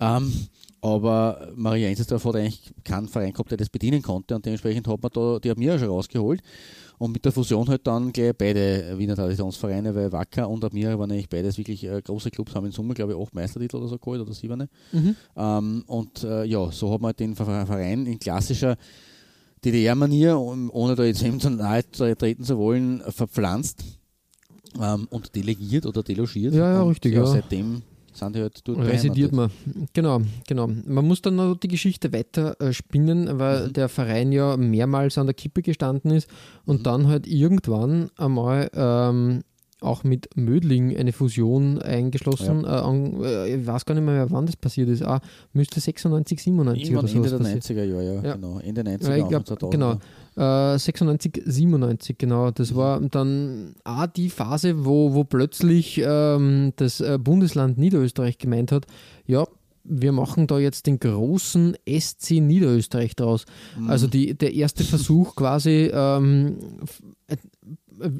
Ähm, 0.00 0.32
aber 0.84 1.48
Maria 1.56 1.88
Enzersdorf 1.88 2.26
hat 2.26 2.36
eigentlich 2.36 2.74
keinen 2.84 3.08
Verein 3.08 3.32
gehabt, 3.32 3.50
der 3.50 3.56
das 3.56 3.70
bedienen 3.70 4.02
konnte 4.02 4.34
und 4.34 4.44
dementsprechend 4.44 4.86
hat 4.86 5.02
man 5.02 5.10
da 5.14 5.38
die 5.38 5.50
Admira 5.50 5.78
schon 5.78 5.88
rausgeholt. 5.88 6.40
Und 6.98 7.12
mit 7.12 7.24
der 7.24 7.32
Fusion 7.32 7.68
halt 7.68 7.86
dann 7.86 8.12
gleich 8.12 8.34
beide 8.36 8.96
Wiener 8.98 9.16
Traditionsvereine, 9.16 9.94
weil 9.94 10.12
Wacker 10.12 10.48
und 10.48 10.62
Admira 10.62 10.96
waren 10.98 11.10
eigentlich 11.10 11.28
beides 11.28 11.56
wirklich 11.58 11.82
äh, 11.84 12.00
große 12.02 12.30
Clubs, 12.30 12.54
haben 12.54 12.66
in 12.66 12.72
Summe, 12.72 12.94
glaube 12.94 13.14
ich, 13.14 13.18
acht 13.18 13.34
Meistertitel 13.34 13.76
oder 13.78 13.88
so 13.88 13.98
geholt 13.98 14.20
oder 14.20 14.32
siebene. 14.32 14.68
Mhm. 14.92 15.16
Ähm, 15.36 15.84
und 15.86 16.22
äh, 16.22 16.44
ja, 16.44 16.70
so 16.70 16.92
hat 16.92 17.00
man 17.00 17.08
halt 17.08 17.20
den 17.20 17.34
Ver- 17.34 17.66
Verein 17.66 18.06
in 18.06 18.18
klassischer 18.18 18.76
DDR-Manier, 19.64 20.38
ohne 20.38 20.94
da 20.94 21.04
jetzt 21.04 21.22
eben 21.22 21.40
zu 21.40 21.50
nahe 21.50 21.82
treten 21.90 22.44
zu 22.44 22.58
wollen, 22.58 23.02
verpflanzt 23.08 23.82
ähm, 24.80 25.08
und 25.10 25.34
delegiert 25.34 25.86
oder 25.86 26.02
delogiert. 26.02 26.54
Ja, 26.54 26.74
ja, 26.74 26.82
und, 26.82 26.90
richtig, 26.90 27.14
Ja, 27.14 27.20
ja. 27.20 27.26
seitdem 27.26 27.82
sind 28.14 28.36
halt 28.36 28.60
dort 28.66 28.78
Residiert 28.78 29.32
man. 29.32 29.50
Genau, 29.92 30.20
genau. 30.46 30.66
Man 30.68 31.04
muss 31.06 31.20
dann 31.22 31.36
noch 31.36 31.56
die 31.56 31.68
Geschichte 31.68 32.12
weiter 32.12 32.60
äh, 32.60 32.72
spinnen, 32.72 33.38
weil 33.38 33.68
Mhm. 33.68 33.72
der 33.72 33.88
Verein 33.88 34.32
ja 34.32 34.56
mehrmals 34.56 35.18
an 35.18 35.26
der 35.26 35.34
Kippe 35.34 35.62
gestanden 35.62 36.10
ist 36.10 36.28
und 36.64 36.80
Mhm. 36.80 36.82
dann 36.84 37.08
halt 37.08 37.26
irgendwann 37.26 38.10
einmal 38.16 38.70
ähm, 38.74 39.42
auch 39.84 40.02
mit 40.04 40.28
Mödling 40.36 40.96
eine 40.96 41.12
Fusion 41.12 41.80
eingeschlossen. 41.80 42.64
Äh, 42.64 42.68
an, 42.68 43.22
äh, 43.22 43.56
ich 43.56 43.66
weiß 43.66 43.84
gar 43.84 43.94
nicht 43.94 44.04
mehr, 44.04 44.30
wann 44.30 44.46
das 44.46 44.56
passiert 44.56 44.88
ist. 44.88 45.02
Ah, 45.02 45.20
müsste 45.52 45.80
96, 45.80 46.40
97 46.42 46.84
Irgendwann 46.90 47.04
oder 47.04 47.14
Ende 47.14 47.28
sowas 47.28 47.42
der 47.48 47.54
passiert. 47.56 47.78
90er 47.78 47.84
Jahre, 47.84 48.04
ja, 48.04 48.22
Ja. 48.22 48.34
genau. 48.34 48.58
Ende 48.60 48.82
90er, 48.82 49.16
Ja, 49.16 49.26
glaub, 49.28 49.42
2000er. 49.44 49.70
genau. 49.70 50.72
Äh, 50.74 50.78
96, 50.78 51.42
97, 51.46 52.18
genau. 52.18 52.50
Das 52.50 52.74
war 52.74 53.00
dann 53.00 53.74
auch 53.84 54.06
die 54.06 54.30
Phase, 54.30 54.84
wo, 54.84 55.14
wo 55.14 55.24
plötzlich 55.24 56.00
ähm, 56.04 56.72
das 56.76 57.00
äh, 57.00 57.18
Bundesland 57.22 57.78
Niederösterreich 57.78 58.38
gemeint 58.38 58.72
hat, 58.72 58.86
ja, 59.26 59.46
wir 59.86 60.12
machen 60.12 60.46
da 60.46 60.58
jetzt 60.58 60.86
den 60.86 60.98
großen 60.98 61.76
SC 61.86 62.40
Niederösterreich 62.40 63.16
draus. 63.16 63.44
Mhm. 63.78 63.90
Also 63.90 64.06
die, 64.06 64.32
der 64.32 64.54
erste 64.54 64.82
Versuch 64.82 65.36
quasi 65.36 65.90
ähm, 65.92 66.56
äh, 67.26 67.36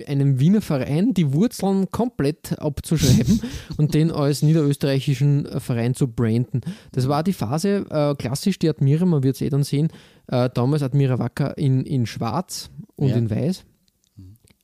einem 0.06 0.40
Wiener 0.40 0.60
Verein 0.60 1.14
die 1.14 1.32
Wurzeln 1.32 1.90
komplett 1.90 2.58
abzuschreiben 2.58 3.40
und 3.76 3.94
den 3.94 4.10
als 4.10 4.42
niederösterreichischen 4.42 5.60
Verein 5.60 5.94
zu 5.94 6.08
branden. 6.08 6.60
Das 6.92 7.08
war 7.08 7.22
die 7.22 7.32
Phase, 7.32 7.86
äh, 7.90 8.14
klassisch 8.14 8.58
die 8.58 8.68
Admira, 8.68 9.04
man 9.04 9.22
wird 9.22 9.36
es 9.36 9.42
eh 9.42 9.50
dann 9.50 9.64
sehen, 9.64 9.88
äh, 10.28 10.48
damals 10.52 10.82
Admira 10.82 11.18
Wacker 11.18 11.56
in, 11.58 11.84
in 11.84 12.06
schwarz 12.06 12.70
und 12.96 13.08
Ja. 13.08 13.16
in 13.16 13.30
weiß, 13.30 13.64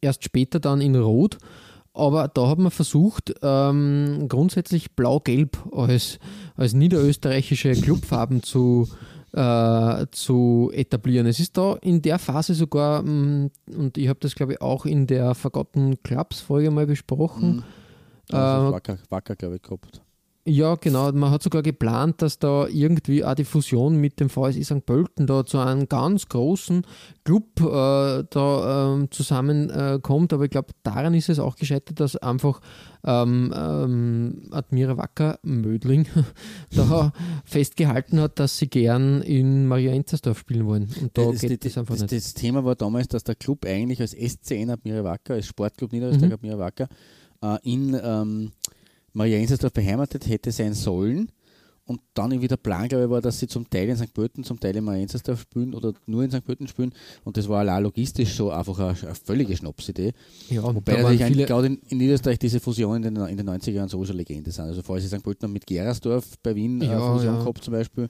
erst 0.01 0.25
später 0.25 0.61
dann 0.61 0.81
in 0.81 0.97
rot, 0.97 1.39
aber 1.93 2.29
da 2.29 2.49
hat 2.49 2.59
man 2.59 2.71
versucht, 2.71 3.35
ähm, 3.43 4.27
grundsätzlich 4.29 4.93
blau-gelb 4.93 5.59
als, 5.73 6.19
als 6.57 6.73
niederösterreichische 6.73 7.73
Clubfarben 7.73 8.43
zu, 8.43 8.89
äh, 9.33 10.07
zu 10.11 10.71
etablieren. 10.75 11.27
Es 11.27 11.39
ist 11.41 11.57
da 11.57 11.75
in 11.83 12.03
der 12.03 12.19
Phase 12.19 12.55
sogar, 12.55 13.03
mh, 13.03 13.51
und 13.77 13.99
ich 13.99 14.09
habe 14.09 14.19
das 14.21 14.35
glaube 14.35 14.55
ich 14.55 14.61
auch 14.61 14.87
in 14.87 15.07
der 15.07 15.35
Forgotten 15.35 16.03
Clubs 16.03 16.41
Folge 16.41 16.71
mal 16.71 16.87
besprochen, 16.87 17.57
Mhm. 17.57 17.63
Also 18.33 18.69
Äh, 18.69 18.73
Wacker, 18.73 18.99
Wacker 19.09 19.35
glaube 19.37 19.57
ich, 19.57 19.63
gehabt. 19.63 20.03
Ja, 20.47 20.75
genau. 20.77 21.13
Man 21.13 21.31
hat 21.31 21.43
sogar 21.43 21.63
geplant, 21.63 22.23
dass 22.23 22.39
da 22.39 22.67
irgendwie 22.67 23.23
auch 23.23 23.35
die 23.35 23.45
Fusion 23.45 23.97
mit 23.97 24.21
dem 24.21 24.31
VSI 24.31 24.65
St. 24.65 24.87
Pölten 24.87 25.27
da 25.27 25.45
zu 25.45 25.59
einem 25.59 25.87
ganz 25.87 26.29
großen 26.29 26.87
Club 27.25 27.61
äh, 27.61 28.25
da 28.31 28.95
ähm, 28.95 29.11
zusammenkommt. 29.11 30.33
Aber 30.33 30.45
ich 30.45 30.51
glaube, 30.51 30.73
daran 30.83 31.13
ist 31.13 31.29
es 31.29 31.39
auch 31.39 31.57
gescheitert, 31.57 32.01
dass 32.01 32.17
einfach 32.17 32.61
ähm, 33.05 33.53
ähm, 33.55 34.49
Admira 34.51 34.97
Wacker 34.97 35.39
Mödling 35.43 36.07
da 36.75 37.13
festgehalten 37.45 38.19
hat, 38.21 38.39
dass 38.39 38.57
sie 38.57 38.69
gern 38.69 39.21
in 39.21 39.67
Maria 39.67 39.93
Enzersdorf 39.93 40.39
spielen 40.39 40.67
wollen. 40.67 40.89
Und 41.03 41.19
da 41.19 41.31
das, 41.31 41.43
geht 41.43 41.65
das, 41.65 41.75
das 41.75 41.79
einfach 41.79 41.95
das, 41.95 42.03
nicht. 42.03 42.13
das 42.15 42.33
Thema 42.33 42.65
war 42.65 42.77
damals, 42.77 43.09
dass 43.09 43.25
der 43.25 43.35
Club 43.35 43.67
eigentlich 43.67 44.01
als 44.01 44.13
SCN 44.13 44.71
Admira 44.71 45.05
Wacker, 45.05 45.35
als 45.35 45.47
Sportclub 45.47 45.93
Niederösterreich 45.93 46.31
Mhm. 46.31 46.35
Admira 46.35 46.59
Wacker, 46.59 46.89
äh, 47.43 47.59
in 47.63 47.99
ähm, 48.03 48.53
Maria 49.13 49.39
Enzersdorf 49.39 49.73
beheimatet 49.73 50.29
hätte 50.29 50.53
sein 50.53 50.75
sollen. 50.75 51.31
Und 51.91 52.03
dann 52.15 52.31
irgendwie 52.31 52.47
der 52.47 52.57
Plan, 52.57 52.87
glaube 52.87 53.07
ich, 53.07 53.11
war, 53.11 53.21
dass 53.21 53.41
sie 53.41 53.49
zum 53.49 53.69
Teil 53.69 53.89
in 53.89 53.97
St. 53.97 54.15
Pölten, 54.15 54.45
zum 54.45 54.61
Teil 54.61 54.77
in 54.77 54.85
Maria 54.85 55.03
Enzersdorf 55.03 55.41
spielen 55.41 55.75
oder 55.75 55.93
nur 56.07 56.23
in 56.23 56.31
St. 56.31 56.45
Pölten 56.45 56.69
spielen. 56.69 56.95
Und 57.25 57.37
das 57.37 57.49
war 57.49 57.59
allein 57.59 57.83
logistisch 57.83 58.33
so 58.37 58.53
einfach 58.53 58.79
eine, 58.79 58.91
eine 58.91 59.15
völlige 59.17 59.57
Schnapsidee. 59.57 60.13
Ja, 60.51 60.63
Wobei 60.63 61.03
natürlich 61.03 61.25
eigentlich 61.25 61.49
gerade 61.49 61.67
in, 61.67 61.81
in 61.89 61.99
Niederösterreich 61.99 62.39
diese 62.39 62.61
Fusionen 62.61 63.03
in 63.03 63.15
den, 63.17 63.27
in 63.27 63.37
den 63.39 63.51
90er 63.51 63.73
Jahren 63.73 63.89
sowieso 63.89 64.13
Legende 64.13 64.53
sind. 64.53 64.67
Also 64.67 64.83
vorher 64.83 65.05
St. 65.05 65.21
Pölten 65.21 65.53
mit 65.53 65.67
Gerersdorf 65.67 66.39
bei 66.45 66.55
Wien 66.55 66.81
Ja, 66.81 66.93
eine 66.93 67.01
Fusion 67.01 67.35
ja. 67.35 67.41
gehabt 67.41 67.65
zum 67.65 67.73
Beispiel. 67.73 68.09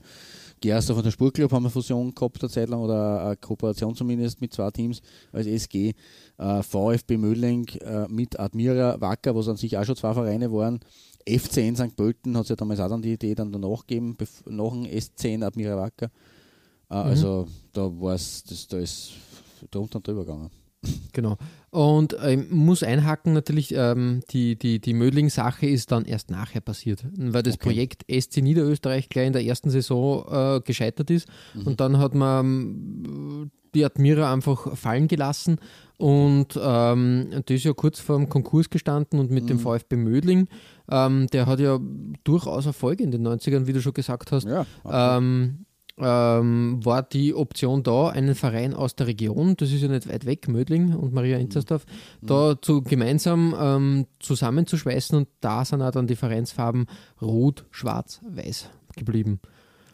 Gerersdorf 0.61 0.99
und 0.99 1.05
der 1.05 1.11
Spurclub 1.11 1.51
haben 1.51 1.65
eine 1.65 1.71
Fusion 1.71 2.13
gehabt 2.13 2.39
eine 2.43 2.51
Zeit 2.51 2.69
lang 2.69 2.81
oder 2.81 3.25
eine 3.25 3.37
Kooperation 3.37 3.95
zumindest 3.95 4.41
mit 4.41 4.53
zwei 4.53 4.69
Teams 4.69 5.01
als 5.31 5.47
SG. 5.47 5.93
Äh, 6.37 6.61
VfB 6.61 7.17
Mödling 7.17 7.67
äh, 7.79 8.07
mit 8.07 8.39
Admira 8.39 9.01
Wacker, 9.01 9.35
was 9.35 9.47
an 9.47 9.57
sich 9.57 9.75
auch 9.75 9.85
schon 9.85 9.95
zwei 9.95 10.13
Vereine 10.13 10.51
waren. 10.51 10.79
FCN 11.27 11.75
St. 11.75 11.95
Pölten 11.95 12.35
hat 12.35 12.43
es 12.43 12.49
ja 12.49 12.55
damals 12.55 12.79
auch 12.79 12.89
dann 12.89 13.01
die 13.01 13.13
Idee 13.13 13.35
dann 13.35 13.51
danach 13.51 13.85
gegeben, 13.87 14.17
nach 14.45 14.71
dem 14.71 14.83
S10 14.85 15.43
Admira 15.45 15.77
Wacker. 15.77 16.07
Äh, 16.89 16.93
Also 16.95 17.47
da 17.73 17.81
war 17.83 18.15
es, 18.15 18.43
das, 18.43 18.67
da 18.67 18.77
ist 18.77 19.11
drunter 19.69 19.97
und 19.97 20.07
drüber 20.07 20.25
gegangen. 20.25 20.49
Genau. 21.13 21.37
Und 21.69 22.15
ähm, 22.23 22.47
muss 22.49 22.81
einhaken 22.81 23.33
natürlich, 23.33 23.71
ähm, 23.77 24.21
die, 24.31 24.55
die, 24.55 24.79
die 24.79 24.93
Mödling-Sache 24.95 25.67
ist 25.67 25.91
dann 25.91 26.05
erst 26.05 26.31
nachher 26.31 26.59
passiert, 26.61 27.05
weil 27.15 27.43
das 27.43 27.53
Okay. 27.55 27.65
Projekt 27.65 28.05
SC 28.11 28.37
Niederösterreich 28.41 29.07
gleich 29.07 29.27
in 29.27 29.33
der 29.33 29.45
ersten 29.45 29.69
Saison 29.69 30.25
äh, 30.31 30.61
gescheitert 30.61 31.11
ist. 31.11 31.27
Und 31.65 31.79
dann 31.79 31.99
hat 31.99 32.15
man 32.15 33.51
die 33.75 33.85
Admira 33.85 34.33
einfach 34.33 34.75
fallen 34.75 35.07
gelassen 35.07 35.57
und 35.97 36.59
ähm, 36.61 37.27
das 37.45 37.55
ist 37.55 37.63
ja 37.63 37.73
kurz 37.73 37.99
vor 37.99 38.17
dem 38.17 38.27
Konkurs 38.27 38.69
gestanden 38.69 39.19
und 39.19 39.31
mit 39.31 39.49
dem 39.49 39.59
VfB 39.59 39.95
Mödling, 39.95 40.47
ähm, 40.91 41.27
der 41.27 41.45
hat 41.45 41.59
ja 41.59 41.79
durchaus 42.23 42.65
Erfolg 42.65 42.99
in 42.99 43.11
den 43.11 43.25
90ern, 43.25 43.65
wie 43.65 43.73
du 43.73 43.81
schon 43.81 43.93
gesagt 43.93 44.31
hast. 44.31 44.45
Ja, 44.45 44.65
Ähm, 44.85 45.65
ähm, 45.97 46.79
war 46.83 47.03
die 47.03 47.33
Option 47.33 47.83
da, 47.83 48.09
einen 48.09 48.35
Verein 48.35 48.73
aus 48.73 48.95
der 48.95 49.07
Region, 49.07 49.55
das 49.57 49.71
ist 49.71 49.81
ja 49.81 49.87
nicht 49.87 50.09
weit 50.09 50.25
weg, 50.25 50.47
Mödling 50.47 50.95
und 50.95 51.13
Maria 51.13 51.37
Enzersdorf, 51.37 51.85
da 52.21 52.55
zu, 52.59 52.81
gemeinsam 52.81 53.55
ähm, 53.59 54.07
zusammenzuschweißen 54.19 55.17
und 55.17 55.27
da 55.41 55.63
sind 55.63 55.81
auch 55.81 55.91
dann 55.91 56.07
die 56.07 56.15
Vereinsfarben 56.15 56.87
rot, 57.21 57.65
schwarz, 57.71 58.21
weiß 58.27 58.69
geblieben. 58.95 59.39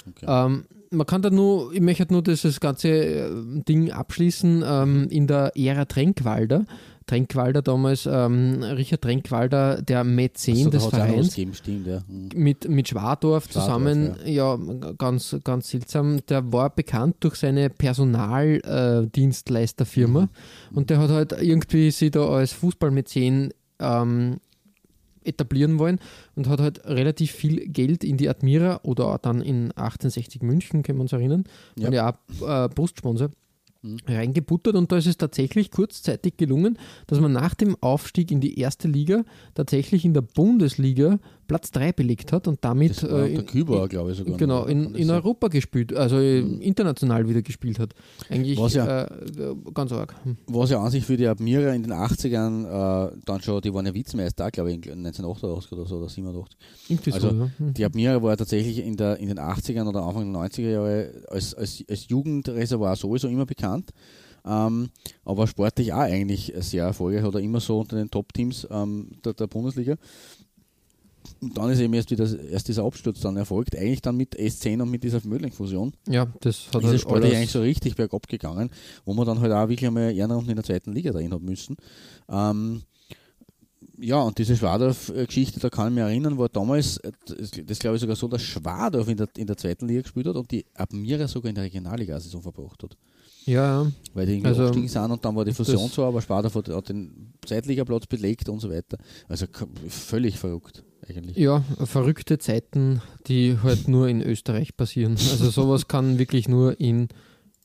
Okay. 0.08 0.26
Ähm, 0.28 0.66
man 0.92 1.06
kann 1.06 1.22
da 1.22 1.30
nur, 1.30 1.74
ich 1.74 1.82
möchte 1.82 2.12
nur 2.12 2.24
das, 2.24 2.44
das 2.44 2.60
ganze 2.60 2.90
äh, 2.90 3.30
Ding 3.68 3.92
abschließen 3.92 4.64
ähm, 4.66 5.08
in 5.10 5.28
der 5.28 5.52
Ära 5.56 5.86
Tränkwalder. 5.86 6.66
Tränkwalder 7.08 7.62
damals, 7.62 8.06
ähm, 8.06 8.62
Richard 8.62 9.02
Tränkwalder, 9.02 9.82
der 9.82 10.04
Mäzen 10.04 10.54
Also, 10.54 10.70
da 10.70 10.78
des 10.78 10.86
Vereins 10.88 11.34
stimmt, 11.58 11.88
ja. 11.88 12.02
Mhm. 12.08 12.30
mit, 12.36 12.70
mit 12.70 12.88
Schwadorf 12.90 13.46
Schwadorf, 13.46 13.50
zusammen, 13.50 14.16
ja, 14.26 14.58
ganz, 14.98 15.36
ganz 15.44 15.70
seltsam. 15.70 16.20
Der 16.28 16.52
war 16.54 16.70
bekannt 16.70 17.16
durch 17.22 17.36
seine 17.36 17.70
Personaldienstleisterfirma 17.70 20.30
und 20.74 20.90
der 20.90 21.00
hat 21.00 21.10
halt 21.10 21.32
irgendwie 21.42 21.92
sich 21.92 22.12
da 22.12 22.28
als 22.28 22.54
Fußballmäzen 22.54 23.54
ähm, 23.80 24.38
etablieren 25.24 25.78
wollen 25.80 26.00
und 26.36 26.48
hat 26.48 26.60
halt 26.62 26.86
relativ 26.86 27.32
viel 27.32 27.68
Geld 27.68 28.04
in 28.04 28.18
die 28.18 28.30
Admira 28.30 28.80
oder 28.84 29.18
dann 29.22 29.42
in 29.42 29.72
1860 29.72 30.42
München, 30.42 30.84
können 30.84 31.00
wir 31.00 31.04
uns 31.04 31.14
erinnern, 31.14 31.44
Ja. 31.78 31.92
ja 31.92 32.10
auch 32.42 32.66
äh, 32.66 32.70
Brustsponsor, 32.70 33.28
Mhm. 33.30 33.34
Reingebuttert 34.08 34.76
und 34.76 34.92
da 34.92 34.98
ist 34.98 35.08
es 35.08 35.18
tatsächlich 35.18 35.72
kurzzeitig 35.72 36.38
gelungen, 36.38 36.78
dass 37.08 37.20
man 37.20 37.32
nach 37.32 37.54
dem 37.56 37.76
Aufstieg 37.82 38.32
in 38.32 38.42
die 38.42 38.60
erste 38.60 38.88
Liga 38.88 39.24
tatsächlich 39.56 40.06
in 40.06 40.14
der 40.14 40.22
Bundesliga 40.22 41.20
Platz 41.48 41.72
3 41.72 41.94
belegt 41.94 42.32
hat 42.32 42.48
und 42.48 42.60
damit 42.64 43.04
äh, 43.04 43.08
der 43.08 43.26
in, 43.28 43.46
Küber, 43.46 43.88
glaube 43.88 44.12
ich, 44.12 44.18
sogar. 44.18 44.38
genau, 44.38 44.66
in, 44.66 44.94
in? 44.96 45.10
Europa 45.10 45.48
gespielt, 45.48 45.94
also 45.94 46.18
äh, 46.20 46.40
international 46.40 47.28
wieder 47.28 47.42
gespielt 47.42 47.80
hat. 47.80 47.94
Eigentlich 48.30 48.58
ja- 48.74 49.06
äh, 49.06 49.56
ganz 49.74 49.92
arg. 49.92 50.16
Hm. 50.24 50.38
Was 50.48 50.70
ja 50.70 50.82
an 50.82 50.92
sich 50.92 51.06
für 51.06 51.18
die 51.18 51.28
Admira 51.28 51.74
in 51.74 51.84
den 51.84 51.94
80ern 51.94 52.66
äh, 53.08 53.12
dann 53.26 53.42
schon, 53.42 53.62
die 53.62 53.74
waren 53.74 53.86
ja 53.86 53.94
Vizemeister, 53.94 54.52
glaube 54.52 54.72
ich, 54.72 54.86
in 54.86 55.06
1988 55.06 55.72
oder 55.72 55.86
so, 55.86 55.98
oder 55.98 56.10
87. 56.10 56.58
Irgendwie 56.90 57.14
Also, 57.14 57.30
so, 57.30 57.36
ja. 57.36 57.50
Hm. 57.58 57.74
Die 57.74 57.86
Admira 57.86 58.22
war 58.22 58.38
tatsächlich 58.38 58.80
in, 58.80 58.98
der, 58.98 59.18
in 59.18 59.30
den 59.30 59.40
80ern 59.40 59.88
oder 59.88 60.04
Anfang 60.04 60.32
der 60.32 60.42
90er 60.42 60.70
Jahre 60.70 61.12
als, 61.30 61.54
als, 61.54 61.84
als 61.90 62.08
Jugendreservoir 62.10 62.96
sowieso 62.96 63.28
immer 63.28 63.46
bekannt. 63.46 63.92
Ähm, 64.46 64.90
aber 65.26 65.46
sportlich 65.48 65.92
auch 65.92 66.00
eigentlich 66.00 66.54
sehr 66.60 66.86
erfolgreich 66.86 67.26
oder 67.26 67.40
immer 67.42 67.60
so 67.60 67.80
unter 67.82 67.98
den 67.98 68.10
Top-Teams 68.10 68.66
ähm, 68.72 69.10
der, 69.26 69.34
der 69.34 69.48
Bundesliga. 69.48 69.96
Und 71.42 71.58
dann 71.58 71.70
ist 71.70 71.80
eben 71.80 71.94
erst, 71.94 72.10
wieder, 72.12 72.28
erst 72.50 72.68
dieser 72.68 72.84
Absturz 72.84 73.20
dann 73.22 73.38
erfolgt, 73.38 73.76
eigentlich 73.76 74.02
dann 74.02 74.18
mit 74.18 74.36
S10 74.38 74.82
und 74.82 74.90
mit 74.92 75.04
dieser 75.04 75.22
Mödling-Fusion. 75.24 75.94
ja, 76.08 76.26
das 76.42 76.68
hat 76.74 76.84
es 76.84 77.06
halt 77.06 77.06
alles- 77.24 77.34
eigentlich 77.36 77.52
so 77.52 77.62
richtig 77.62 77.96
bergab 77.96 78.28
gegangen, 78.28 78.70
wo 79.06 79.14
man 79.14 79.26
dann 79.26 79.40
halt 79.40 79.52
auch 79.52 79.70
wirklich 79.70 79.88
einmal 79.88 80.12
Ehrenamt 80.16 80.50
in 80.50 80.56
der 80.56 80.64
zweiten 80.66 80.94
Liga 80.94 81.12
drin 81.12 81.34
hat 81.34 81.42
müssen. 81.42 81.76
Ähm, 82.30 82.82
ja, 84.00 84.22
und 84.22 84.38
diese 84.38 84.56
Schwadorf-Geschichte, 84.56 85.60
da 85.60 85.70
kann 85.70 85.88
ich 85.90 85.96
mich 85.96 86.04
erinnern, 86.04 86.38
war 86.38 86.50
damals, 86.50 87.00
das, 87.26 87.52
das 87.66 87.80
glaube 87.80 87.96
ich 87.98 88.02
sogar 88.02 88.16
so, 88.16 88.28
dass 88.28 88.42
Schwadorf 88.44 89.08
in 89.08 89.18
der, 89.18 89.28
in 89.38 89.48
der 89.48 89.58
zweiten 89.58 89.88
Liga 89.88 90.02
gespielt 90.02 90.28
hat 90.28 90.36
und 90.36 90.52
die 90.52 90.66
Admira 90.76 91.28
sogar 91.28 91.50
in 91.50 91.56
der 91.56 91.64
Regionalliga-Saison 91.64 92.42
verbracht 92.42 92.84
hat. 92.84 92.96
Ja, 93.48 93.84
ja. 93.84 93.92
Weil 94.14 94.26
die 94.26 94.34
irgendwie 94.34 94.48
Also, 94.50 94.64
aufgestiegen 94.64 94.88
sind 94.90 95.12
und 95.12 95.24
dann 95.24 95.36
war 95.36 95.46
die 95.46 95.54
Fusion 95.54 95.90
so, 95.90 96.04
aber 96.04 96.22
Schwadorf 96.22 96.56
hat, 96.56 96.90
den 96.90 97.34
Zweitligaplatz 97.46 98.08
belegt 98.08 98.50
und 98.50 98.60
so 98.60 98.70
weiter. 98.70 98.98
Also 99.28 99.46
völlig 99.88 100.38
verrückt 100.38 100.84
eigentlich. 101.08 101.38
Ja, 101.38 101.64
verrückte 101.86 102.38
Zeiten, 102.38 103.02
die 103.28 103.58
halt 103.64 103.88
nur 103.88 104.08
in 104.08 104.22
Österreich 104.22 104.76
passieren. 104.76 105.14
Also 105.14 105.50
sowas 105.50 105.88
kann 105.88 106.20
wirklich 106.20 106.48
nur 106.48 106.80
in 106.80 107.08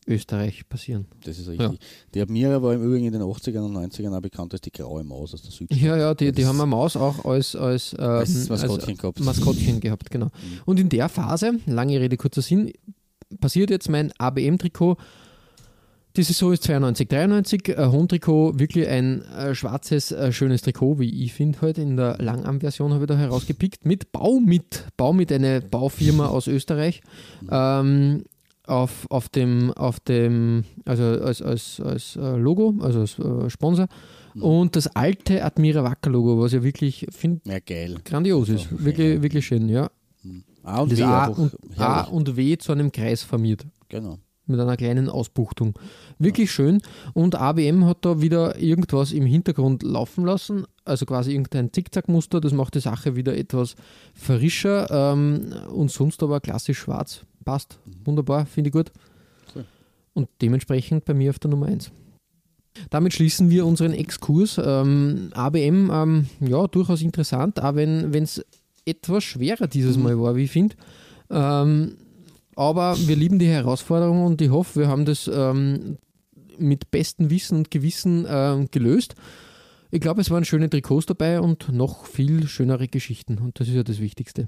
Österreich 0.06 0.68
passieren. 0.68 1.06
Das 1.24 1.38
ist 1.38 1.48
richtig. 1.48 1.78
Die 2.14 2.20
Admira 2.20 2.60
war 2.62 2.74
im 2.74 2.82
Übrigen 2.82 3.06
in 3.06 3.12
den 3.12 3.22
80ern 3.22 3.64
und 3.64 3.76
90ern 3.76 4.16
auch 4.16 4.20
bekannt 4.20 4.52
als 4.52 4.60
die 4.60 4.72
graue 4.72 5.04
Maus 5.04 5.34
aus 5.34 5.42
der 5.42 5.52
Südstadt. 5.52 5.80
Ja, 5.80 5.96
ja, 5.96 6.14
die, 6.14 6.32
die 6.32 6.44
haben 6.44 6.60
eine 6.60 6.66
Maus 6.66 6.96
auch 6.96 7.24
als, 7.24 7.54
als, 7.54 7.94
ähm, 7.98 8.04
Als 8.04 8.48
Maskottchen 8.48 8.96
gehabt. 8.96 9.20
Mhm. 9.20 9.26
Maskottchen 9.26 9.80
gehabt, 9.80 10.10
genau. 10.10 10.28
Und 10.64 10.80
in 10.80 10.88
der 10.88 11.08
Phase, 11.08 11.60
lange 11.66 12.00
Rede, 12.00 12.16
kurzer 12.16 12.42
Sinn, 12.42 12.72
passiert 13.40 13.70
jetzt 13.70 13.88
mein 13.88 14.12
ABM-Trikot. 14.18 14.96
Die 16.16 16.22
Saison 16.22 16.52
ist 16.52 16.62
92, 16.64 17.08
93. 17.08 17.68
Äh, 17.68 17.86
Home-Trikot, 17.86 18.58
wirklich 18.58 18.86
ein 18.88 19.22
äh, 19.22 19.54
schwarzes, 19.54 20.12
äh, 20.12 20.30
schönes 20.32 20.60
Trikot, 20.62 20.98
wie 20.98 21.24
ich 21.24 21.32
finde 21.32 21.60
heute. 21.62 21.80
In 21.80 21.96
der 21.96 22.18
Langarm-Version 22.18 22.92
habe 22.92 23.04
ich 23.04 23.08
da 23.08 23.16
herausgepickt. 23.16 23.86
Mit 23.86 24.12
Baumit. 24.12 24.86
Baumit, 24.98 25.32
eine 25.32 25.62
Baufirma 25.62 26.26
aus 26.26 26.48
Österreich. 26.48 27.00
Ähm, 27.50 28.24
auf, 28.66 29.06
auf 29.10 29.28
dem, 29.30 29.72
auf 29.72 30.00
dem, 30.00 30.64
also 30.84 31.02
als, 31.02 31.40
als, 31.40 31.80
als 31.80 32.16
äh, 32.16 32.36
Logo, 32.36 32.74
also 32.80 33.00
als 33.00 33.18
äh, 33.18 33.48
Sponsor. 33.50 33.86
Und 34.34 34.76
das 34.76 34.88
alte 34.88 35.44
Admira 35.44 35.82
Wacker 35.82 36.10
Logo, 36.10 36.40
was 36.40 36.52
ja 36.52 36.62
wirklich, 36.62 37.06
finde 37.10 37.40
Ja, 37.44 37.58
geil. 37.58 37.96
grandios 38.04 38.48
ist. 38.50 38.70
Ja. 38.70 38.84
Wirklich, 38.84 39.20
wirklich 39.22 39.46
schön, 39.46 39.68
ja. 39.68 39.90
A 40.62 40.80
und 40.80 40.92
Das 40.92 40.98
W 41.00 41.02
A 41.04 41.26
und, 41.26 41.52
A 41.78 42.00
und 42.02 42.36
W 42.36 42.56
zu 42.56 42.72
einem 42.72 42.92
Kreis 42.92 43.22
formiert. 43.22 43.66
Genau. 43.88 44.18
Mit 44.46 44.58
einer 44.58 44.76
kleinen 44.76 45.08
Ausbuchtung. 45.08 45.78
Wirklich 46.18 46.50
schön. 46.50 46.82
Und 47.14 47.36
ABM 47.36 47.84
hat 47.84 47.98
da 48.04 48.20
wieder 48.20 48.58
irgendwas 48.58 49.12
im 49.12 49.24
Hintergrund 49.24 49.82
laufen 49.82 50.24
lassen. 50.24 50.64
Also 50.84 51.06
quasi 51.06 51.32
irgendein 51.32 51.72
Zickzackmuster. 51.72 52.40
Das 52.40 52.52
macht 52.52 52.74
die 52.74 52.80
Sache 52.80 53.14
wieder 53.14 53.36
etwas 53.36 53.76
frischer. 54.14 54.90
Ähm, 54.90 55.54
und 55.72 55.90
sonst 55.90 56.22
aber 56.22 56.40
klassisch 56.40 56.78
schwarz. 56.78 57.24
Passt. 57.44 57.78
Wunderbar. 58.04 58.46
Finde 58.46 58.68
ich 58.68 58.72
gut. 58.72 58.90
Cool. 59.54 59.64
Und 60.14 60.28
dementsprechend 60.40 61.04
bei 61.04 61.14
mir 61.14 61.30
auf 61.30 61.38
der 61.38 61.50
Nummer 61.50 61.66
1. 61.66 61.92
Damit 62.90 63.12
schließen 63.12 63.50
wir 63.50 63.66
unseren 63.66 63.92
Exkurs. 63.92 64.60
Ähm, 64.62 65.30
ABM, 65.34 65.90
ähm, 65.92 66.26
ja, 66.40 66.66
durchaus 66.66 67.02
interessant, 67.02 67.62
auch 67.62 67.74
wenn 67.74 68.12
es 68.12 68.44
etwas 68.84 69.24
schwerer 69.24 69.66
dieses 69.66 69.96
Mal 69.96 70.18
war, 70.18 70.36
wie 70.36 70.44
ich 70.44 70.50
finde. 70.50 70.76
Ähm, 71.30 71.96
aber 72.56 72.96
wir 72.98 73.16
lieben 73.16 73.38
die 73.38 73.48
Herausforderung 73.48 74.24
und 74.24 74.40
ich 74.40 74.50
hoffe, 74.50 74.80
wir 74.80 74.88
haben 74.88 75.04
das 75.04 75.30
ähm, 75.32 75.98
mit 76.58 76.90
bestem 76.90 77.30
Wissen 77.30 77.58
und 77.58 77.70
Gewissen 77.70 78.26
ähm, 78.28 78.68
gelöst. 78.70 79.14
ich 79.90 80.00
glaube, 80.00 80.20
es 80.20 80.30
waren 80.30 80.44
schöne 80.44 80.70
Trikots 80.70 81.06
dabei 81.06 81.40
und 81.40 81.72
noch 81.72 82.06
viel 82.06 82.46
schönere 82.48 82.88
Geschichten. 82.88 83.38
Und 83.38 83.60
das 83.60 83.68
ist 83.68 83.74
ja 83.74 83.82
das 83.82 84.00
Wichtigste. 84.00 84.46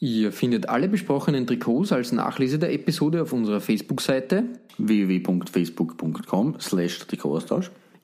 Ihr 0.00 0.30
findet 0.30 0.68
alle 0.68 0.88
besprochenen 0.88 1.46
Trikots 1.46 1.90
als 1.90 2.12
Nachlese 2.12 2.58
der 2.58 2.72
Episode 2.72 3.22
auf 3.22 3.32
unserer 3.32 3.60
Facebook-Seite 3.60 4.44
www.facebook.com 4.78 6.60
slash 6.60 7.00
Trikotaustausch. 7.00 7.72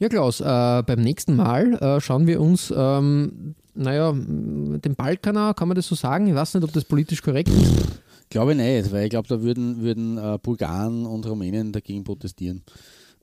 Ja, 0.00 0.08
Klaus, 0.08 0.40
äh, 0.40 0.44
beim 0.44 1.00
nächsten 1.00 1.34
Mal 1.34 1.74
äh, 1.74 2.00
schauen 2.00 2.26
wir 2.28 2.40
uns, 2.40 2.72
ähm, 2.74 3.56
naja, 3.74 4.12
den 4.12 4.94
Balkaner, 4.96 5.54
kann 5.54 5.68
man 5.68 5.74
das 5.74 5.88
so 5.88 5.96
sagen? 5.96 6.28
Ich 6.28 6.34
weiß 6.34 6.54
nicht, 6.54 6.64
ob 6.64 6.72
das 6.72 6.84
politisch 6.84 7.20
korrekt 7.20 7.48
ist. 7.48 8.00
Glaube 8.30 8.54
nicht, 8.54 8.92
weil 8.92 9.04
ich 9.04 9.10
glaube, 9.10 9.26
da 9.26 9.42
würden, 9.42 9.80
würden 9.80 10.18
äh, 10.18 10.38
Bulgaren 10.40 11.06
und 11.06 11.26
Rumänien 11.26 11.72
dagegen 11.72 12.04
protestieren. 12.04 12.62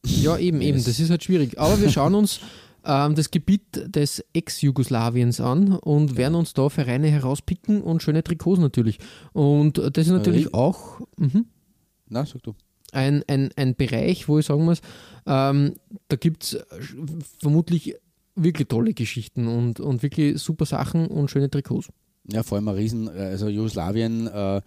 Ja, 0.05 0.37
eben, 0.37 0.61
eben, 0.61 0.83
das 0.83 0.99
ist 0.99 1.09
halt 1.09 1.23
schwierig. 1.23 1.59
Aber 1.59 1.79
wir 1.79 1.89
schauen 1.89 2.15
uns 2.15 2.39
ähm, 2.85 3.15
das 3.15 3.31
Gebiet 3.31 3.61
des 3.95 4.23
Ex-Jugoslawiens 4.33 5.39
an 5.39 5.73
und 5.73 6.17
werden 6.17 6.35
uns 6.35 6.53
da 6.53 6.69
Vereine 6.69 7.07
herauspicken 7.07 7.81
und 7.81 8.03
schöne 8.03 8.23
Trikots 8.23 8.59
natürlich. 8.59 8.99
Und 9.31 9.77
das 9.77 10.07
ist 10.07 10.11
natürlich 10.11 10.53
auch. 10.53 10.99
Mhm. 11.17 11.45
Na, 12.09 12.25
sag 12.25 12.43
du. 12.43 12.53
Ein, 12.95 13.23
ein, 13.27 13.51
ein 13.55 13.75
Bereich, 13.75 14.27
wo 14.27 14.39
ich 14.39 14.45
sagen 14.45 14.65
muss, 14.65 14.81
ähm, 15.25 15.73
da 16.07 16.15
gibt 16.15 16.43
es 16.43 16.57
vermutlich 17.39 17.95
wirklich 18.35 18.67
tolle 18.67 18.93
Geschichten 18.93 19.47
und, 19.47 19.79
und 19.79 20.03
wirklich 20.03 20.41
super 20.41 20.65
Sachen 20.65 21.07
und 21.07 21.29
schöne 21.29 21.49
Trikots. 21.49 21.89
Ja, 22.31 22.43
vor 22.43 22.57
allem 22.57 22.67
ein 22.67 22.75
Riesen, 22.75 23.07
also 23.09 23.49
Jugoslawien 23.49 24.27
äh, 24.27 24.61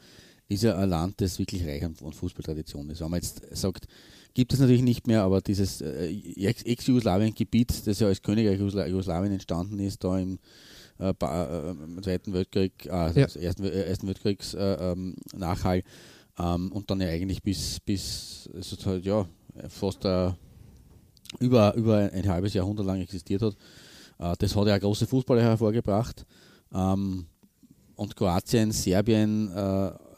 ist 0.49 0.63
ja 0.63 0.77
ein 0.77 0.89
Land, 0.89 1.21
das 1.21 1.39
wirklich 1.39 1.67
reich 1.67 1.85
an 1.85 1.95
Fußballtradition 1.95 2.89
ist. 2.91 3.01
Wenn 3.01 3.11
man 3.11 3.21
jetzt 3.21 3.43
sagt, 3.57 3.87
gibt 4.35 4.53
es 4.53 4.61
natürlich 4.61 4.83
nicht 4.83 5.07
mehr, 5.07 5.23
aber 5.23 5.41
dieses 5.41 5.81
äh, 5.81 6.11
Ex-Jugoslawien-Gebiet, 6.37 7.87
das 7.87 7.99
ja 7.99 8.07
als 8.07 8.23
Königreich 8.23 8.59
Jugoslawien 8.59 9.33
entstanden 9.33 9.79
ist, 9.81 10.03
da 10.05 10.19
im 10.19 10.39
äh, 10.99 11.11
äh, 11.11 12.03
Zweiten 12.03 12.33
Weltkrieg, 12.33 12.87
äh, 12.87 12.89
ja. 12.89 13.27
Ersten, 13.27 13.65
äh, 13.65 13.83
Ersten 13.83 14.07
Weltkriegs 14.07 14.55
äh, 14.55 14.93
ähm, 14.93 15.17
Nachhall 15.37 15.83
ähm, 16.39 16.73
und 16.73 16.91
dann 16.91 17.01
ja 17.01 17.09
eigentlich 17.09 17.43
bis, 17.43 17.81
bis 17.81 18.49
also 18.55 18.77
halt, 18.87 19.05
ja, 19.05 19.27
fast 19.69 20.07
über, 21.41 21.75
über 21.75 22.11
ein 22.13 22.29
halbes 22.29 22.55
Jahrhundert 22.55 22.87
lang 22.87 23.01
existiert 23.01 23.43
hat. 23.43 23.57
das 24.39 24.55
hat 24.55 24.67
ja 24.69 24.79
große 24.79 25.07
Fußballer 25.07 25.43
hervorgebracht. 25.43 26.25
Ähm, 26.73 27.27
und 27.97 28.15
Kroatien, 28.15 28.71
Serbien, 28.71 29.51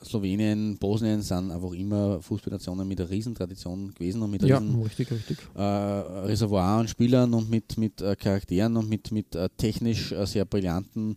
Slowenien, 0.05 0.79
Bosnien 0.79 1.23
sind 1.23 1.51
einfach 1.51 1.73
immer 1.73 2.21
Fußballnationen 2.23 2.87
mit 2.89 3.01
einer 3.01 3.11
Riesentradition 3.11 3.93
gewesen 3.95 4.23
und 4.23 4.31
mit 4.31 4.43
ja, 4.43 4.59
riesen, 4.59 4.83
richtig, 4.83 5.11
richtig. 5.11 5.39
Äh, 5.55 5.63
Reservoir 5.63 6.81
an 6.81 6.89
Spielern 6.89 7.35
und 7.35 7.51
mit, 7.51 7.77
mit 7.77 8.01
äh, 8.01 8.17
Charakteren 8.17 8.77
und 8.77 8.89
mit, 8.89 9.13
mit 9.13 9.35
äh, 9.35 9.49
technisch 9.57 10.13
äh, 10.13 10.27
sehr 10.27 10.45
brillanten 10.45 11.17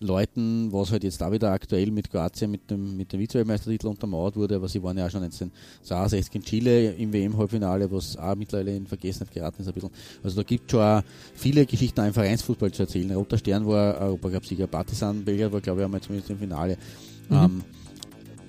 Leuten, 0.00 0.72
was 0.72 0.92
halt 0.92 1.04
jetzt 1.04 1.20
da 1.20 1.32
wieder 1.32 1.52
aktuell 1.52 1.90
mit 1.90 2.10
Kroatien 2.10 2.50
mit 2.50 2.70
dem, 2.70 2.96
mit 2.96 3.12
dem 3.12 3.20
Vize-Weltmeistertitel 3.20 3.86
untermauert 3.86 4.36
wurde, 4.36 4.56
aber 4.56 4.68
sie 4.68 4.82
waren 4.82 4.98
ja 4.98 5.06
auch 5.06 5.10
schon 5.10 5.22
1962 5.22 6.34
in 6.34 6.42
Chile 6.42 6.92
im 6.92 7.12
WM-Halbfinale, 7.12 7.90
was 7.90 8.16
auch 8.16 8.34
mittlerweile 8.34 8.76
in 8.76 8.86
Vergessenheit 8.86 9.32
geraten 9.32 9.62
ist 9.62 9.68
ein 9.68 9.74
bisschen. 9.74 9.90
Also 10.22 10.36
da 10.36 10.42
gibt 10.42 10.66
es 10.66 10.70
schon 10.72 10.80
auch 10.80 11.02
viele 11.34 11.64
Geschichten 11.64 12.00
auch 12.00 12.06
im 12.06 12.12
Vereinsfußball 12.12 12.72
zu 12.72 12.82
erzählen. 12.82 13.10
Roter 13.12 13.38
Stern 13.38 13.66
war 13.66 13.98
Europacup-Sieger, 14.00 14.66
Partisan 14.66 15.24
Belgrad 15.24 15.52
war 15.52 15.60
glaube 15.60 15.80
ich 15.80 15.84
einmal 15.86 16.00
zumindest 16.00 16.30
im 16.30 16.38
Finale. 16.38 16.76
Mhm. 17.30 17.36
Ähm, 17.36 17.64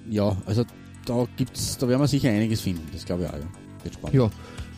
ja, 0.09 0.35
also 0.45 0.65
da 1.05 1.25
gibt's, 1.37 1.77
da 1.77 1.87
werden 1.87 2.01
wir 2.01 2.07
sicher 2.07 2.29
einiges 2.29 2.61
finden. 2.61 2.87
Das 2.91 3.05
glaube 3.05 3.23
ich 3.23 3.29
auch. 3.29 3.33
Ja. 3.33 3.83
Wird 3.83 3.93
spannend. 3.93 4.15
Ja. 4.15 4.29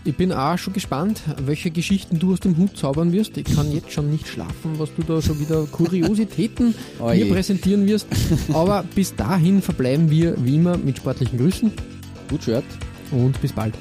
Ich 0.06 0.16
bin 0.16 0.32
auch 0.32 0.58
schon 0.58 0.74
gespannt, 0.74 1.22
welche 1.44 1.72
Geschichten 1.72 2.20
du 2.20 2.32
aus 2.32 2.40
dem 2.40 2.56
Hut 2.58 2.78
zaubern 2.78 3.12
wirst. 3.12 3.38
Ich 3.38 3.54
kann 3.54 3.72
jetzt 3.72 3.92
schon 3.92 4.10
nicht 4.10 4.28
schlafen, 4.28 4.80
was 4.80 4.90
du 4.96 5.04
da 5.04 5.22
schon 5.22 5.40
wieder 5.40 5.66
Kuriositäten 5.66 6.74
oh 7.00 7.10
mir 7.10 7.30
präsentieren 7.30 7.86
wirst. 7.86 8.08
Aber 8.54 8.86
bis 8.96 9.14
dahin 9.16 9.62
verbleiben 9.62 10.10
wir 10.10 10.36
wie 10.44 10.56
immer 10.56 10.78
mit 10.78 10.98
sportlichen 10.98 11.38
Grüßen. 11.38 11.72
Gut 12.30 12.44
Shirt. 12.44 12.64
Und 13.12 13.40
bis 13.42 13.52
bald. 13.52 13.74